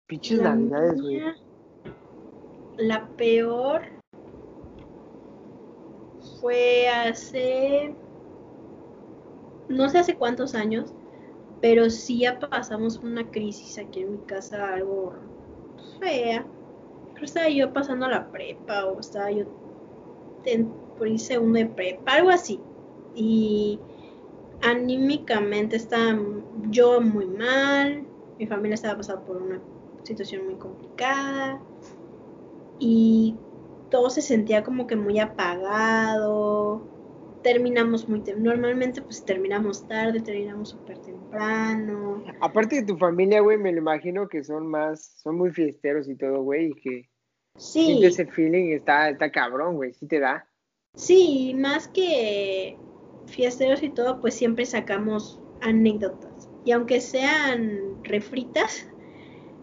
Pinches 0.06 0.38
La 0.38 0.54
Navidades, 0.54 1.02
güey. 1.02 1.22
La 2.76 3.06
peor 3.16 3.82
fue 6.40 6.88
hace, 6.88 7.94
no 9.68 9.88
sé 9.88 9.98
hace 9.98 10.16
cuántos 10.16 10.54
años, 10.54 10.94
pero 11.60 11.90
sí 11.90 12.20
ya 12.20 12.38
pasamos 12.38 12.98
una 12.98 13.30
crisis 13.30 13.78
aquí 13.78 14.00
en 14.00 14.12
mi 14.12 14.18
casa, 14.18 14.74
algo 14.74 15.14
fea. 15.98 16.46
Estaba 17.24 17.48
yo 17.48 17.72
pasando 17.72 18.08
la 18.08 18.30
prepa 18.30 18.86
o 18.86 19.00
estaba 19.00 19.30
yo 19.30 19.44
por 20.96 21.06
ahí 21.06 21.18
segundo 21.18 21.58
de 21.58 21.66
prepa, 21.66 22.14
algo 22.14 22.30
así. 22.30 22.60
Y 23.14 23.80
anímicamente 24.62 25.76
estaba 25.76 26.18
yo 26.70 27.00
muy 27.00 27.26
mal, 27.26 28.06
mi 28.38 28.46
familia 28.46 28.74
estaba 28.74 28.96
pasando 28.96 29.24
por 29.24 29.36
una 29.42 29.60
situación 30.02 30.46
muy 30.46 30.56
complicada 30.56 31.60
y 32.78 33.36
todo 33.90 34.10
se 34.10 34.22
sentía 34.22 34.64
como 34.64 34.86
que 34.86 34.96
muy 34.96 35.18
apagado. 35.18 36.88
Terminamos 37.42 38.08
muy 38.08 38.20
tem- 38.20 38.36
normalmente 38.38 39.02
pues 39.02 39.24
terminamos 39.24 39.86
tarde, 39.86 40.20
terminamos 40.20 40.70
súper 40.70 40.98
temprano. 40.98 42.22
Aparte 42.40 42.76
de 42.76 42.86
tu 42.86 42.96
familia, 42.96 43.40
güey, 43.40 43.58
me 43.58 43.72
lo 43.72 43.78
imagino 43.78 44.28
que 44.28 44.44
son 44.44 44.66
más, 44.66 45.04
son 45.22 45.36
muy 45.36 45.50
fiesteros 45.50 46.08
y 46.08 46.16
todo, 46.16 46.42
güey, 46.42 46.66
y 46.66 46.74
que 46.74 47.09
Sí, 47.60 47.84
sientes 47.84 48.18
ese 48.18 48.26
feeling, 48.26 48.72
está, 48.72 49.10
está 49.10 49.30
cabrón, 49.30 49.76
güey, 49.76 49.92
sí 49.92 50.06
te 50.06 50.18
da. 50.18 50.48
sí, 50.94 51.54
más 51.58 51.88
que 51.88 52.78
fiesteros 53.26 53.82
y 53.82 53.90
todo, 53.90 54.20
pues 54.20 54.34
siempre 54.34 54.64
sacamos 54.64 55.38
anécdotas. 55.60 56.48
Y 56.64 56.72
aunque 56.72 57.02
sean 57.02 58.02
refritas, 58.02 58.88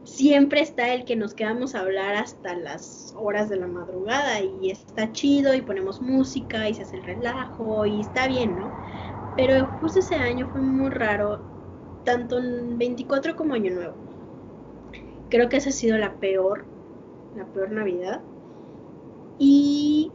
siempre 0.04 0.62
está 0.62 0.94
el 0.94 1.06
que 1.06 1.16
nos 1.16 1.34
quedamos 1.34 1.74
a 1.74 1.82
hablar 1.82 2.16
hasta 2.16 2.56
las 2.56 3.14
horas 3.18 3.50
de 3.50 3.58
la 3.58 3.68
madrugada 3.68 4.42
y 4.42 4.70
está 4.70 5.12
chido 5.12 5.56
y 5.56 5.62
ponemos 5.64 6.00
música 6.02 6.70
y 6.70 6.76
se 6.76 6.84
hace 6.84 6.98
el 6.98 7.04
relajo 7.04 7.86
y 7.88 8.02
está 8.02 8.28
bien, 8.28 8.56
¿no? 8.58 8.78
Pero 9.36 9.68
justo 9.80 10.00
ese 10.00 10.16
año 10.16 10.48
fue 10.52 10.62
muy 10.62 10.92
raro, 10.92 11.42
tanto 12.06 12.38
en 12.40 12.78
24 12.78 13.36
como 13.36 13.56
Año 13.56 13.74
Nuevo. 13.74 13.96
Creo 15.30 15.50
que 15.50 15.58
esa 15.58 15.70
ha 15.70 15.74
sido 15.74 15.98
la 15.98 16.20
peor, 16.20 16.77
la 17.38 17.46
peor 17.46 17.72
Navidad. 17.72 18.22
Y 19.40 20.12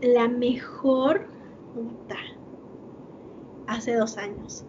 la 0.00 0.28
mejor, 0.28 1.26
puta, 1.74 2.16
hace 3.66 3.94
dos 3.94 4.16
años. 4.16 4.64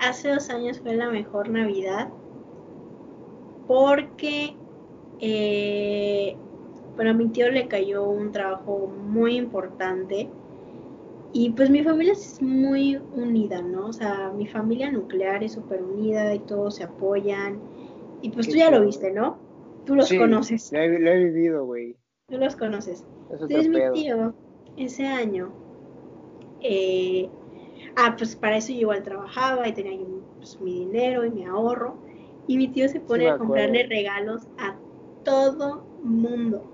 Hace 0.00 0.30
dos 0.30 0.50
años 0.50 0.80
fue 0.80 0.96
la 0.96 1.10
mejor 1.10 1.48
Navidad 1.48 2.08
porque, 3.66 4.56
eh, 5.20 6.36
bueno, 6.96 7.12
a 7.12 7.14
mi 7.14 7.28
tío 7.28 7.50
le 7.50 7.68
cayó 7.68 8.04
un 8.04 8.32
trabajo 8.32 8.88
muy 8.88 9.36
importante 9.36 10.28
y 11.32 11.50
pues 11.50 11.70
mi 11.70 11.82
familia 11.82 12.12
es 12.12 12.42
muy 12.42 13.00
unida, 13.14 13.62
¿no? 13.62 13.86
O 13.86 13.92
sea, 13.92 14.32
mi 14.36 14.46
familia 14.46 14.90
nuclear 14.90 15.42
es 15.42 15.52
súper 15.52 15.82
unida 15.82 16.34
y 16.34 16.40
todos 16.40 16.76
se 16.76 16.84
apoyan 16.84 17.60
y 18.20 18.30
pues 18.30 18.48
tú 18.48 18.56
ya 18.56 18.70
lo 18.70 18.82
viste, 18.82 19.10
¿no? 19.12 19.36
Tú 19.84 19.94
los 19.94 20.08
Sí, 20.08 20.18
conoces, 20.18 20.70
Lo 20.72 20.78
he, 20.80 20.98
lo 20.98 21.10
he 21.10 21.24
vivido, 21.24 21.64
güey. 21.64 21.96
tú 22.28 22.38
los 22.38 22.56
conoces. 22.56 23.04
Es 23.30 23.40
Entonces 23.40 23.68
mi 23.68 23.80
tío, 23.92 24.34
ese 24.76 25.06
año, 25.06 25.52
eh, 26.60 27.28
ah, 27.96 28.14
pues 28.16 28.36
para 28.36 28.56
eso 28.56 28.72
yo 28.72 28.80
igual 28.80 29.02
trabajaba 29.02 29.68
y 29.68 29.72
tenía 29.72 29.94
yo 29.94 30.06
pues, 30.38 30.60
mi 30.60 30.80
dinero 30.86 31.24
y 31.24 31.30
mi 31.30 31.44
ahorro. 31.44 31.98
Y 32.46 32.56
mi 32.56 32.68
tío 32.68 32.88
se 32.88 33.00
pone 33.00 33.28
a 33.28 33.38
comprarle 33.38 33.86
regalos 33.86 34.42
a 34.58 34.76
todo 35.24 35.86
mundo. 36.02 36.64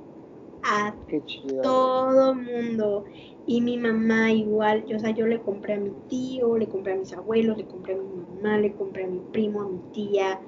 A 0.62 0.96
Qué 1.08 1.22
chido. 1.24 1.62
todo 1.62 2.34
mundo. 2.34 3.04
Y 3.46 3.60
mi 3.62 3.78
mamá 3.78 4.32
igual, 4.32 4.84
yo, 4.86 4.96
o 4.96 5.00
sea, 5.00 5.10
yo 5.10 5.26
le 5.26 5.40
compré 5.42 5.74
a 5.74 5.80
mi 5.80 5.92
tío, 6.08 6.56
le 6.58 6.68
compré 6.68 6.94
a 6.94 6.96
mis 6.96 7.12
abuelos, 7.12 7.56
le 7.56 7.66
compré 7.66 7.94
a 7.94 7.98
mi 7.98 8.08
mamá, 8.08 8.58
le 8.58 8.74
compré 8.74 9.04
a 9.04 9.08
mi 9.08 9.20
primo, 9.20 9.62
a 9.62 9.68
mi 9.68 9.80
tía, 9.92 10.40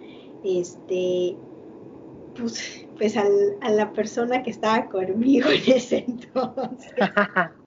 este, 0.42 1.38
pues, 2.40 2.86
pues 2.96 3.16
al- 3.16 3.56
a 3.60 3.70
la 3.70 3.92
persona 3.92 4.42
que 4.42 4.50
estaba 4.50 4.88
conmigo 4.88 5.48
en 5.50 5.72
ese 5.76 6.04
entonces. 6.06 6.92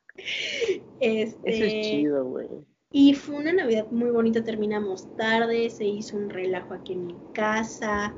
Este, 0.99 1.49
Eso 1.49 1.63
es 1.65 1.89
chido, 1.89 2.25
güey. 2.25 2.47
y 2.91 3.13
fue 3.13 3.35
una 3.35 3.51
Navidad 3.51 3.87
muy 3.91 4.11
bonita, 4.11 4.43
terminamos 4.43 5.07
tarde, 5.15 5.69
se 5.69 5.85
hizo 5.85 6.15
un 6.17 6.29
relajo 6.29 6.73
aquí 6.73 6.93
en 6.93 7.07
mi 7.07 7.15
casa. 7.33 8.15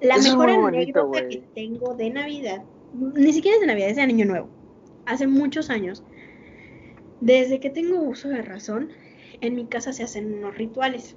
La 0.00 0.16
Eso 0.16 0.36
mejor 0.36 0.60
bonito, 0.60 1.00
anécdota 1.00 1.28
que 1.28 1.48
tengo 1.54 1.94
de 1.94 2.10
Navidad, 2.10 2.64
ni 2.92 3.32
siquiera 3.32 3.56
es 3.56 3.60
de 3.60 3.66
Navidad, 3.66 3.90
es 3.90 3.96
de 3.96 4.02
Año 4.02 4.24
Nuevo, 4.24 4.48
hace 5.04 5.26
muchos 5.26 5.70
años, 5.70 6.02
desde 7.20 7.60
que 7.60 7.70
tengo 7.70 8.00
uso 8.00 8.28
de 8.28 8.42
razón, 8.42 8.90
en 9.40 9.54
mi 9.54 9.66
casa 9.66 9.92
se 9.92 10.02
hacen 10.02 10.34
unos 10.34 10.56
rituales. 10.56 11.16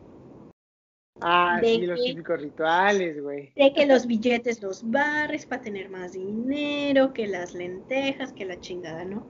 Ah, 1.21 1.59
¿De 1.61 1.67
sí, 1.67 1.85
los 1.85 2.03
típicos 2.03 2.41
rituales, 2.41 3.21
güey. 3.21 3.51
De 3.55 3.73
que 3.73 3.85
los 3.85 4.07
billetes 4.07 4.61
los 4.61 4.89
barres 4.89 5.45
para 5.45 5.61
tener 5.61 5.89
más 5.89 6.13
dinero, 6.13 7.11
que 7.13 7.27
las 7.27 7.53
lentejas, 7.53 8.31
que 8.31 8.45
la 8.45 8.59
chingada, 8.59 9.03
¿no? 9.03 9.25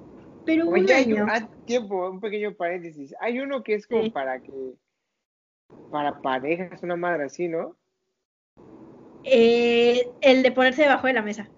Pero 0.46 0.68
un 0.68 0.74
Oye, 0.74 0.94
hay 0.94 1.04
año, 1.06 1.24
un, 1.24 1.30
ah, 1.30 1.50
tiempo, 1.66 2.10
un 2.10 2.20
pequeño 2.20 2.54
paréntesis. 2.54 3.14
Hay 3.20 3.40
uno 3.40 3.64
que 3.64 3.76
es 3.76 3.88
como 3.88 4.04
Sí. 4.04 4.10
para 4.12 4.40
que, 4.40 4.52
para 5.92 6.22
parejas, 6.22 6.82
una 6.84 6.96
madre 6.96 7.26
así, 7.26 7.48
¿no? 7.48 7.76
eh, 9.24 10.08
el 10.22 10.44
de 10.44 10.52
ponerse 10.52 10.84
debajo 10.84 11.08
de 11.08 11.14
la 11.14 11.22
mesa. 11.22 11.50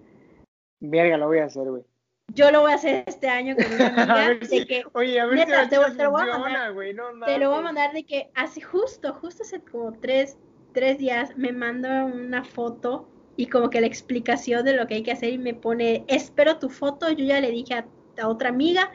Verga, 0.80 1.16
lo 1.16 1.26
voy 1.28 1.38
a 1.38 1.44
hacer, 1.44 1.62
güey. 1.64 1.84
Yo 2.28 2.50
lo 2.50 2.62
voy 2.62 2.72
a 2.72 2.76
hacer 2.76 3.04
este 3.06 3.28
año 3.28 3.54
con 3.56 3.66
una 3.72 3.86
amiga 3.88 4.34
de 4.34 4.46
si- 4.46 4.66
que 4.66 4.84
Oye, 4.94 5.20
a 5.20 5.26
ver 5.26 5.36
neta, 5.38 5.64
si 5.64 5.70
te 5.70 5.76
te 5.76 6.02
lo 6.04 6.10
voy 6.10 6.22
a 6.22 6.38
mandar. 6.38 6.74
No 6.94 7.26
te 7.26 7.38
lo 7.38 7.50
voy 7.50 7.58
a 7.58 7.62
mandar 7.62 7.92
de 7.92 8.04
que 8.04 8.30
hace 8.34 8.60
justo, 8.60 9.12
justo 9.14 9.42
hace 9.42 9.60
como 9.60 9.92
tres, 9.92 10.38
tres 10.72 10.98
días 10.98 11.36
me 11.36 11.52
manda 11.52 12.04
una 12.04 12.44
foto 12.44 13.08
y 13.36 13.46
como 13.46 13.70
que 13.70 13.80
la 13.80 13.86
explicación 13.86 14.64
de 14.64 14.74
lo 14.74 14.86
que 14.86 14.94
hay 14.94 15.02
que 15.02 15.12
hacer 15.12 15.30
y 15.32 15.38
me 15.38 15.54
pone, 15.54 16.04
espero 16.08 16.58
tu 16.58 16.68
foto, 16.70 17.10
yo 17.10 17.24
ya 17.24 17.40
le 17.40 17.50
dije 17.50 17.74
a, 17.74 17.86
a 18.20 18.28
otra 18.28 18.48
amiga 18.50 18.90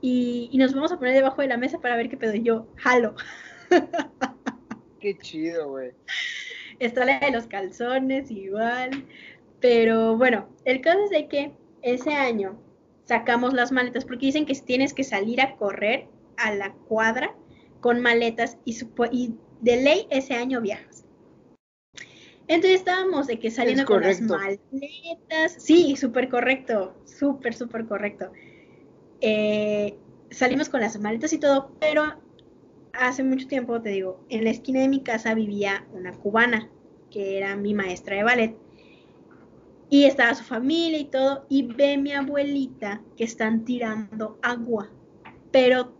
y, 0.00 0.48
y 0.52 0.58
nos 0.58 0.74
vamos 0.74 0.92
a 0.92 0.98
poner 0.98 1.14
debajo 1.14 1.42
de 1.42 1.48
la 1.48 1.56
mesa 1.56 1.80
para 1.80 1.96
ver 1.96 2.08
qué 2.08 2.16
pedo. 2.16 2.34
Y 2.34 2.42
yo, 2.42 2.66
jalo. 2.76 3.14
Qué 5.00 5.16
chido, 5.18 5.68
güey. 5.70 5.92
Está 6.78 7.04
la 7.04 7.20
de 7.20 7.30
los 7.30 7.46
calzones 7.46 8.30
igual. 8.30 9.04
Pero 9.60 10.16
bueno, 10.16 10.48
el 10.64 10.80
caso 10.80 11.00
es 11.04 11.10
de 11.10 11.28
que 11.28 11.52
ese 11.82 12.12
año 12.12 12.58
sacamos 13.06 13.54
las 13.54 13.72
maletas 13.72 14.04
porque 14.04 14.26
dicen 14.26 14.46
que 14.46 14.54
tienes 14.54 14.92
que 14.92 15.04
salir 15.04 15.40
a 15.40 15.56
correr 15.56 16.08
a 16.36 16.54
la 16.54 16.72
cuadra 16.72 17.34
con 17.80 18.00
maletas 18.00 18.58
y, 18.64 18.76
y 19.12 19.34
de 19.60 19.82
ley 19.82 20.06
ese 20.10 20.34
año 20.34 20.60
viajas. 20.60 21.04
Entonces 22.48 22.80
estábamos 22.80 23.26
de 23.26 23.38
que 23.38 23.50
saliendo 23.50 23.84
con 23.84 24.02
las 24.02 24.20
maletas. 24.20 25.56
Sí, 25.58 25.96
súper 25.96 26.28
correcto, 26.28 26.94
súper, 27.04 27.54
súper 27.54 27.86
correcto. 27.86 28.32
Eh, 29.20 29.96
salimos 30.30 30.68
con 30.68 30.80
las 30.80 31.00
maletas 31.00 31.32
y 31.32 31.38
todo, 31.38 31.72
pero 31.80 32.20
hace 32.92 33.24
mucho 33.24 33.48
tiempo, 33.48 33.80
te 33.82 33.90
digo, 33.90 34.24
en 34.28 34.44
la 34.44 34.50
esquina 34.50 34.80
de 34.80 34.88
mi 34.88 35.02
casa 35.02 35.34
vivía 35.34 35.86
una 35.92 36.12
cubana, 36.12 36.70
que 37.10 37.38
era 37.38 37.56
mi 37.56 37.74
maestra 37.74 38.16
de 38.16 38.22
ballet. 38.22 38.56
Y 39.88 40.04
estaba 40.04 40.34
su 40.34 40.44
familia 40.44 40.98
y 40.98 41.04
todo, 41.04 41.46
y 41.48 41.62
ve 41.62 41.96
mi 41.96 42.12
abuelita 42.12 43.02
que 43.16 43.24
están 43.24 43.64
tirando 43.64 44.38
agua. 44.42 44.90
Pero 45.52 45.94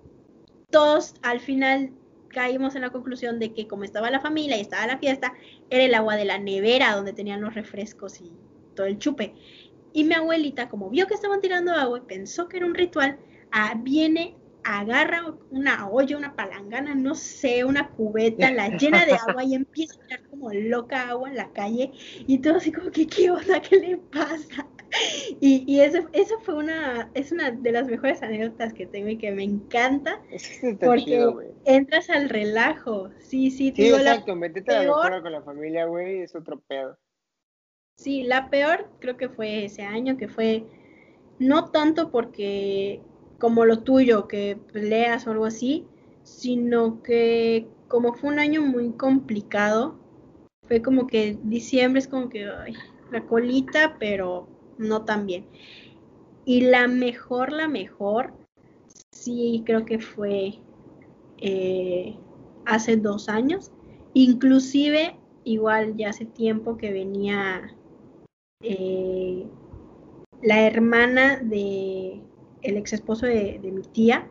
todos 0.70 1.14
al 1.22 1.40
final 1.40 1.92
caímos 2.28 2.74
en 2.74 2.82
la 2.82 2.90
conclusión 2.90 3.38
de 3.38 3.54
que 3.54 3.66
como 3.66 3.84
estaba 3.84 4.10
la 4.10 4.20
familia 4.20 4.58
y 4.58 4.60
estaba 4.60 4.86
la 4.86 4.98
fiesta, 4.98 5.32
era 5.70 5.84
el 5.84 5.94
agua 5.94 6.16
de 6.16 6.24
la 6.24 6.38
nevera 6.38 6.94
donde 6.94 7.12
tenían 7.12 7.40
los 7.40 7.54
refrescos 7.54 8.20
y 8.20 8.32
todo 8.74 8.86
el 8.86 8.98
chupe. 8.98 9.34
Y 9.92 10.04
mi 10.04 10.14
abuelita, 10.14 10.68
como 10.68 10.90
vio 10.90 11.06
que 11.06 11.14
estaban 11.14 11.40
tirando 11.40 11.72
agua 11.72 11.98
y 11.98 12.06
pensó 12.06 12.48
que 12.48 12.58
era 12.58 12.66
un 12.66 12.74
ritual, 12.74 13.18
ah, 13.52 13.74
viene 13.78 14.36
agarra 14.66 15.32
una 15.50 15.88
olla, 15.88 16.16
una 16.16 16.34
palangana, 16.34 16.94
no 16.94 17.14
sé, 17.14 17.64
una 17.64 17.88
cubeta, 17.90 18.50
la 18.50 18.68
llena 18.78 19.06
de 19.06 19.12
agua 19.12 19.44
y 19.44 19.54
empieza 19.54 19.94
a 19.94 20.06
tirar 20.06 20.28
como 20.28 20.52
loca 20.52 21.08
agua 21.08 21.28
en 21.28 21.36
la 21.36 21.52
calle 21.52 21.92
y 22.26 22.38
todo 22.38 22.56
así 22.56 22.72
como 22.72 22.90
que, 22.90 23.06
¿qué 23.06 23.30
onda? 23.30 23.60
¿Qué 23.60 23.76
le 23.76 23.96
pasa? 23.96 24.66
Y, 25.40 25.64
y 25.66 25.80
eso, 25.80 26.08
eso 26.12 26.38
fue 26.40 26.54
una, 26.54 27.10
es 27.14 27.30
una 27.30 27.50
de 27.50 27.72
las 27.72 27.86
mejores 27.86 28.22
anécdotas 28.22 28.72
que 28.72 28.86
tengo 28.86 29.08
y 29.08 29.18
que 29.18 29.30
me 29.30 29.44
encanta. 29.44 30.20
porque 30.80 31.28
entras 31.64 32.10
al 32.10 32.28
relajo. 32.28 33.10
Sí, 33.18 33.50
sí, 33.50 33.72
sí. 33.74 33.88
exacto, 33.88 34.34
metete 34.34 34.74
a 34.74 34.82
la 34.82 35.22
con 35.22 35.32
la 35.32 35.42
familia, 35.42 35.86
güey, 35.86 36.22
es 36.22 36.34
otro 36.34 36.60
pedo. 36.60 36.98
Sí, 37.96 38.24
la 38.24 38.50
peor 38.50 38.90
creo 38.98 39.16
que 39.16 39.28
fue 39.28 39.64
ese 39.64 39.82
año, 39.82 40.16
que 40.16 40.28
fue 40.28 40.64
no 41.38 41.70
tanto 41.70 42.10
porque 42.10 43.00
como 43.38 43.64
lo 43.64 43.80
tuyo, 43.80 44.28
que 44.28 44.58
peleas 44.72 45.26
o 45.26 45.30
algo 45.30 45.44
así, 45.44 45.86
sino 46.22 47.02
que 47.02 47.68
como 47.88 48.14
fue 48.14 48.30
un 48.30 48.38
año 48.38 48.62
muy 48.62 48.90
complicado, 48.92 49.96
fue 50.66 50.82
como 50.82 51.06
que 51.06 51.38
diciembre 51.44 52.00
es 52.00 52.08
como 52.08 52.28
que 52.28 52.46
la 53.10 53.22
colita, 53.26 53.96
pero 53.98 54.48
no 54.78 55.04
tan 55.04 55.26
bien. 55.26 55.46
Y 56.44 56.62
la 56.62 56.88
mejor, 56.88 57.52
la 57.52 57.68
mejor, 57.68 58.32
sí 59.12 59.62
creo 59.64 59.84
que 59.84 59.98
fue 59.98 60.54
eh, 61.38 62.16
hace 62.64 62.96
dos 62.96 63.28
años, 63.28 63.70
inclusive 64.14 65.16
igual 65.44 65.96
ya 65.96 66.10
hace 66.10 66.24
tiempo 66.24 66.76
que 66.76 66.92
venía 66.92 67.74
eh, 68.60 69.46
la 70.42 70.66
hermana 70.66 71.38
de 71.38 72.20
el 72.66 72.76
ex 72.76 72.92
esposo 72.92 73.26
de, 73.26 73.60
mi 73.62 73.82
tía 73.82 74.28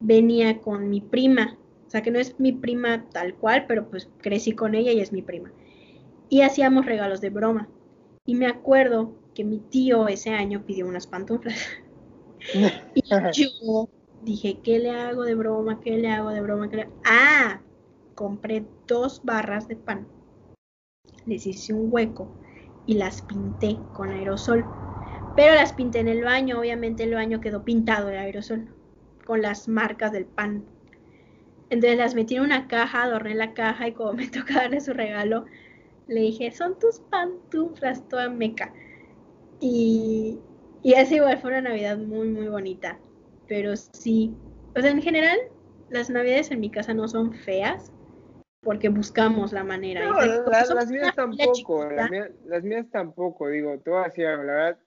venía 0.00 0.60
con 0.60 0.88
mi 0.88 1.00
prima, 1.00 1.58
o 1.86 1.90
sea 1.90 2.02
que 2.02 2.10
no 2.10 2.18
es 2.18 2.40
mi 2.40 2.52
prima 2.52 3.08
tal 3.10 3.34
cual, 3.34 3.66
pero 3.68 3.88
pues 3.88 4.08
crecí 4.20 4.52
con 4.52 4.74
ella 4.74 4.92
y 4.92 5.00
es 5.00 5.12
mi 5.12 5.22
prima. 5.22 5.52
Y 6.28 6.40
hacíamos 6.40 6.86
regalos 6.86 7.20
de 7.20 7.30
broma. 7.30 7.68
Y 8.24 8.34
me 8.34 8.46
acuerdo 8.46 9.12
que 9.34 9.44
mi 9.44 9.58
tío 9.58 10.08
ese 10.08 10.30
año 10.30 10.64
pidió 10.64 10.86
unas 10.86 11.06
pantuflas. 11.06 11.58
y 12.94 13.02
yo 13.32 13.88
dije, 14.22 14.58
¿qué 14.62 14.78
le 14.78 14.90
hago 14.90 15.24
de 15.24 15.34
broma? 15.34 15.80
¿Qué 15.80 15.98
le 15.98 16.08
hago 16.08 16.30
de 16.30 16.40
broma? 16.40 16.70
Ah, 17.04 17.60
compré 18.14 18.64
dos 18.86 19.20
barras 19.24 19.68
de 19.68 19.76
pan. 19.76 20.06
Les 21.26 21.46
hice 21.46 21.74
un 21.74 21.88
hueco 21.92 22.28
y 22.86 22.94
las 22.94 23.20
pinté 23.22 23.76
con 23.92 24.10
aerosol 24.10 24.64
pero 25.36 25.54
las 25.54 25.72
pinté 25.72 26.00
en 26.00 26.08
el 26.08 26.24
baño, 26.24 26.58
obviamente 26.58 27.04
el 27.04 27.14
baño 27.14 27.40
quedó 27.40 27.64
pintado 27.64 28.08
de 28.08 28.18
aerosol 28.18 28.68
con 29.24 29.42
las 29.42 29.68
marcas 29.68 30.12
del 30.12 30.26
pan. 30.26 30.64
Entonces 31.70 31.98
las 31.98 32.14
metí 32.14 32.36
en 32.36 32.42
una 32.42 32.68
caja, 32.68 33.04
adorné 33.04 33.34
la 33.34 33.54
caja 33.54 33.88
y 33.88 33.92
como 33.92 34.12
me 34.14 34.28
toca 34.28 34.54
darle 34.54 34.80
su 34.80 34.92
regalo, 34.92 35.46
le 36.08 36.20
dije, 36.20 36.50
son 36.50 36.78
tus 36.78 37.00
pantuflas, 37.00 38.06
toda 38.08 38.28
meca. 38.28 38.72
Y, 39.60 40.38
y 40.82 40.94
así 40.94 41.16
igual 41.16 41.38
fue 41.38 41.50
una 41.50 41.62
Navidad 41.62 41.96
muy, 41.96 42.28
muy 42.28 42.48
bonita. 42.48 42.98
Pero 43.46 43.76
sí, 43.76 44.34
o 44.76 44.80
sea, 44.80 44.90
en 44.90 45.02
general, 45.02 45.38
las 45.88 46.10
Navidades 46.10 46.50
en 46.50 46.60
mi 46.60 46.70
casa 46.70 46.94
no 46.94 47.06
son 47.08 47.32
feas, 47.32 47.92
porque 48.62 48.88
buscamos 48.88 49.52
la 49.52 49.64
manera. 49.64 50.06
No, 50.06 50.20
las, 50.20 50.90
mías 50.90 51.14
tampoco, 51.14 51.88
las 52.46 52.62
mías, 52.62 52.86
tampoco, 52.90 53.48
digo, 53.48 53.80
así, 54.04 54.22
la 54.22 54.36
verdad, 54.36 54.78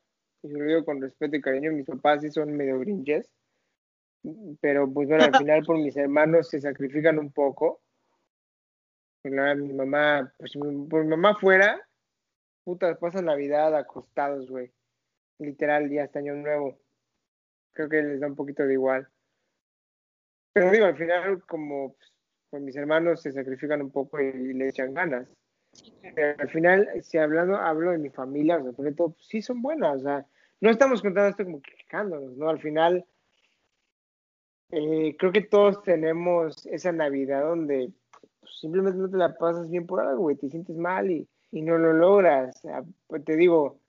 y 0.50 0.54
lo 0.54 0.66
digo 0.66 0.86
con 0.86 1.02
respeto 1.02 1.36
y 1.36 1.42
cariño, 1.42 1.72
mis 1.72 1.86
papás 1.86 2.22
sí 2.22 2.32
son 2.32 2.56
medio 2.56 2.80
grinches, 2.80 3.32
pero 4.62 4.92
pues 4.92 5.08
bueno, 5.08 5.26
al 5.26 5.34
final 5.38 5.64
por 5.66 5.78
mis 5.78 5.96
hermanos 5.98 6.50
se 6.50 6.62
sacrifican 6.62 7.20
un 7.20 7.32
poco. 7.32 7.82
mi 9.24 9.74
mamá, 9.74 10.34
pues 10.38 10.54
por 10.54 11.04
mi 11.04 11.10
mamá 11.10 11.36
fuera, 11.36 11.82
puta, 12.64 12.98
pasan 12.98 13.26
Navidad 13.26 13.76
acostados, 13.76 14.50
güey. 14.50 14.72
Literal, 15.40 15.90
ya 15.90 16.04
hasta 16.04 16.20
año 16.20 16.36
nuevo. 16.36 16.80
Creo 17.74 17.90
que 17.90 18.02
les 18.02 18.20
da 18.20 18.28
un 18.28 18.36
poquito 18.36 18.66
de 18.66 18.74
igual. 18.74 19.08
Pero 20.54 20.72
digo, 20.72 20.86
al 20.86 20.96
final, 20.96 21.44
como 21.46 21.96
pues, 22.50 22.64
mis 22.64 22.76
hermanos 22.78 23.22
se 23.22 23.34
sacrifican 23.34 23.82
un 23.82 23.92
poco 23.92 24.22
y, 24.22 24.54
le 24.54 24.70
echan 24.70 24.94
ganas. 24.94 25.28
Pero 26.16 26.40
al 26.40 26.50
final, 26.50 26.90
si 27.04 27.18
hablando, 27.18 27.58
hablo 27.58 27.92
de 27.92 27.98
mi 27.98 28.10
familia, 28.10 28.58
o 28.58 28.64
sea, 28.64 28.72
por 28.72 28.96
todo, 28.96 29.10
pues, 29.10 29.28
sí 29.28 29.42
son 29.42 29.62
buenas, 29.62 29.98
o 29.98 30.04
sea, 30.04 30.26
no 30.66 30.72
estamos 30.72 31.04
contando 31.04 31.30
esto 31.30 31.46
como 31.46 31.62
quejándonos, 31.62 32.36
¿no? 32.38 32.50
Al 32.50 32.60
final, 32.60 33.06
eh, 34.72 35.16
creo 35.18 35.32
que 35.32 35.42
todos 35.42 35.84
tenemos 35.84 36.66
esa 36.66 36.92
Navidad 36.92 37.44
donde 37.44 37.92
pues, 38.40 38.60
simplemente 38.60 38.98
no 38.98 39.08
te 39.08 39.18
la 39.18 39.38
pasas 39.38 39.70
bien 39.70 39.86
por 39.86 40.02
algo, 40.02 40.24
güey, 40.24 40.38
te 40.38 40.50
sientes 40.50 40.76
mal 40.76 41.12
y, 41.12 41.28
no 41.52 41.78
lo 41.78 41.94
logras. 41.94 42.62
Pues 43.08 43.24
te 43.24 43.38
digo, 43.38 43.80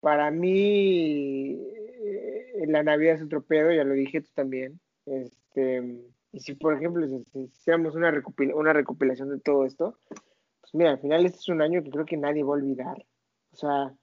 para 0.00 0.32
mí 0.32 1.60
eh, 1.60 2.64
la 2.66 2.82
Navidad 2.82 3.14
es 3.14 3.22
otro 3.22 3.42
pedo, 3.42 3.70
ya 3.70 3.84
lo 3.84 3.92
dije 3.92 4.22
tú 4.22 4.30
también. 4.34 4.80
Este, 5.06 6.00
y 6.32 6.40
si, 6.40 6.54
por 6.54 6.74
ejemplo, 6.74 7.06
si, 7.06 7.24
hiciéramos 7.38 7.94
una, 7.94 8.12
una 8.54 8.72
recopilación 8.72 9.28
de 9.28 9.38
todo 9.38 9.64
esto, 9.64 9.96
pues 10.08 10.74
mira, 10.74 10.90
al 10.90 10.98
final 10.98 11.24
este 11.26 11.38
es 11.38 11.48
un 11.50 11.62
año 11.62 11.84
que 11.84 11.90
creo 11.90 12.06
que 12.06 12.16
nadie 12.16 12.42
va 12.42 12.48
a 12.48 12.58
olvidar. 12.58 13.06
O 13.52 13.56
sea, 13.56 13.94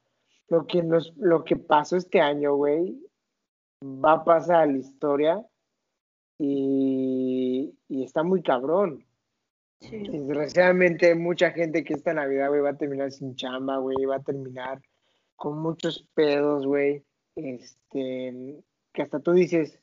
lo 0.50 0.68
que, 0.68 0.84
nos, 0.84 1.14
lo 1.18 1.44
que 1.44 1.56
pasó 1.56 1.98
este 1.98 2.22
año, 2.22 2.56
güey, 2.56 3.00
va 3.84 4.14
a 4.14 4.24
pasar 4.24 4.64
a 4.64 4.66
la 4.66 4.78
historia 4.78 5.46
y, 6.38 7.74
está 7.90 8.24
muy 8.24 8.42
cabrón. 8.42 9.06
Desgraciadamente, 9.80 11.16
mucha 11.16 11.52
gente 11.52 11.84
que 11.84 11.94
esta 11.94 12.14
Navidad, 12.14 12.50
güey, 12.50 12.62
va 12.62 12.72
a 12.72 12.78
terminar 12.78 13.12
sin 13.12 13.36
chamba, 13.36 13.78
güey, 13.78 14.06
va 14.06 14.18
a 14.18 14.24
terminar 14.24 14.82
con 15.36 15.60
muchos 15.60 16.08
pedos, 16.14 16.66
güey. 16.66 17.04
Este, 17.36 18.64
que 18.94 19.02
hasta 19.02 19.20
tú 19.20 19.34
dices, 19.34 19.80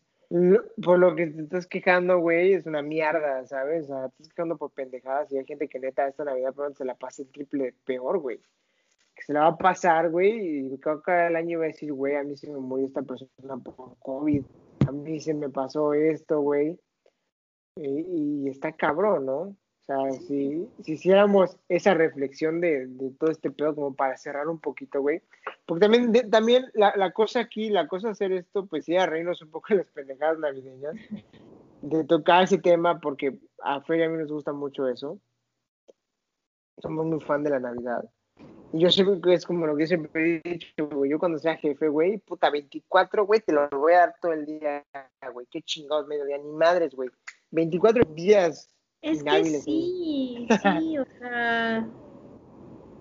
por 0.82 0.98
lo 0.98 1.14
que 1.14 1.26
te 1.26 1.42
estás 1.42 1.66
quejando, 1.66 2.18
güey, 2.18 2.54
es 2.54 2.66
una 2.66 2.82
mierda, 2.82 3.46
¿sabes? 3.46 3.84
O 3.84 3.86
sea, 3.88 4.08
te 4.08 4.22
estás 4.22 4.34
quejando 4.34 4.56
por 4.56 4.70
pendejadas 4.72 5.30
y 5.30 5.38
hay 5.38 5.44
gente 5.44 5.68
que 5.68 5.78
neta 5.78 6.08
esta 6.08 6.24
Navidad 6.24 6.54
pronto 6.54 6.78
se 6.78 6.84
la 6.84 6.94
pasa 6.94 7.22
el 7.22 7.28
triple 7.28 7.74
peor, 7.84 8.18
güey 8.18 8.40
que 9.14 9.22
se 9.22 9.32
la 9.32 9.40
va 9.40 9.48
a 9.48 9.58
pasar, 9.58 10.10
güey, 10.10 10.72
y 10.72 10.78
creo 10.78 11.02
que 11.02 11.26
el 11.26 11.36
año 11.36 11.58
va 11.58 11.66
a 11.66 11.68
decir, 11.68 11.92
güey, 11.92 12.16
a 12.16 12.22
mí 12.22 12.36
se 12.36 12.50
me 12.50 12.58
murió 12.58 12.86
esta 12.86 13.02
persona 13.02 13.56
por 13.58 13.96
COVID, 13.98 14.44
a 14.86 14.92
mí 14.92 15.20
se 15.20 15.34
me 15.34 15.48
pasó 15.50 15.94
esto, 15.94 16.40
güey, 16.40 16.78
y, 17.76 18.48
está 18.48 18.72
cabrón, 18.72 19.26
¿no? 19.26 19.38
O 19.40 19.84
sea, 19.84 20.12
si, 20.12 20.68
si 20.82 20.92
hiciéramos 20.92 21.56
esa 21.68 21.94
reflexión 21.94 22.60
de, 22.60 22.86
de, 22.86 23.10
todo 23.10 23.30
este 23.30 23.50
pedo 23.50 23.74
como 23.74 23.94
para 23.94 24.16
cerrar 24.16 24.48
un 24.48 24.60
poquito, 24.60 25.00
güey, 25.00 25.22
porque 25.66 25.80
también, 25.80 26.30
también 26.30 26.66
la, 26.74 26.94
la, 26.96 27.12
cosa 27.12 27.40
aquí, 27.40 27.68
la 27.68 27.88
cosa 27.88 28.10
hacer 28.10 28.32
esto, 28.32 28.66
pues 28.66 28.84
sí, 28.84 28.96
a 28.96 29.06
reírnos 29.06 29.42
un 29.42 29.50
poco 29.50 29.68
de 29.70 29.76
las 29.78 29.88
pendejadas 29.88 30.38
navideñas, 30.38 30.94
de 31.82 32.04
tocar 32.04 32.44
ese 32.44 32.58
tema, 32.58 33.00
porque 33.00 33.38
a 33.62 33.80
Fer 33.80 34.00
y 34.00 34.02
a 34.04 34.08
mí 34.08 34.18
nos 34.18 34.30
gusta 34.30 34.52
mucho 34.52 34.88
eso, 34.88 35.18
somos 36.78 37.04
muy 37.06 37.20
fan 37.20 37.42
de 37.42 37.50
la 37.50 37.60
Navidad 37.60 38.04
yo 38.72 38.90
siempre 38.90 39.20
que 39.20 39.34
es 39.34 39.44
como 39.44 39.66
lo 39.66 39.76
que 39.76 39.86
siempre 39.86 40.40
he 40.44 40.48
dicho, 40.48 40.88
güey. 40.90 41.10
Yo 41.10 41.18
cuando 41.18 41.38
sea 41.38 41.56
jefe, 41.56 41.88
güey, 41.88 42.18
puta, 42.18 42.50
24, 42.50 43.26
güey, 43.26 43.40
te 43.40 43.52
lo 43.52 43.68
voy 43.70 43.92
a 43.92 43.98
dar 43.98 44.14
todo 44.20 44.32
el 44.32 44.46
día, 44.46 44.84
güey. 45.32 45.46
Qué 45.50 45.60
chingados 45.62 46.06
mediodía, 46.06 46.38
ni 46.38 46.50
madres, 46.52 46.94
güey. 46.94 47.10
24 47.50 48.04
días. 48.14 48.70
Es 49.02 49.22
que 49.22 49.44
sí, 49.44 50.46
sí, 50.80 50.98
o 50.98 51.04
sea, 51.18 51.86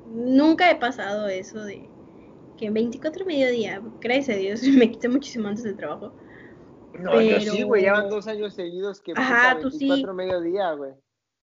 nunca 0.07 0.71
he 0.71 0.75
pasado 0.75 1.27
eso 1.27 1.63
de 1.63 1.87
que 2.57 2.69
24 2.71 3.25
mediodía, 3.25 3.81
gracias 3.99 4.35
a 4.35 4.39
Dios, 4.39 4.61
me 4.77 4.91
quité 4.91 5.07
muchísimo 5.09 5.47
antes 5.47 5.63
del 5.63 5.77
trabajo. 5.77 6.13
No, 6.99 7.21
yo 7.21 7.39
sí, 7.39 7.63
güey, 7.63 7.83
llevan 7.83 8.09
dos 8.09 8.27
años 8.27 8.53
seguidos 8.55 8.99
que 8.99 9.13
Ajá, 9.15 9.55
24 9.55 10.13
mediodía, 10.13 10.73
güey. 10.73 10.93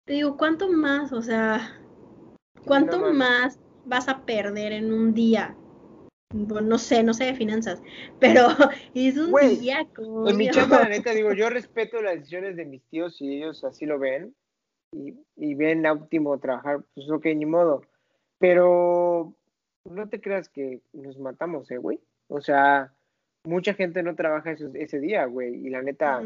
Te 0.04 0.12
digo, 0.12 0.36
¿cuánto 0.36 0.70
más? 0.70 1.12
O 1.12 1.22
sea, 1.22 1.80
¿cuánto 2.64 3.00
más 3.12 3.58
vas 3.84 4.08
a 4.08 4.24
perder 4.24 4.72
en 4.72 4.92
un 4.92 5.14
día? 5.14 5.56
no 6.32 6.78
sé, 6.78 7.04
no 7.04 7.14
sé 7.14 7.26
de 7.26 7.34
finanzas, 7.34 7.80
pero 8.20 8.48
es 8.92 9.16
un 9.16 9.32
día 9.60 9.86
como... 9.94 10.28
En 10.28 10.36
mi 10.36 10.50
chamba, 10.50 10.80
la 10.80 10.88
neta, 10.90 11.12
digo, 11.12 11.32
yo 11.32 11.48
respeto 11.48 12.02
las 12.02 12.16
decisiones 12.16 12.56
de 12.56 12.64
mis 12.64 12.82
tíos 12.88 13.20
y 13.20 13.36
ellos 13.36 13.62
así 13.62 13.86
lo 13.86 13.98
ven 13.98 14.34
y, 14.92 15.14
y 15.36 15.54
ven 15.54 15.86
óptimo 15.86 16.38
trabajar, 16.38 16.84
pues 16.94 17.08
ok, 17.08 17.26
ni 17.26 17.46
modo. 17.46 17.82
Pero 18.38 19.34
no 19.84 20.08
te 20.08 20.20
creas 20.20 20.48
que 20.48 20.82
nos 20.92 21.18
matamos, 21.18 21.70
¿eh, 21.70 21.78
güey? 21.78 22.00
O 22.28 22.40
sea, 22.40 22.92
mucha 23.44 23.74
gente 23.74 24.02
no 24.02 24.14
trabaja 24.14 24.52
ese, 24.52 25.00
día, 25.00 25.26
güey, 25.26 25.54
y 25.54 25.70
la 25.70 25.82
neta, 25.82 26.22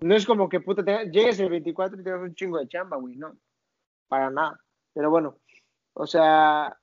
no 0.00 0.14
es 0.14 0.26
como 0.26 0.48
que 0.48 0.60
puta, 0.60 1.04
llegues 1.04 1.40
el 1.40 1.50
24 1.50 2.00
y 2.00 2.04
te 2.04 2.10
das 2.10 2.20
un 2.20 2.34
chingo 2.34 2.58
de 2.58 2.68
chamba, 2.68 2.96
güey, 2.96 3.16
no, 3.16 3.36
para 4.08 4.30
nada. 4.30 4.60
Pero 4.92 5.10
bueno, 5.10 5.38
o 5.94 6.06
sea, 6.06 6.76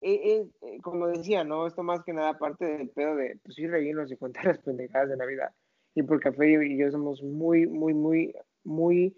eh, 0.00 0.46
eh, 0.62 0.78
como 0.82 1.08
decía, 1.08 1.44
¿no? 1.44 1.66
Esto 1.66 1.82
más 1.82 2.02
que 2.04 2.12
nada 2.12 2.38
parte 2.38 2.64
del 2.64 2.88
pedo 2.90 3.16
de, 3.16 3.38
pues 3.42 3.56
sí, 3.56 3.66
reírnos 3.66 4.10
y 4.12 4.16
contar 4.16 4.44
las 4.46 4.58
pendejadas 4.58 5.08
de 5.08 5.16
Navidad. 5.16 5.50
Y 5.94 6.02
por 6.02 6.20
Café 6.20 6.64
y 6.64 6.78
yo 6.78 6.90
somos 6.90 7.22
muy, 7.22 7.66
muy, 7.66 7.94
muy, 7.94 8.34
muy, 8.62 9.16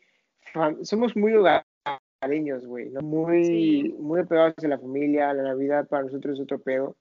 somos 0.82 1.14
muy 1.16 1.34
hogareños, 1.34 2.66
güey, 2.66 2.90
¿no? 2.90 3.00
Muy, 3.00 3.94
muy 3.98 4.20
apegados 4.20 4.54
a 4.64 4.68
la 4.68 4.78
familia, 4.78 5.34
la 5.34 5.42
Navidad 5.42 5.88
para 5.88 6.04
nosotros 6.04 6.34
es 6.34 6.42
otro 6.42 6.58
pedo. 6.60 6.96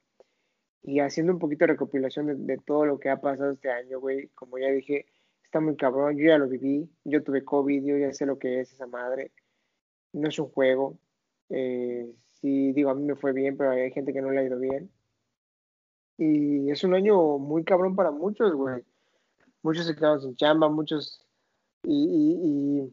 Y 0.81 0.99
haciendo 0.99 1.33
un 1.33 1.39
poquito 1.39 1.63
de 1.63 1.73
recopilación 1.73 2.25
de, 2.27 2.35
de 2.35 2.57
todo 2.57 2.85
lo 2.85 2.99
que 2.99 3.09
ha 3.09 3.21
pasado 3.21 3.51
este 3.51 3.69
año, 3.69 3.99
güey, 3.99 4.27
como 4.29 4.57
ya 4.57 4.67
dije, 4.67 5.05
está 5.43 5.59
muy 5.59 5.75
cabrón, 5.75 6.17
yo 6.17 6.27
ya 6.27 6.37
lo 6.37 6.47
viví, 6.47 6.89
yo 7.05 7.23
tuve 7.23 7.43
COVID, 7.43 7.83
yo 7.83 7.97
ya 7.97 8.13
sé 8.13 8.25
lo 8.25 8.37
que 8.37 8.61
es 8.61 8.71
esa 8.71 8.85
madre, 8.85 9.31
no 10.13 10.27
es 10.27 10.37
un 10.39 10.49
juego, 10.49 10.99
eh, 11.49 12.07
sí, 12.41 12.73
digo, 12.73 12.89
a 12.89 12.95
mí 12.95 13.03
me 13.03 13.15
fue 13.15 13.33
bien, 13.33 13.57
pero 13.57 13.71
hay 13.71 13.91
gente 13.91 14.13
que 14.13 14.21
no 14.21 14.31
le 14.31 14.39
ha 14.39 14.43
ido 14.43 14.59
bien. 14.59 14.91
Y 16.17 16.69
es 16.69 16.83
un 16.83 16.93
año 16.93 17.37
muy 17.37 17.63
cabrón 17.63 17.95
para 17.95 18.11
muchos, 18.11 18.53
güey. 18.53 18.83
Muchos 19.61 19.85
se 19.85 19.95
quedaron 19.95 20.21
sin 20.21 20.35
chamba, 20.35 20.69
muchos... 20.69 21.25
Y, 21.83 22.91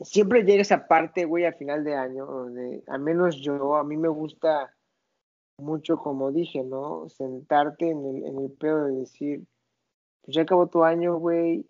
y, 0.00 0.04
siempre 0.04 0.42
llega 0.42 0.62
esa 0.62 0.86
parte, 0.86 1.24
güey, 1.24 1.44
al 1.44 1.54
final 1.54 1.84
de 1.84 1.94
año, 1.94 2.26
donde 2.26 2.82
al 2.88 3.00
menos 3.00 3.36
yo, 3.36 3.76
a 3.76 3.84
mí 3.84 3.96
me 3.96 4.08
gusta 4.08 4.74
mucho, 5.58 5.96
como 5.98 6.32
dije, 6.32 6.62
¿no? 6.62 7.08
Sentarte 7.08 7.90
en 7.90 8.04
el, 8.04 8.24
en 8.26 8.38
el 8.38 8.50
pedo 8.50 8.84
de 8.86 8.96
decir, 8.96 9.46
pues 10.22 10.34
ya 10.34 10.42
acabó 10.42 10.66
tu 10.66 10.84
año, 10.84 11.16
güey, 11.18 11.66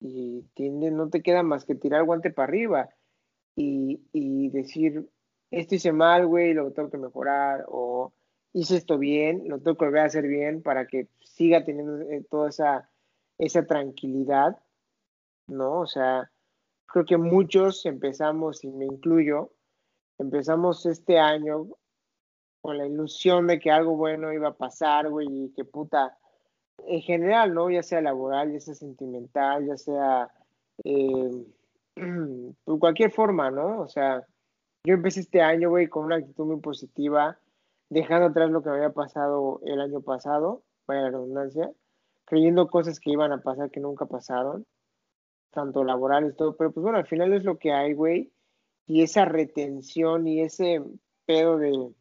y 0.00 0.42
tiene, 0.54 0.90
no 0.90 1.10
te 1.10 1.22
queda 1.22 1.42
más 1.42 1.64
que 1.64 1.74
tirar 1.74 2.04
guante 2.04 2.30
para 2.30 2.48
arriba 2.48 2.88
y, 3.56 4.00
y 4.12 4.50
decir, 4.50 5.08
esto 5.50 5.74
hice 5.74 5.92
mal, 5.92 6.26
güey, 6.26 6.54
lo 6.54 6.72
tengo 6.72 6.90
que 6.90 6.98
mejorar, 6.98 7.64
o 7.68 8.12
hice 8.52 8.76
esto 8.76 8.98
bien, 8.98 9.48
lo 9.48 9.58
tengo 9.60 9.76
que 9.76 9.84
volver 9.86 10.02
a 10.02 10.06
hacer 10.06 10.26
bien 10.26 10.62
para 10.62 10.86
que 10.86 11.08
siga 11.20 11.64
teniendo 11.64 12.00
eh, 12.02 12.24
toda 12.30 12.50
esa, 12.50 12.90
esa 13.38 13.66
tranquilidad, 13.66 14.58
¿no? 15.46 15.80
O 15.80 15.86
sea, 15.86 16.30
creo 16.86 17.04
que 17.04 17.16
muchos 17.16 17.86
empezamos, 17.86 18.64
y 18.64 18.70
me 18.70 18.86
incluyo, 18.86 19.52
empezamos 20.18 20.84
este 20.86 21.18
año 21.18 21.68
con 22.60 22.78
la 22.78 22.86
ilusión 22.86 23.46
de 23.46 23.58
que 23.58 23.70
algo 23.70 23.96
bueno 23.96 24.32
iba 24.32 24.48
a 24.48 24.56
pasar, 24.56 25.08
güey, 25.08 25.28
y 25.30 25.52
que 25.52 25.64
puta, 25.64 26.18
en 26.86 27.00
general, 27.02 27.54
¿no? 27.54 27.70
Ya 27.70 27.82
sea 27.82 28.00
laboral, 28.00 28.52
ya 28.52 28.60
sea 28.60 28.74
sentimental, 28.74 29.66
ya 29.66 29.76
sea 29.76 30.30
eh, 30.84 31.44
por 32.64 32.78
cualquier 32.78 33.10
forma, 33.10 33.50
¿no? 33.50 33.80
O 33.80 33.88
sea, 33.88 34.26
yo 34.88 34.94
empecé 34.94 35.20
este 35.20 35.42
año, 35.42 35.68
güey, 35.68 35.86
con 35.86 36.06
una 36.06 36.16
actitud 36.16 36.46
muy 36.46 36.60
positiva, 36.60 37.38
dejando 37.90 38.28
atrás 38.28 38.50
lo 38.50 38.62
que 38.62 38.70
había 38.70 38.88
pasado 38.90 39.60
el 39.66 39.82
año 39.82 40.00
pasado, 40.00 40.62
vaya 40.86 41.02
la 41.02 41.10
redundancia, 41.10 41.70
creyendo 42.24 42.68
cosas 42.68 42.98
que 42.98 43.10
iban 43.10 43.30
a 43.32 43.42
pasar 43.42 43.70
que 43.70 43.80
nunca 43.80 44.06
pasaron, 44.06 44.66
tanto 45.50 45.84
laborales, 45.84 46.34
todo, 46.36 46.56
pero 46.56 46.72
pues 46.72 46.82
bueno, 46.82 46.96
al 46.96 47.06
final 47.06 47.34
es 47.34 47.44
lo 47.44 47.58
que 47.58 47.70
hay, 47.70 47.92
güey, 47.92 48.32
y 48.86 49.02
esa 49.02 49.26
retención 49.26 50.26
y 50.26 50.40
ese 50.40 50.82
pedo 51.26 51.58
de, 51.58 51.92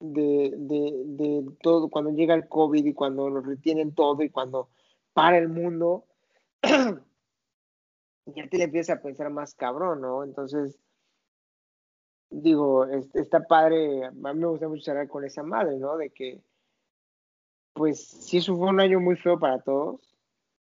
de, 0.00 0.52
de, 0.58 1.46
todo, 1.62 1.88
cuando 1.88 2.10
llega 2.10 2.34
el 2.34 2.48
COVID 2.48 2.84
y 2.84 2.92
cuando 2.92 3.30
nos 3.30 3.46
retienen 3.46 3.94
todo 3.94 4.22
y 4.22 4.28
cuando 4.28 4.68
para 5.14 5.38
el 5.38 5.48
mundo, 5.48 6.04
ya 8.26 8.46
te 8.50 8.58
le 8.58 8.64
empiezas 8.64 8.98
a 8.98 9.02
pensar 9.02 9.30
más 9.30 9.54
cabrón, 9.54 10.02
¿no? 10.02 10.22
Entonces, 10.22 10.78
digo, 12.30 12.86
está 13.14 13.40
padre, 13.46 14.04
a 14.06 14.10
mí 14.10 14.40
me 14.40 14.46
gusta 14.46 14.68
mucho 14.68 14.82
cerrar 14.82 15.08
con 15.08 15.24
esa 15.24 15.42
madre, 15.42 15.76
¿no? 15.78 15.96
De 15.96 16.10
que, 16.10 16.40
pues, 17.74 18.06
si 18.06 18.38
eso 18.38 18.56
fue 18.56 18.68
un 18.68 18.80
año 18.80 19.00
muy 19.00 19.16
feo 19.16 19.38
para 19.38 19.60
todos, 19.60 20.16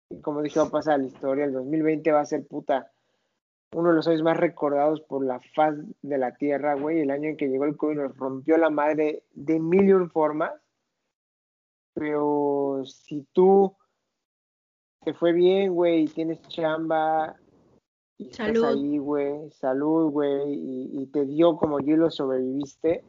y 0.09 0.21
como 0.21 0.41
dije, 0.41 0.59
va 0.59 0.67
a 0.67 0.71
pasar 0.71 0.99
la 0.99 1.07
historia, 1.07 1.45
el 1.45 1.53
2020 1.53 2.11
va 2.11 2.21
a 2.21 2.25
ser 2.25 2.47
puta, 2.47 2.91
uno 3.71 3.89
de 3.89 3.95
los 3.95 4.07
años 4.07 4.23
más 4.23 4.37
recordados 4.37 5.01
por 5.01 5.23
la 5.23 5.39
faz 5.53 5.75
de 6.01 6.17
la 6.17 6.35
Tierra, 6.35 6.73
güey, 6.73 7.01
el 7.01 7.11
año 7.11 7.29
en 7.29 7.37
que 7.37 7.49
llegó 7.49 7.65
el 7.65 7.77
COVID 7.77 7.97
nos 7.97 8.17
rompió 8.17 8.57
la 8.57 8.69
madre 8.69 9.23
de 9.33 9.59
mil 9.59 10.09
formas, 10.09 10.53
pero 11.93 12.83
si 12.85 13.27
tú 13.33 13.75
te 15.03 15.13
fue 15.13 15.33
bien, 15.33 15.73
güey, 15.73 16.03
y 16.03 16.07
tienes 16.07 16.41
chamba, 16.47 17.37
Salud. 18.31 18.65
ahí, 18.65 18.97
güey, 18.97 19.49
salud, 19.51 20.11
güey, 20.11 20.53
y, 20.53 21.05
te 21.07 21.25
dio 21.25 21.55
como 21.55 21.79
yo 21.79 21.95
lo 21.95 22.11
sobreviviste, 22.11 23.03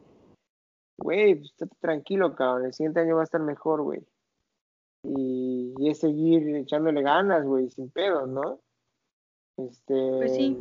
güey, 0.97 1.35
pues 1.35 1.51
estate 1.51 1.75
tranquilo, 1.81 2.33
cabrón, 2.33 2.65
el 2.65 2.73
siguiente 2.73 3.01
año 3.01 3.15
va 3.15 3.21
a 3.21 3.25
estar 3.25 3.41
mejor, 3.41 3.81
güey. 3.81 4.01
Y, 5.03 5.73
es 5.89 5.99
seguir 5.99 6.55
echándole 6.55 7.01
ganas, 7.01 7.43
güey, 7.43 7.69
sin 7.69 7.89
pedos, 7.89 8.29
¿no? 8.29 8.61
Este, 9.57 10.11
pues 10.17 10.35
sí. 10.35 10.57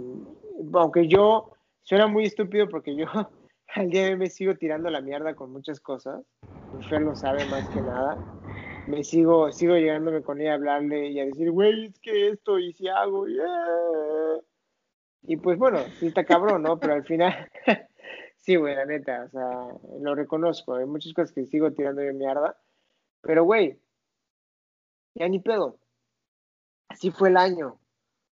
Aunque 0.72 1.06
yo, 1.06 1.52
suena 1.82 2.08
muy 2.08 2.24
estúpido 2.24 2.68
porque 2.68 2.96
yo 2.96 3.06
al 3.74 3.90
día 3.90 4.06
de 4.06 4.10
hoy 4.10 4.16
me 4.16 4.30
sigo 4.30 4.56
tirando 4.56 4.90
la 4.90 5.00
mierda 5.00 5.36
con 5.36 5.52
muchas 5.52 5.78
cosas, 5.80 6.24
Fer 6.88 7.02
lo 7.02 7.14
sabe 7.14 7.44
más 7.46 7.68
que 7.68 7.80
nada 7.80 8.39
me 8.86 9.04
sigo, 9.04 9.52
sigo 9.52 9.74
llegándome 9.74 10.22
con 10.22 10.40
ella 10.40 10.52
a 10.52 10.54
hablarle 10.54 11.08
y 11.08 11.20
a 11.20 11.26
decir, 11.26 11.50
güey, 11.50 11.86
es 11.86 11.98
que 12.00 12.28
esto 12.30 12.58
y 12.58 12.72
si 12.72 12.88
hago, 12.88 13.26
y 15.22 15.36
pues 15.36 15.58
bueno, 15.58 15.78
sí 15.98 16.06
está 16.06 16.24
cabrón, 16.24 16.62
¿no? 16.62 16.78
Pero 16.78 16.94
al 16.94 17.04
final, 17.04 17.50
sí, 18.36 18.56
güey, 18.56 18.74
la 18.74 18.86
neta, 18.86 19.24
o 19.26 19.28
sea, 19.28 19.68
lo 20.00 20.14
reconozco, 20.14 20.74
hay 20.74 20.86
muchas 20.86 21.12
cosas 21.12 21.32
que 21.32 21.46
sigo 21.46 21.72
tirando 21.72 22.00
de 22.00 22.12
mierda, 22.12 22.58
pero 23.20 23.44
güey, 23.44 23.78
ya 25.14 25.28
ni 25.28 25.40
pedo, 25.40 25.78
así 26.88 27.10
fue 27.10 27.28
el 27.28 27.36
año, 27.36 27.78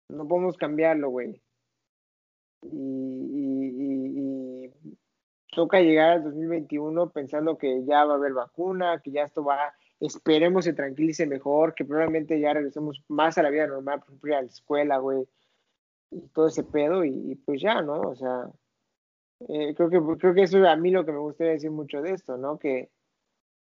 no 0.08 0.26
podemos 0.26 0.56
cambiarlo, 0.56 1.10
güey. 1.10 1.40
Y, 2.64 2.68
y, 2.68 4.66
y, 4.66 4.96
toca 5.52 5.80
llegar 5.80 6.10
al 6.10 6.24
2021 6.24 7.10
pensando 7.10 7.58
que 7.58 7.84
ya 7.84 8.04
va 8.04 8.14
a 8.14 8.16
haber 8.16 8.32
vacuna, 8.32 9.00
que 9.02 9.10
ya 9.10 9.24
esto 9.24 9.44
va 9.44 9.74
esperemos 10.06 10.64
se 10.64 10.72
tranquilice 10.72 11.26
mejor, 11.26 11.74
que 11.74 11.84
probablemente 11.84 12.40
ya 12.40 12.52
regresemos 12.52 13.02
más 13.08 13.38
a 13.38 13.42
la 13.42 13.50
vida 13.50 13.66
normal, 13.66 14.00
por 14.00 14.08
ejemplo, 14.08 14.36
a 14.36 14.42
la 14.42 14.48
escuela, 14.48 14.98
güey, 14.98 15.28
y 16.10 16.20
todo 16.28 16.48
ese 16.48 16.64
pedo, 16.64 17.04
y, 17.04 17.36
pues 17.46 17.62
ya, 17.62 17.80
¿no? 17.82 18.00
O 18.00 18.16
sea, 18.16 18.50
eh, 19.48 19.74
creo, 19.74 19.90
que, 19.90 20.00
creo 20.18 20.34
que 20.34 20.42
eso 20.42 20.58
es 20.58 20.66
a 20.66 20.76
mí 20.76 20.90
lo 20.90 21.04
que 21.04 21.12
me 21.12 21.18
gustaría 21.18 21.52
decir 21.52 21.70
mucho 21.70 22.02
de 22.02 22.12
esto, 22.12 22.36
¿no? 22.36 22.58
Que 22.58 22.90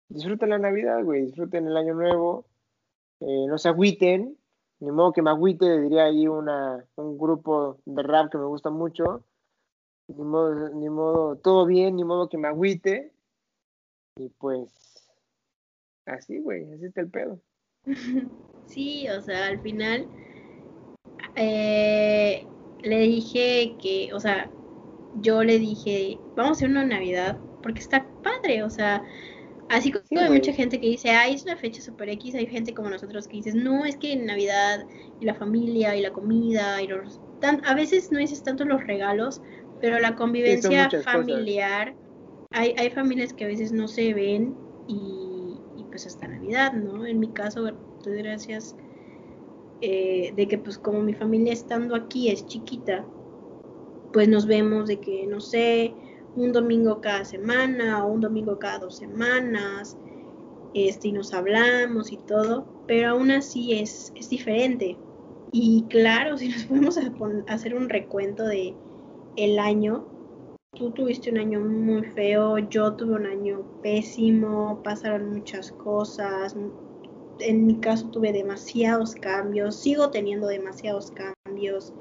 disfruten 0.09 0.51
la 0.51 0.59
Navidad, 0.59 1.05
güey, 1.05 1.27
disfruten 1.27 1.67
el 1.67 1.77
Año 1.77 1.95
Nuevo, 1.95 2.47
eh, 3.21 3.47
no 3.49 3.59
se 3.59 3.69
agüiten, 3.69 4.39
ni 4.81 4.91
modo 4.93 5.13
que 5.13 5.23
me 5.23 5.31
agüite, 5.31 5.81
diría 5.81 6.05
ahí 6.05 6.29
una, 6.29 6.85
un 6.97 7.19
grupo 7.19 7.79
de 7.85 8.03
rap 8.03 8.31
que 8.31 8.39
me 8.39 8.45
gusta 8.45 8.71
mucho, 8.71 9.25
ni 10.09 10.25
modo, 10.25 10.71
ni 10.71 10.89
modo, 10.89 11.37
todo 11.37 11.67
bien, 11.67 11.97
ni 11.97 12.05
modo 12.05 12.29
que 12.29 12.39
me 12.39 12.49
agüite, 12.49 13.13
y 14.17 14.29
pues 14.31 14.98
Así, 16.09 16.39
güey, 16.39 16.73
así 16.73 16.87
está 16.87 17.03
el 17.03 17.11
pedo. 17.11 17.41
Sí, 18.67 19.09
o 19.09 19.23
sea, 19.23 19.47
al 19.47 19.61
final 19.63 20.07
eh, 21.37 22.47
le 22.83 22.99
dije 22.99 23.75
que, 23.81 24.11
o 24.13 24.21
sea, 24.21 24.51
yo 25.23 25.43
le 25.43 25.59
dije, 25.59 26.19
vamos 26.37 26.51
a 26.51 26.53
hacer 26.53 26.69
una 26.69 26.85
Navidad, 26.85 27.39
porque 27.63 27.81
está 27.81 28.07
padre, 28.23 28.63
o 28.63 28.69
sea, 28.69 29.03
así 29.71 29.91
como 29.91 30.05
Sí, 30.05 30.19
hay 30.19 30.31
mucha 30.31 30.53
gente 30.53 30.79
que 30.79 30.87
dice, 30.87 31.09
ay, 31.09 31.33
es 31.33 31.45
una 31.45 31.57
fecha 31.57 31.81
super 31.81 32.11
X, 32.11 32.35
hay 32.35 32.47
gente 32.47 32.75
como 32.75 32.91
nosotros 32.91 33.27
que 33.27 33.39
dices, 33.39 33.55
no, 33.55 33.87
es 33.87 33.97
que 33.97 34.15
Navidad 34.17 34.85
y 35.19 35.25
la 35.25 35.35
familia 35.35 35.97
y 35.97 36.03
la 36.03 36.11
comida 36.11 36.83
y 36.83 36.89
los... 36.89 37.23
Tan, 37.41 37.65
a 37.65 37.75
veces 37.75 38.13
no 38.13 38.19
dices 38.19 38.43
tanto 38.43 38.67
los 38.67 38.87
regalos, 38.87 39.41
pero 39.81 39.99
la 39.99 40.15
convivencia 40.15 40.91
familiar, 41.05 41.95
hay, 42.51 42.75
hay 42.77 42.91
familias 42.91 43.33
que 43.33 43.45
a 43.45 43.49
veces 43.49 43.73
no 43.73 43.89
se 43.89 44.13
ven 44.13 44.55
y 44.89 45.28
pues 45.99 46.15
hasta 46.15 46.29
Navidad, 46.29 46.75
¿no? 46.75 47.05
En 47.07 47.19
mi 47.19 47.27
caso, 47.27 47.69
gracias 48.05 48.77
eh, 49.81 50.33
de 50.37 50.47
que 50.47 50.57
pues 50.57 50.79
como 50.79 51.01
mi 51.01 51.13
familia 51.13 51.53
estando 51.53 51.97
aquí 51.97 52.29
es 52.29 52.47
chiquita, 52.47 53.05
pues 54.13 54.29
nos 54.29 54.47
vemos 54.47 54.87
de 54.87 55.01
que, 55.01 55.27
no 55.27 55.41
sé, 55.41 55.93
un 56.37 56.53
domingo 56.53 57.01
cada 57.01 57.25
semana 57.25 58.05
o 58.05 58.13
un 58.13 58.21
domingo 58.21 58.61
cada 58.61 58.79
dos 58.79 58.97
semanas, 58.97 59.97
este, 60.73 61.09
y 61.09 61.13
nos 61.13 61.35
hablamos 61.35 62.13
y 62.13 62.17
todo, 62.19 62.65
pero 62.87 63.09
aún 63.09 63.33
así 63.33 63.73
es, 63.73 64.13
es 64.15 64.31
diferente. 64.31 64.97
Y 65.51 65.85
claro, 65.89 66.39
si 66.39 66.49
nos 66.49 66.63
podemos 66.67 66.97
hacer 67.49 67.75
un 67.75 67.89
recuento 67.89 68.45
de 68.45 68.73
el 69.35 69.59
año, 69.59 70.07
tú 70.77 70.91
tuviste 70.91 71.31
un 71.31 71.39
año 71.39 71.61
muy 71.61 72.03
feo, 72.03 72.59
yo 72.59 72.95
tuve 72.95 73.15
un 73.15 73.27
año 73.27 73.63
pésimo, 73.83 74.81
pasaron 74.83 75.33
muchas 75.33 75.73
cosas, 75.73 76.55
en 77.41 77.67
mi 77.67 77.77
caso 77.77 78.09
tuve 78.09 78.33
demasiados 78.33 79.15
cambios, 79.15 79.77
sigo 79.77 80.11
teniendo 80.11 80.47
demasiados 80.47 81.13
cambios 81.13 81.93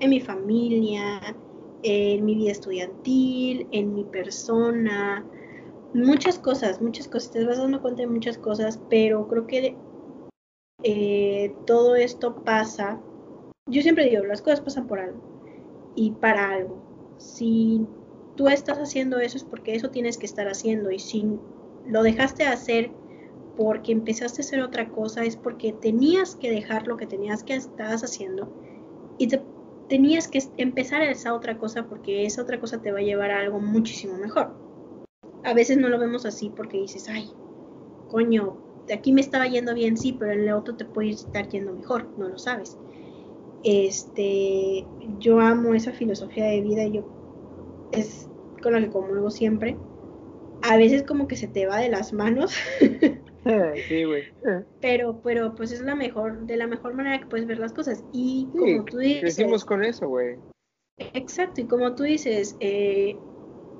en 0.00 0.10
mi 0.10 0.20
familia, 0.20 1.36
en 1.82 2.24
mi 2.24 2.34
vida 2.34 2.52
estudiantil, 2.52 3.68
en 3.70 3.94
mi 3.94 4.04
persona, 4.04 5.24
muchas 5.94 6.38
cosas, 6.38 6.80
muchas 6.80 7.08
cosas, 7.08 7.30
te 7.30 7.44
vas 7.44 7.58
dando 7.58 7.80
cuenta 7.80 8.02
de 8.02 8.08
muchas 8.08 8.38
cosas, 8.38 8.80
pero 8.88 9.28
creo 9.28 9.46
que 9.46 9.76
eh, 10.82 11.54
todo 11.66 11.94
esto 11.94 12.34
pasa, 12.42 13.00
yo 13.66 13.82
siempre 13.82 14.08
digo, 14.08 14.24
las 14.24 14.42
cosas 14.42 14.60
pasan 14.60 14.86
por 14.86 14.98
algo 14.98 15.20
y 15.94 16.12
para 16.12 16.50
algo. 16.50 16.82
Si 17.18 17.86
tú 18.40 18.48
estás 18.48 18.78
haciendo 18.78 19.18
eso 19.18 19.36
es 19.36 19.44
porque 19.44 19.74
eso 19.74 19.90
tienes 19.90 20.16
que 20.16 20.24
estar 20.24 20.48
haciendo 20.48 20.90
y 20.90 20.98
si 20.98 21.26
lo 21.86 22.02
dejaste 22.02 22.44
de 22.44 22.48
hacer 22.48 22.90
porque 23.54 23.92
empezaste 23.92 24.40
a 24.40 24.44
hacer 24.46 24.62
otra 24.62 24.88
cosa 24.88 25.24
es 25.24 25.36
porque 25.36 25.74
tenías 25.74 26.36
que 26.36 26.50
dejar 26.50 26.86
lo 26.86 26.96
que 26.96 27.06
tenías 27.06 27.44
que 27.44 27.52
estabas 27.52 28.02
haciendo 28.02 28.50
y 29.18 29.26
te 29.26 29.42
tenías 29.90 30.26
que 30.26 30.42
empezar 30.56 31.02
a 31.02 31.10
esa 31.10 31.34
otra 31.34 31.58
cosa 31.58 31.86
porque 31.86 32.24
esa 32.24 32.40
otra 32.40 32.58
cosa 32.58 32.80
te 32.80 32.90
va 32.92 33.00
a 33.00 33.02
llevar 33.02 33.30
a 33.30 33.40
algo 33.40 33.60
muchísimo 33.60 34.16
mejor. 34.16 34.54
A 35.44 35.52
veces 35.52 35.76
no 35.76 35.90
lo 35.90 35.98
vemos 35.98 36.24
así 36.24 36.48
porque 36.48 36.78
dices, 36.78 37.10
ay, 37.10 37.28
coño, 38.08 38.56
aquí 38.90 39.12
me 39.12 39.20
estaba 39.20 39.48
yendo 39.48 39.74
bien, 39.74 39.98
sí, 39.98 40.16
pero 40.18 40.32
en 40.32 40.40
el 40.48 40.52
otro 40.54 40.76
te 40.76 40.86
puede 40.86 41.10
estar 41.10 41.46
yendo 41.50 41.74
mejor, 41.74 42.08
no 42.16 42.26
lo 42.26 42.38
sabes. 42.38 42.78
Este, 43.64 44.86
yo 45.18 45.40
amo 45.40 45.74
esa 45.74 45.92
filosofía 45.92 46.46
de 46.46 46.62
vida, 46.62 46.86
yo 46.86 47.20
es 47.92 48.29
con 48.60 48.72
la 48.72 48.80
que 48.80 48.90
comulgo 48.90 49.30
siempre. 49.30 49.76
A 50.62 50.76
veces 50.76 51.02
como 51.02 51.26
que 51.26 51.36
se 51.36 51.48
te 51.48 51.66
va 51.66 51.78
de 51.78 51.88
las 51.88 52.12
manos, 52.12 52.54
sí, 53.88 54.04
güey. 54.04 54.24
pero, 54.80 55.20
pero 55.22 55.54
pues 55.54 55.72
es 55.72 55.80
la 55.80 55.94
mejor, 55.94 56.46
de 56.46 56.56
la 56.56 56.66
mejor 56.66 56.94
manera 56.94 57.18
que 57.20 57.26
puedes 57.26 57.46
ver 57.46 57.58
las 57.58 57.72
cosas. 57.72 58.04
Y 58.12 58.48
Sí, 58.52 58.58
como 58.58 58.84
tú 58.84 58.98
dices, 58.98 59.20
crecimos 59.20 59.64
con 59.64 59.84
eso, 59.84 60.08
güey. 60.08 60.36
Exacto, 61.14 61.62
y 61.62 61.64
como 61.64 61.94
tú 61.94 62.02
dices, 62.02 62.56
eh, 62.60 63.16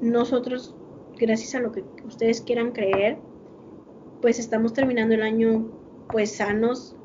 nosotros, 0.01 0.75
gracias 1.19 1.55
a 1.55 1.61
lo 1.61 1.71
que 1.73 1.85
ustedes 2.05 2.41
quieran 2.41 2.73
creer, 2.73 3.19
pues 4.23 4.39
estamos 4.39 4.73
terminando 4.73 5.15
el 5.15 5.23
año 5.23 5.71
pues 6.11 6.37
sanos, 6.37 6.97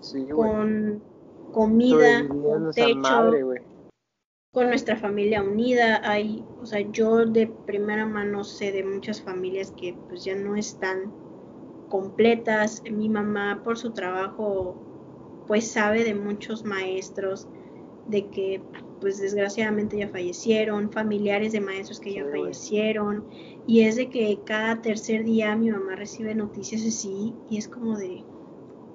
Sí, 0.00 0.26
con 0.28 1.02
comida, 1.52 2.26
con 2.26 2.70
techo, 2.72 2.98
madre. 2.98 3.44
Con 4.52 4.68
nuestra 4.68 4.96
familia 4.96 5.42
unida. 5.42 6.00
Hay, 6.10 6.48
o 6.58 6.66
sea, 6.66 6.80
yo 6.80 7.26
de 7.26 7.46
primera 7.48 8.06
mano 8.06 8.44
sé 8.44 8.72
de 8.72 8.84
muchas 8.84 9.22
familias 9.22 9.72
que 9.72 10.02
pues 10.08 10.24
ya 10.24 10.34
no 10.36 10.56
están 10.56 11.16
completas. 11.88 12.82
Mi 12.90 13.08
mamá 13.08 13.62
por 13.64 13.78
su 13.78 13.92
trabajo 13.94 14.82
pues 15.46 15.72
sabe 15.72 16.04
de 16.04 16.14
muchos 16.14 16.64
maestros 16.64 17.48
de 18.06 18.30
que 18.30 18.68
pues 19.00 19.18
desgraciadamente 19.18 19.98
ya 19.98 20.08
fallecieron, 20.08 20.90
familiares 20.92 21.52
de 21.52 21.60
maestros 21.60 22.00
que 22.00 22.12
ya 22.14 22.24
Sí, 22.24 22.30
fallecieron 22.30 23.28
y 23.66 23.82
es 23.82 23.96
de 23.96 24.10
que 24.10 24.42
cada 24.44 24.82
tercer 24.82 25.24
día 25.24 25.56
mi 25.56 25.70
mamá 25.70 25.96
recibe 25.96 26.34
noticias 26.34 26.82
así 26.86 27.40
y 27.48 27.58
es 27.58 27.68
como 27.68 27.98
de 27.98 28.28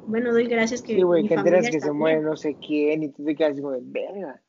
bueno, 0.05 0.33
doy 0.33 0.47
gracias 0.47 0.81
que 0.83 0.95
Sí, 0.95 1.01
güey, 1.03 1.25
que 1.25 1.33
enteras 1.35 1.69
que 1.69 1.79
se 1.81 1.91
muere 1.91 2.21
no 2.21 2.35
sé 2.37 2.57
quién 2.57 3.03
y 3.03 3.09
tú 3.11 3.23
te 3.25 3.35
quedas 3.35 3.59
como 3.59 3.71
de 3.71 3.81
verga. 3.83 4.41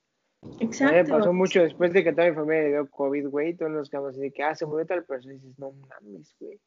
A 0.46 0.58
mí 0.58 0.58
me 0.58 0.64
Exacto. 0.66 1.18
pasó 1.18 1.32
mucho 1.32 1.62
después 1.62 1.92
de 1.92 2.04
que 2.04 2.12
toda 2.12 2.28
mi 2.28 2.34
familia 2.34 2.62
le 2.62 2.68
dio 2.70 2.90
COVID, 2.90 3.28
güey, 3.28 3.54
todos 3.54 3.72
nos 3.72 3.90
quedamos 3.90 4.10
así 4.10 4.20
de 4.20 4.32
que, 4.32 4.42
ah, 4.42 4.54
se 4.54 4.66
murió 4.66 4.86
tal 4.86 5.04
persona 5.04 5.34
y 5.34 5.38
dices, 5.38 5.58
no 5.58 5.72
mames, 5.72 6.34
güey. 6.40 6.60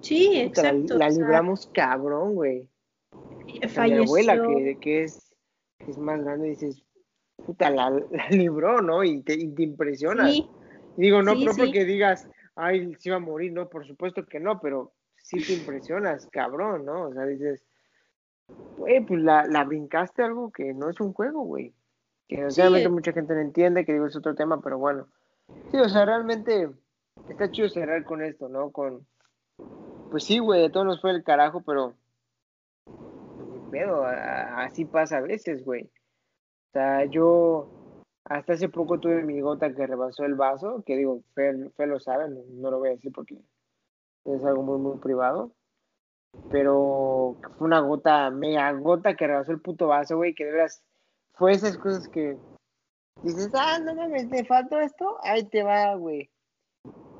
Sí, 0.00 0.42
Puta, 0.48 0.70
exacto. 0.70 0.98
la 0.98 1.10
sea, 1.10 1.18
libramos 1.18 1.66
cabrón, 1.68 2.34
güey. 2.34 2.68
Sea, 3.12 3.56
mi 3.56 3.68
falleció. 3.68 4.02
abuela, 4.04 4.42
que, 4.46 4.78
que 4.80 5.02
es, 5.04 5.34
que 5.78 5.90
es 5.90 5.98
más 5.98 6.22
grande, 6.22 6.48
dices, 6.48 6.82
puta, 7.44 7.70
la, 7.70 7.90
la 7.90 8.28
libró, 8.30 8.82
¿no? 8.82 9.04
Y 9.04 9.22
te, 9.22 9.34
y 9.34 9.54
te 9.54 9.62
impresiona. 9.62 10.28
Sí, 10.28 10.48
Digo, 10.96 11.22
no, 11.22 11.34
sí, 11.34 11.44
no 11.44 11.52
sí. 11.52 11.60
porque 11.60 11.84
digas, 11.84 12.28
ay, 12.54 12.94
se 12.98 13.10
iba 13.10 13.16
a 13.16 13.20
morir, 13.20 13.52
no, 13.52 13.68
por 13.68 13.86
supuesto 13.86 14.24
que 14.26 14.40
no, 14.40 14.60
pero 14.60 14.94
sí 15.16 15.38
te 15.44 15.52
impresionas, 15.52 16.26
cabrón, 16.28 16.86
¿no? 16.86 17.08
O 17.08 17.12
sea, 17.12 17.26
dices, 17.26 17.64
güey, 18.78 19.04
pues 19.04 19.20
la, 19.22 19.46
la 19.46 19.64
brincaste 19.64 20.22
algo 20.22 20.50
que 20.50 20.72
no 20.72 20.88
es 20.88 20.98
un 21.00 21.12
juego, 21.12 21.42
güey. 21.42 21.74
Que 22.28 22.36
desgraciadamente 22.36 22.88
eh. 22.88 22.92
mucha 22.92 23.12
gente 23.12 23.34
no 23.34 23.40
entiende, 23.40 23.84
que 23.84 23.92
digo, 23.92 24.06
es 24.06 24.16
otro 24.16 24.34
tema, 24.34 24.60
pero 24.60 24.78
bueno. 24.78 25.08
Sí, 25.70 25.78
o 25.78 25.88
sea, 25.88 26.04
realmente 26.04 26.70
está 27.28 27.50
chido 27.50 27.68
cerrar 27.68 28.04
con 28.04 28.22
esto, 28.22 28.48
¿no? 28.48 28.70
Con, 28.70 29.06
pues 30.10 30.24
sí, 30.24 30.38
güey, 30.38 30.62
de 30.62 30.70
todos 30.70 30.86
nos 30.86 31.00
fue 31.00 31.10
el 31.12 31.22
carajo, 31.22 31.62
pero, 31.64 31.94
pedo, 33.70 34.04
así 34.04 34.84
pasa 34.84 35.18
a 35.18 35.22
veces, 35.22 35.64
güey. 35.64 35.84
O 35.84 36.72
sea, 36.72 37.04
yo 37.04 37.68
hasta 38.24 38.54
hace 38.54 38.68
poco 38.68 38.98
tuve 38.98 39.22
mi 39.22 39.40
gota 39.40 39.72
que 39.72 39.86
rebasó 39.86 40.24
el 40.24 40.34
vaso, 40.34 40.82
que 40.84 40.96
digo, 40.96 41.22
Fer, 41.34 41.70
Fer 41.76 41.88
lo 41.88 42.00
sabe, 42.00 42.28
no, 42.28 42.40
no 42.48 42.70
lo 42.70 42.78
voy 42.78 42.88
a 42.88 42.92
decir 42.92 43.12
porque 43.12 43.36
es 44.24 44.44
algo 44.44 44.62
muy, 44.62 44.78
muy 44.78 44.98
privado. 44.98 45.52
Pero 46.50 47.36
fue 47.56 47.66
una 47.66 47.80
gota, 47.80 48.30
mega 48.30 48.70
gota 48.72 49.14
que 49.14 49.26
rebasó 49.26 49.52
el 49.52 49.60
puto 49.60 49.86
vaso, 49.86 50.16
güey, 50.16 50.34
que 50.34 50.44
de 50.44 50.52
veras 50.52 50.82
fue 51.36 51.52
esas 51.52 51.76
cosas 51.78 52.08
que 52.08 52.36
dices, 53.22 53.50
ah, 53.54 53.78
no 53.78 53.94
mames, 53.94 54.28
te 54.28 54.44
faltó 54.44 54.80
esto, 54.80 55.18
ahí 55.22 55.44
te 55.44 55.62
va, 55.62 55.94
güey. 55.94 56.30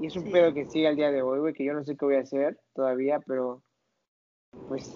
Y 0.00 0.06
es 0.06 0.16
un 0.16 0.24
Sí. 0.24 0.30
pedo 0.30 0.52
que 0.52 0.66
sigue 0.66 0.88
al 0.88 0.96
día 0.96 1.10
de 1.10 1.22
hoy, 1.22 1.38
güey, 1.38 1.54
que 1.54 1.64
yo 1.64 1.72
no 1.72 1.84
sé 1.84 1.96
qué 1.96 2.04
voy 2.04 2.16
a 2.16 2.20
hacer 2.20 2.58
todavía, 2.74 3.20
pero 3.20 3.62
pues 4.68 4.94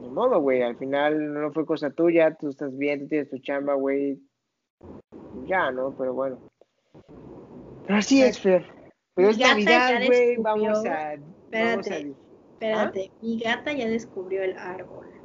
ni 0.00 0.08
modo, 0.08 0.40
güey, 0.40 0.62
al 0.62 0.76
final 0.76 1.32
no 1.32 1.52
fue 1.52 1.64
cosa 1.64 1.90
tuya, 1.90 2.34
tú 2.34 2.48
estás 2.48 2.76
bien, 2.76 3.00
tú 3.00 3.08
tienes 3.08 3.30
tu 3.30 3.38
chamba, 3.38 3.74
güey, 3.74 4.20
ya, 5.46 5.70
¿no? 5.70 5.94
Pero 5.96 6.14
bueno. 6.14 6.38
Pero 7.86 7.98
así 7.98 8.22
es, 8.22 8.38
Fer. 8.38 8.66
Pero 9.14 9.30
es 9.30 9.38
Navidad, 9.38 10.02
güey, 10.06 10.36
vamos 10.36 10.84
a... 10.84 11.16
Vamos 11.50 11.90
a 11.90 11.96
Espérate, 11.96 12.14
espérate. 12.52 13.10
Mi 13.22 13.38
gata 13.40 13.72
ya 13.72 13.88
descubrió 13.88 14.42
el 14.42 14.56
árbol. 14.58 15.17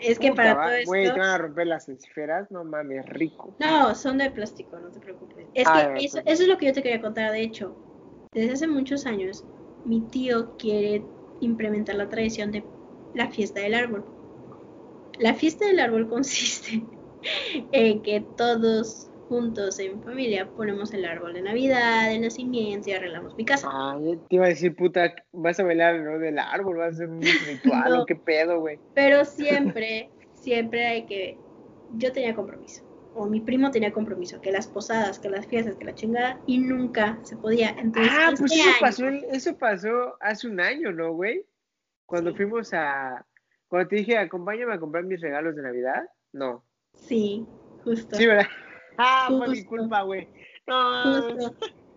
Es 0.00 0.18
que 0.18 0.30
Puta, 0.30 0.42
para 0.42 0.54
va- 0.54 0.64
todo 0.66 0.74
esto. 0.74 0.90
Güey, 0.90 1.04
te 1.04 1.18
van 1.18 1.28
a 1.30 1.38
romper 1.38 1.66
las 1.66 1.88
esferas, 1.88 2.50
no 2.50 2.64
mames, 2.64 3.06
rico. 3.06 3.54
No, 3.58 3.94
son 3.94 4.18
de 4.18 4.30
plástico, 4.30 4.78
no 4.78 4.90
te 4.90 5.00
preocupes. 5.00 5.48
Es 5.54 5.66
Ah, 5.68 5.94
que 5.96 6.04
eso, 6.04 6.18
eso 6.24 6.42
es 6.42 6.48
lo 6.48 6.58
que 6.58 6.66
yo 6.66 6.72
te 6.72 6.82
quería 6.82 7.00
contar. 7.00 7.32
De 7.32 7.40
hecho, 7.40 7.76
desde 8.34 8.52
hace 8.52 8.66
muchos 8.66 9.06
años, 9.06 9.44
mi 9.84 10.02
tío 10.02 10.56
quiere 10.58 11.06
implementar 11.40 11.94
la 11.96 12.08
tradición 12.08 12.50
de 12.52 12.64
la 13.12 13.30
fiesta 13.30 13.60
del 13.60 13.74
árbol. 13.74 14.04
La 15.18 15.34
fiesta 15.34 15.66
del 15.66 15.80
árbol 15.80 16.08
consiste 16.08 16.86
en 17.72 18.02
que 18.02 18.20
todos 18.20 19.08
juntos 19.28 19.78
en 19.80 20.02
familia 20.02 20.48
ponemos 20.56 20.92
el 20.94 21.04
árbol 21.04 21.34
de 21.34 21.42
Navidad, 21.42 22.08
de 22.08 22.18
nacimiento 22.18 22.90
y 22.90 22.92
arreglamos 22.92 23.36
mi 23.36 23.44
casa. 23.44 23.68
Ah, 23.70 23.98
te 24.28 24.36
iba 24.36 24.46
a 24.46 24.48
decir, 24.48 24.74
puta, 24.76 25.14
vas 25.32 25.58
a 25.60 25.64
bailar, 25.64 26.00
¿no? 26.00 26.18
Del 26.18 26.38
árbol, 26.38 26.76
vas 26.78 26.86
a 26.86 26.90
hacer 26.90 27.08
un 27.08 27.20
ritual, 27.46 27.92
No. 27.92 28.02
o 28.02 28.06
qué 28.06 28.16
pedo, 28.16 28.60
güey. 28.60 28.78
Pero 28.94 29.24
siempre, 29.24 30.10
siempre 30.34 30.86
hay 30.86 31.06
que. 31.06 31.38
Yo 31.96 32.12
tenía 32.12 32.34
compromiso. 32.34 32.82
O 33.14 33.26
mi 33.26 33.40
primo 33.40 33.70
tenía 33.70 33.92
compromiso. 33.92 34.40
Que 34.40 34.52
las 34.52 34.66
posadas, 34.68 35.18
que 35.18 35.30
las 35.30 35.46
fiestas, 35.46 35.76
que 35.76 35.84
la 35.86 35.94
chingada. 35.94 36.38
Y 36.46 36.58
nunca 36.58 37.18
se 37.22 37.36
podía. 37.36 37.70
Entonces, 37.70 38.12
Ah, 38.14 38.28
este 38.32 38.40
pues 38.42 38.52
eso 38.52 38.62
año- 38.64 38.76
pasó, 38.80 39.08
el- 39.08 39.24
eso 39.32 39.56
pasó 39.56 40.16
hace 40.20 40.48
un 40.48 40.60
año, 40.60 40.92
¿no, 40.92 41.12
güey? 41.14 41.44
Cuando 42.04 42.30
Sí. 42.32 42.36
fuimos 42.36 42.74
a... 42.74 43.24
Cuando 43.68 43.88
te 43.88 43.96
dije, 43.96 44.18
acompáñame 44.18 44.74
a 44.74 44.78
comprar 44.78 45.04
mis 45.04 45.20
regalos 45.20 45.56
de 45.56 45.62
Navidad. 45.62 46.02
No. 46.32 46.62
Sí, 46.94 47.46
justo. 47.84 48.16
Sí, 48.16 48.26
¿verdad? 48.26 48.46
Ah, 48.98 49.26
fue 49.28 49.48
mi 49.48 49.64
culpa, 49.64 50.02
güey. 50.02 50.28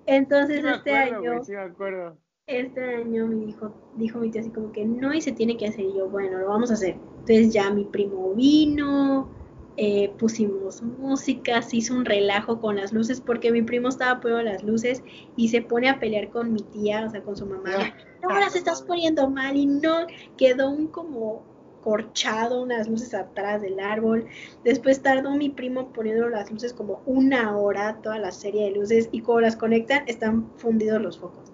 Entonces 0.05 0.61
Sí 0.61 0.67
este 0.67 0.95
acuerdo, 0.95 1.17
año, 1.17 1.31
güey, 1.33 1.45
sí 1.45 1.51
me 1.51 1.59
acuerdo. 1.59 2.17
este 2.47 2.95
año 2.95 3.27
me 3.27 3.45
dijo, 3.45 3.71
dijo 3.95 4.19
mi 4.19 4.31
tía 4.31 4.41
así 4.41 4.49
como 4.49 4.71
que 4.71 4.85
no 4.85 5.13
y 5.13 5.21
se 5.21 5.31
tiene 5.31 5.57
que 5.57 5.67
hacer. 5.67 5.85
Y 5.85 5.97
yo, 5.97 6.09
bueno, 6.09 6.39
lo 6.39 6.47
vamos 6.47 6.71
a 6.71 6.73
hacer. 6.73 6.95
Entonces 7.19 7.53
ya 7.53 7.69
mi 7.69 7.85
primo 7.85 8.33
vino, 8.33 9.29
eh, 9.77 10.11
pusimos 10.17 10.81
música, 10.81 11.61
se 11.61 11.77
hizo 11.77 11.93
un 11.93 12.05
relajo 12.05 12.59
con 12.59 12.75
las 12.75 12.91
luces 12.91 13.21
porque 13.21 13.51
mi 13.51 13.61
primo 13.61 13.87
estaba 13.87 14.19
poniendo 14.19 14.51
las 14.51 14.63
luces 14.63 15.03
y 15.35 15.49
se 15.49 15.61
pone 15.61 15.87
a 15.87 15.99
pelear 15.99 16.29
con 16.31 16.51
mi 16.51 16.61
tía, 16.61 17.05
o 17.05 17.09
sea, 17.09 17.21
con 17.21 17.37
su 17.37 17.45
mamá. 17.45 17.93
No 18.21 18.29
las 18.37 18.55
estás 18.55 18.81
poniendo 18.81 19.29
mal 19.29 19.55
y 19.55 19.65
no 19.65 20.05
quedó 20.37 20.69
un 20.69 20.87
como 20.87 21.43
corchado 21.81 22.61
unas 22.61 22.87
luces 22.87 23.13
atrás 23.13 23.61
del 23.61 23.79
árbol. 23.79 24.27
Después 24.63 25.01
tardó 25.01 25.31
mi 25.31 25.49
primo 25.49 25.91
poniendo 25.93 26.29
las 26.29 26.51
luces 26.51 26.73
como 26.73 27.01
una 27.05 27.57
hora, 27.57 27.99
toda 28.01 28.19
la 28.19 28.31
serie 28.31 28.65
de 28.65 28.71
luces, 28.71 29.09
y 29.11 29.21
cuando 29.21 29.41
las 29.41 29.55
conectan 29.55 30.03
están 30.07 30.49
fundidos 30.57 31.01
los 31.01 31.17
focos. 31.19 31.51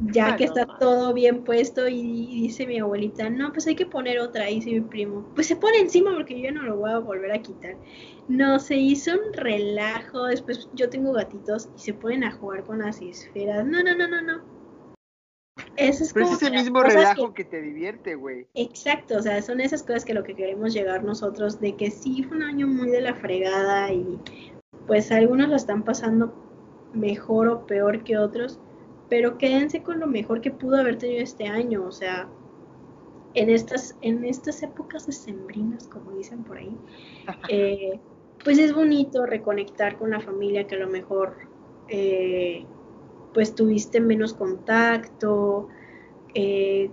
Ya 0.00 0.28
Ah, 0.28 0.36
que 0.36 0.46
no 0.46 0.54
está 0.54 0.78
todo 0.78 1.12
bien 1.12 1.42
puesto 1.42 1.88
y, 1.88 1.96
y 1.98 2.42
dice 2.42 2.66
mi 2.66 2.78
abuelita, 2.78 3.28
no, 3.30 3.52
pues 3.52 3.66
hay 3.66 3.74
que 3.74 3.86
poner 3.86 4.20
otra, 4.20 4.46
dice 4.46 4.70
mi 4.70 4.80
primo. 4.80 5.26
Pues 5.34 5.48
se 5.48 5.56
pone 5.56 5.78
encima 5.78 6.14
porque 6.14 6.36
yo 6.36 6.44
ya 6.44 6.52
no 6.52 6.62
lo 6.62 6.76
voy 6.76 6.90
a 6.90 6.98
volver 6.98 7.32
a 7.32 7.42
quitar. 7.42 7.76
No, 8.28 8.60
se 8.60 8.76
hizo 8.76 9.12
un 9.12 9.32
relajo, 9.32 10.26
después 10.26 10.68
yo 10.72 10.88
tengo 10.88 11.12
gatitos 11.12 11.68
y 11.76 11.80
se 11.80 11.94
ponen 11.94 12.22
a 12.24 12.30
jugar 12.30 12.62
con 12.64 12.78
las 12.78 13.02
esferas. 13.02 13.66
No, 13.66 13.82
no, 13.82 13.96
no, 13.96 14.06
no, 14.06 14.22
no. 14.22 14.57
Eso 15.78 16.02
es 16.02 16.12
Pero 16.12 16.24
es 16.26 16.30
como 16.30 16.36
ese 16.36 16.46
que 16.50 16.56
las 16.56 16.64
mismo 16.64 16.82
relajo 16.82 17.32
que- 17.32 17.44
que 17.44 17.50
te 17.50 17.62
divierte, 17.62 18.14
güey. 18.16 18.46
Exacto, 18.54 19.16
o 19.16 19.22
sea, 19.22 19.40
son 19.42 19.60
esas 19.60 19.82
cosas 19.84 20.04
que 20.04 20.12
lo 20.12 20.24
que 20.24 20.34
queremos 20.34 20.74
llegar 20.74 21.04
nosotros, 21.04 21.60
de 21.60 21.76
que 21.76 21.90
sí 21.90 22.24
fue 22.24 22.36
un 22.36 22.42
año 22.42 22.66
muy 22.66 22.90
de 22.90 23.00
la 23.00 23.14
fregada 23.14 23.92
y 23.92 24.18
pues 24.86 25.12
algunos 25.12 25.48
lo 25.48 25.56
están 25.56 25.84
pasando 25.84 26.34
mejor 26.92 27.48
o 27.48 27.66
peor 27.66 28.02
que 28.02 28.18
otros, 28.18 28.58
pero 29.08 29.38
quédense 29.38 29.82
con 29.82 30.00
lo 30.00 30.06
mejor 30.06 30.40
que 30.40 30.50
pudo 30.50 30.78
haber 30.78 30.98
tenido 30.98 31.22
este 31.22 31.46
año, 31.46 31.84
o 31.86 31.92
sea, 31.92 32.28
en 33.34 33.50
estas, 33.50 33.96
en 34.00 34.24
estas 34.24 34.62
épocas 34.62 35.06
decembrinas, 35.06 35.86
como 35.86 36.10
dicen 36.12 36.42
por 36.42 36.56
ahí, 36.58 36.76
eh, 37.48 38.00
pues 38.42 38.58
es 38.58 38.74
bonito 38.74 39.26
reconectar 39.26 39.96
con 39.96 40.10
la 40.10 40.20
familia 40.20 40.66
que 40.66 40.74
a 40.74 40.78
lo 40.78 40.88
mejor 40.88 41.36
eh, 41.88 42.64
pues 43.38 43.54
tuviste 43.54 44.00
menos 44.00 44.34
contacto, 44.34 45.68
eh, 46.34 46.90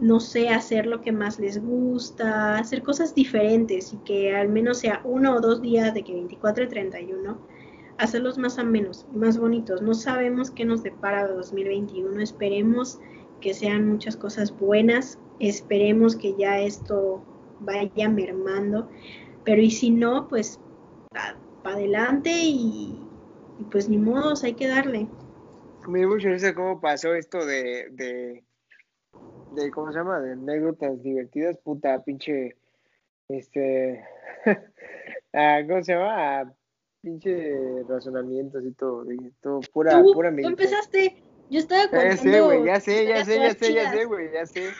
no 0.00 0.20
sé, 0.20 0.50
hacer 0.50 0.84
lo 0.84 1.00
que 1.00 1.12
más 1.12 1.38
les 1.38 1.64
gusta, 1.64 2.58
hacer 2.58 2.82
cosas 2.82 3.14
diferentes 3.14 3.94
y 3.94 3.96
que 4.04 4.36
al 4.36 4.50
menos 4.50 4.80
sea 4.80 5.00
uno 5.04 5.36
o 5.36 5.40
dos 5.40 5.62
días 5.62 5.94
de 5.94 6.02
que 6.02 6.12
24 6.12 6.64
y 6.64 6.68
31, 6.68 7.38
hacerlos 7.96 8.36
más 8.36 8.58
amenos, 8.58 9.06
más 9.14 9.38
bonitos. 9.38 9.80
No 9.80 9.94
sabemos 9.94 10.50
qué 10.50 10.66
nos 10.66 10.82
depara 10.82 11.26
2021, 11.26 12.20
esperemos 12.20 13.00
que 13.40 13.54
sean 13.54 13.88
muchas 13.88 14.14
cosas 14.14 14.54
buenas, 14.58 15.18
esperemos 15.38 16.16
que 16.16 16.34
ya 16.34 16.60
esto 16.60 17.22
vaya 17.60 18.10
mermando, 18.10 18.90
pero 19.42 19.62
y 19.62 19.70
si 19.70 19.88
no, 19.88 20.28
pues 20.28 20.60
para 21.62 21.76
adelante 21.76 22.30
y, 22.30 22.94
y 23.58 23.64
pues 23.70 23.88
ni 23.88 23.96
modos, 23.96 24.44
hay 24.44 24.52
que 24.52 24.68
darle. 24.68 25.08
Me 25.88 26.00
dio 26.00 26.08
mucha 26.08 26.28
risa 26.28 26.54
cómo 26.54 26.80
pasó 26.80 27.14
esto 27.14 27.44
de, 27.46 27.88
de, 27.92 28.44
de, 29.52 29.70
¿cómo 29.70 29.90
se 29.90 29.98
llama? 29.98 30.20
De 30.20 30.32
anécdotas 30.32 31.02
divertidas, 31.02 31.56
puta, 31.64 32.04
pinche, 32.04 32.56
este, 33.28 34.04
ah, 35.32 35.60
¿cómo 35.66 35.82
se 35.82 35.94
llama? 35.94 36.40
Ah, 36.40 36.54
pinche 37.00 37.82
razonamientos 37.88 38.64
y 38.64 38.72
todo, 38.72 39.10
y 39.10 39.30
todo, 39.40 39.60
pura, 39.72 40.02
Tú, 40.02 40.12
pura 40.12 40.28
tú 40.30 40.36
meditación. 40.36 40.68
empezaste, 40.68 41.22
yo 41.48 41.58
estaba 41.58 41.84
Ya 41.84 41.88
contando 41.90 42.22
sé, 42.22 42.40
güey, 42.42 42.64
ya 42.66 42.80
sé, 42.80 43.06
ya 43.06 43.24
sé, 43.24 43.40
ya 43.40 43.54
sé, 43.54 43.72
ya 43.72 43.90
sé, 43.90 44.04
güey, 44.04 44.32
ya 44.32 44.46
sé. 44.46 44.70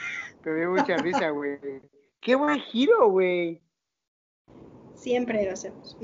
Me 0.45 0.55
dio 0.55 0.71
mucha 0.71 0.95
risa, 0.97 1.29
güey. 1.31 1.57
Qué 2.21 2.35
buen 2.35 2.59
giro, 2.59 3.09
güey. 3.09 3.61
Siempre 4.99 5.45
lo 5.45 5.53
hacemos. 5.53 5.97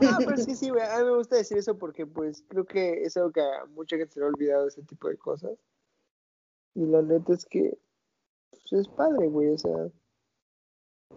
Ah, 0.00 0.18
pero 0.24 0.36
sí, 0.38 0.56
sí, 0.56 0.70
güey. 0.70 0.82
A 0.82 0.98
mí 1.00 1.04
me 1.04 1.16
gusta 1.16 1.36
decir 1.36 1.58
eso 1.58 1.76
porque, 1.76 2.06
pues, 2.06 2.42
creo 2.48 2.64
que 2.64 3.02
es 3.02 3.14
algo 3.18 3.30
que 3.30 3.42
a 3.42 3.66
mucha 3.66 3.98
gente 3.98 4.14
se 4.14 4.20
le 4.20 4.26
ha 4.26 4.28
olvidado 4.30 4.68
ese 4.68 4.82
tipo 4.82 5.08
de 5.08 5.18
cosas. 5.18 5.52
Y 6.74 6.86
la 6.86 7.02
neta 7.02 7.34
es 7.34 7.44
que, 7.44 7.76
pues, 8.50 8.72
es 8.72 8.88
padre, 8.88 9.28
güey, 9.28 9.50
o 9.50 9.58
sea. 9.58 9.90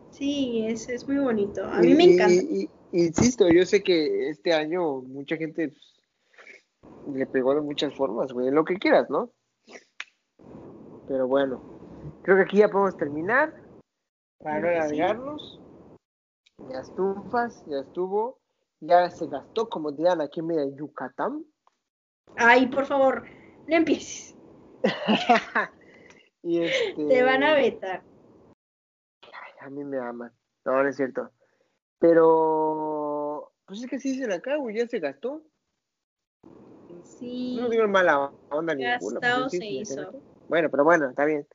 Sí, 0.10 0.66
es, 0.68 0.90
es 0.90 1.08
muy 1.08 1.18
bonito. 1.20 1.64
A 1.64 1.80
mí 1.80 1.92
y- 1.92 1.96
me 1.96 2.04
encanta. 2.04 2.34
y- 2.34 2.64
y- 2.92 3.06
insisto, 3.06 3.50
yo 3.50 3.66
sé 3.66 3.82
que 3.82 4.30
este 4.30 4.52
año 4.52 5.02
mucha 5.02 5.38
gente 5.38 5.70
pues, 5.70 7.16
le 7.18 7.28
pegó 7.28 7.56
de 7.56 7.62
muchas 7.62 7.96
formas, 7.96 8.34
güey, 8.34 8.52
lo 8.52 8.66
que 8.66 8.76
quieras, 8.76 9.10
¿no? 9.10 9.32
Pero 11.08 11.28
bueno, 11.30 11.62
creo 12.24 12.36
que 12.36 12.44
aquí 12.44 12.58
ya 12.58 12.68
podemos 12.68 12.98
terminar 12.98 13.54
para 14.40 14.60
no 14.60 14.68
sí. 14.68 14.74
alargarnos. 14.76 15.62
Ya 16.58 16.80
estufas, 16.80 17.64
ya 17.68 17.80
estuvo, 17.80 18.40
ya 18.80 19.10
se 19.10 19.28
gastó, 19.28 19.70
como 19.70 19.92
dirán 19.92 20.22
aquí 20.22 20.42
de 20.42 20.74
Yucatán. 20.76 21.46
Ay, 22.38 22.68
por 22.68 22.86
favor, 22.86 23.26
no 23.68 23.76
empieces. 23.76 24.36
y 26.44 26.62
este. 26.64 27.08
Te 27.08 27.24
van 27.24 27.44
a 27.44 27.54
vetar. 27.54 28.04
A 29.62 29.70
mí 29.70 29.84
me 29.84 30.00
aman. 30.00 30.32
No, 30.64 30.82
no 30.82 30.90
es 30.90 30.96
cierto. 30.96 31.32
Pero, 32.00 33.52
pues 33.66 33.82
es 33.84 33.90
que 33.90 34.00
sí 34.00 34.12
dicen 34.12 34.32
acá, 34.32 34.58
güey, 34.58 34.78
ya 34.78 34.88
se 34.88 35.00
gastó. 35.00 35.44
Sí, 37.04 37.58
No 37.60 37.70
digo 37.70 37.88
mala 37.88 38.32
onda 38.50 38.74
ni 38.76 38.84
ninguna. 38.84 39.20
pues, 39.20 39.52
sí, 39.52 39.58
se 39.58 39.64
sí, 39.64 39.80
hizo. 39.80 40.12
Bueno, 40.48 40.70
pero 40.70 40.84
bueno, 40.84 41.10
está 41.10 41.26
bien. 41.26 41.48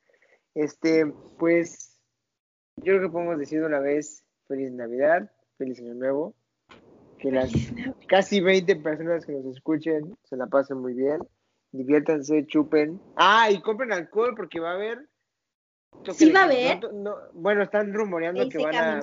Este, 0.54 1.06
pues, 1.38 2.00
yo 2.76 2.94
creo 2.96 3.02
que 3.02 3.12
podemos 3.12 3.38
decir 3.38 3.60
de 3.60 3.66
una 3.66 3.80
vez 3.80 4.24
feliz 4.50 4.72
Navidad, 4.72 5.30
feliz 5.56 5.80
Año 5.80 5.94
Nuevo. 5.94 6.34
Que 7.18 7.30
las 7.30 7.52
casi 8.08 8.40
20 8.40 8.76
personas 8.76 9.24
que 9.24 9.32
nos 9.32 9.44
escuchen 9.46 10.16
se 10.24 10.36
la 10.36 10.46
pasen 10.46 10.78
muy 10.78 10.94
bien. 10.94 11.20
Diviértanse, 11.70 12.46
chupen. 12.46 13.00
Ah, 13.16 13.48
y 13.50 13.60
compren 13.62 13.92
alcohol 13.92 14.34
porque 14.36 14.58
va 14.58 14.72
a 14.72 14.74
haber. 14.74 15.08
Sí 16.12 16.32
va 16.32 16.40
a 16.40 16.44
haber. 16.44 16.82
No, 16.82 16.92
no, 16.92 17.16
bueno, 17.34 17.62
están 17.62 17.94
rumoreando 17.94 18.48
que 18.48 18.58
van 18.58 18.74
a 18.74 19.00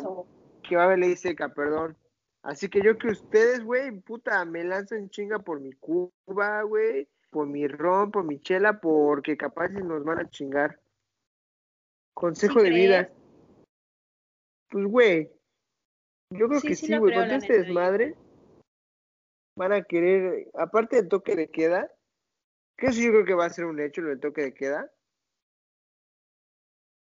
que 0.68 0.76
va 0.76 0.82
a 0.82 0.86
haber 0.86 1.00
ley 1.00 1.16
seca, 1.16 1.54
perdón. 1.54 1.96
Así 2.42 2.68
que 2.68 2.82
yo 2.82 2.98
que 2.98 3.08
ustedes, 3.08 3.64
güey, 3.64 3.92
puta, 4.02 4.44
me 4.44 4.64
lanzan 4.66 5.10
chinga 5.10 5.40
por 5.40 5.62
mi 5.62 5.72
Cuba, 5.74 6.64
güey, 6.64 7.08
por 7.30 7.48
mi 7.48 7.68
ron, 7.68 8.12
por 8.12 8.26
mi 8.26 8.42
chela, 8.42 8.82
porque 8.82 9.38
capaz 9.38 9.70
nos 9.70 10.04
van 10.04 10.20
a 10.20 10.30
chingar. 10.30 10.80
Consejo 12.14 12.60
¿Sí 12.60 12.66
de 12.66 12.72
vida. 12.72 13.10
Pues, 14.70 14.86
güey, 14.86 15.32
yo 16.30 16.48
creo 16.48 16.60
Sí, 16.60 16.68
que 16.70 16.76
sí 16.76 16.88
sí, 16.88 16.98
güey, 16.98 17.14
creo, 17.14 17.26
con 17.26 17.36
este 17.36 17.60
desmadre 17.60 18.16
van 19.56 19.74
a 19.74 19.82
querer, 19.84 20.48
aparte 20.54 20.98
del 20.98 21.10
toque 21.10 21.36
de 21.36 21.50
queda, 21.50 21.92
que 22.78 22.88
eso 22.88 23.02
yo 23.02 23.12
creo 23.12 23.26
que 23.26 23.34
va 23.34 23.46
a 23.46 23.50
ser 23.50 23.66
un 23.66 23.80
hecho, 23.80 24.02
lo 24.02 24.10
del 24.10 24.20
toque 24.20 24.42
de 24.42 24.54
queda, 24.54 24.92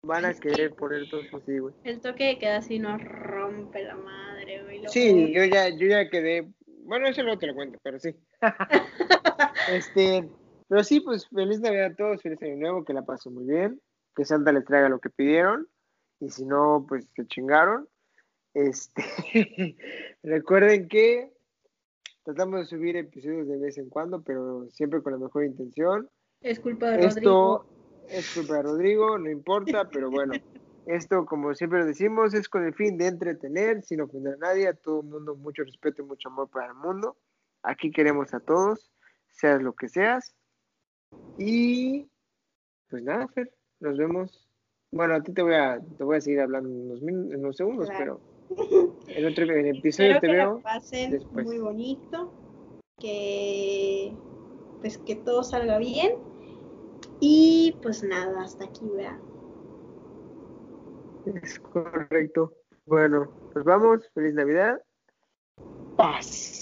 van 0.04 0.26
a 0.26 0.34
querer 0.34 0.74
poner 0.74 1.10
todo 1.10 1.22
eso 1.22 1.38
así, 1.38 1.60
güey. 1.60 1.76
El 1.84 2.02
toque 2.02 2.26
de 2.26 2.40
queda 2.40 2.58
así 2.58 2.80
nos 2.80 3.04
rompe 3.04 3.84
la 3.84 3.96
madre, 3.96 4.64
güey. 4.64 4.82
lo 4.82 4.90
Sí, 4.90 5.34
yo 5.34 5.44
ya, 5.46 5.70
yo 5.70 5.88
ya 5.88 6.10
quedé. 6.10 6.52
Bueno, 6.66 7.08
eso 7.08 7.22
no 7.24 7.38
te 7.38 7.48
lo 7.48 7.54
cuento, 7.54 7.78
pero 7.84 8.00
sí. 8.00 8.16
este, 9.72 10.28
pero 10.68 10.84
sí, 10.84 11.02
pues 11.02 11.28
feliz 11.28 11.60
Navidad 11.60 11.92
a 11.92 11.96
todos, 11.96 12.22
feliz 12.22 12.42
Año 12.42 12.56
Nuevo, 12.56 12.86
que 12.86 12.94
la 12.94 13.06
pasen 13.06 13.34
muy 13.34 13.46
bien, 13.46 13.82
que 14.16 14.26
Santa 14.26 14.52
les 14.52 14.66
traiga 14.66 14.90
lo 14.90 15.00
que 15.00 15.10
pidieron, 15.10 15.68
y 16.20 16.30
si 16.30 16.46
no, 16.46 16.86
pues 16.88 17.08
se 17.16 17.28
chingaron. 17.28 17.88
Este, 18.62 19.04
recuerden 20.24 20.88
que 20.88 21.32
tratamos 22.24 22.62
de 22.62 22.66
subir 22.66 22.98
episodios 22.98 23.48
de 23.48 23.60
vez 23.60 23.78
en 23.78 23.88
cuando, 23.88 24.24
pero 24.24 24.68
siempre 24.72 25.04
con 25.04 25.14
la 25.14 25.20
mejor 25.20 25.44
intención. 25.46 26.10
Es 26.42 26.60
culpa 26.60 26.88
de 26.90 26.98
Rodrigo. 26.98 27.68
Esto 28.10 28.18
es 28.18 28.34
culpa 28.34 28.56
de 28.56 28.62
Rodrigo, 28.64 29.18
no 29.20 29.30
importa, 29.30 29.88
pero 29.92 30.10
bueno, 30.10 30.34
esto, 30.88 31.28
como 31.28 31.54
siempre 31.54 31.86
decimos, 31.86 32.34
es 32.34 32.50
con 32.50 32.66
el 32.66 32.74
fin 32.74 32.98
de 32.98 33.06
entretener, 33.06 33.84
sin 33.84 34.02
ofender 34.02 34.34
a 34.34 34.38
nadie, 34.38 34.68
a 34.68 34.74
todo 34.74 35.02
el 35.02 35.08
mundo, 35.08 35.36
mucho 35.36 35.64
respeto 35.64 36.02
y 36.02 36.06
mucho 36.06 36.30
amor 36.30 36.50
para 36.50 36.70
el 36.70 36.74
mundo. 36.74 37.16
Aquí 37.62 37.92
queremos 37.92 38.34
a 38.34 38.40
todos, 38.40 38.92
seas 39.30 39.62
lo 39.62 39.74
que 39.74 39.88
seas. 39.88 40.34
Y 41.38 42.10
pues 42.90 43.04
nada, 43.04 43.28
Fer, 43.28 43.54
nos 43.82 43.98
vemos. 44.00 44.50
Bueno, 44.92 45.14
a 45.14 45.22
ti 45.22 45.32
te 45.32 45.44
voy 45.44 45.54
a, 45.54 45.80
te 45.98 46.04
voy 46.04 46.18
a 46.18 46.22
seguir 46.22 46.40
hablando 46.40 46.70
en 46.70 46.82
unos, 46.88 47.02
min- 47.04 47.32
en 47.34 47.40
unos 47.42 47.56
segundos, 47.58 47.88
Claro. 47.88 48.00
pero 48.00 48.37
en 49.08 49.26
otro 49.26 49.44
el 49.44 49.78
episodio 49.78 50.12
Espero 50.14 50.20
te 50.22 50.28
que 50.28 50.34
veo. 50.34 50.56
la 50.58 50.62
pasen 50.64 51.12
después. 51.12 51.46
muy 51.46 51.60
bonito, 51.60 52.32
que 53.00 54.14
pues 54.82 54.98
que 55.00 55.16
todo 55.16 55.44
salga 55.44 55.78
bien 55.78 56.16
y 57.20 57.76
pues 57.82 58.04
nada, 58.04 58.42
hasta 58.44 58.66
aquí, 58.66 58.86
¿verdad? 58.94 59.18
Es 61.44 61.60
correcto. 61.60 62.54
Bueno, 62.86 63.30
nos 63.54 63.66
vamos. 63.66 64.10
Feliz 64.14 64.34
Navidad. 64.34 64.82
Paz. 65.98 66.57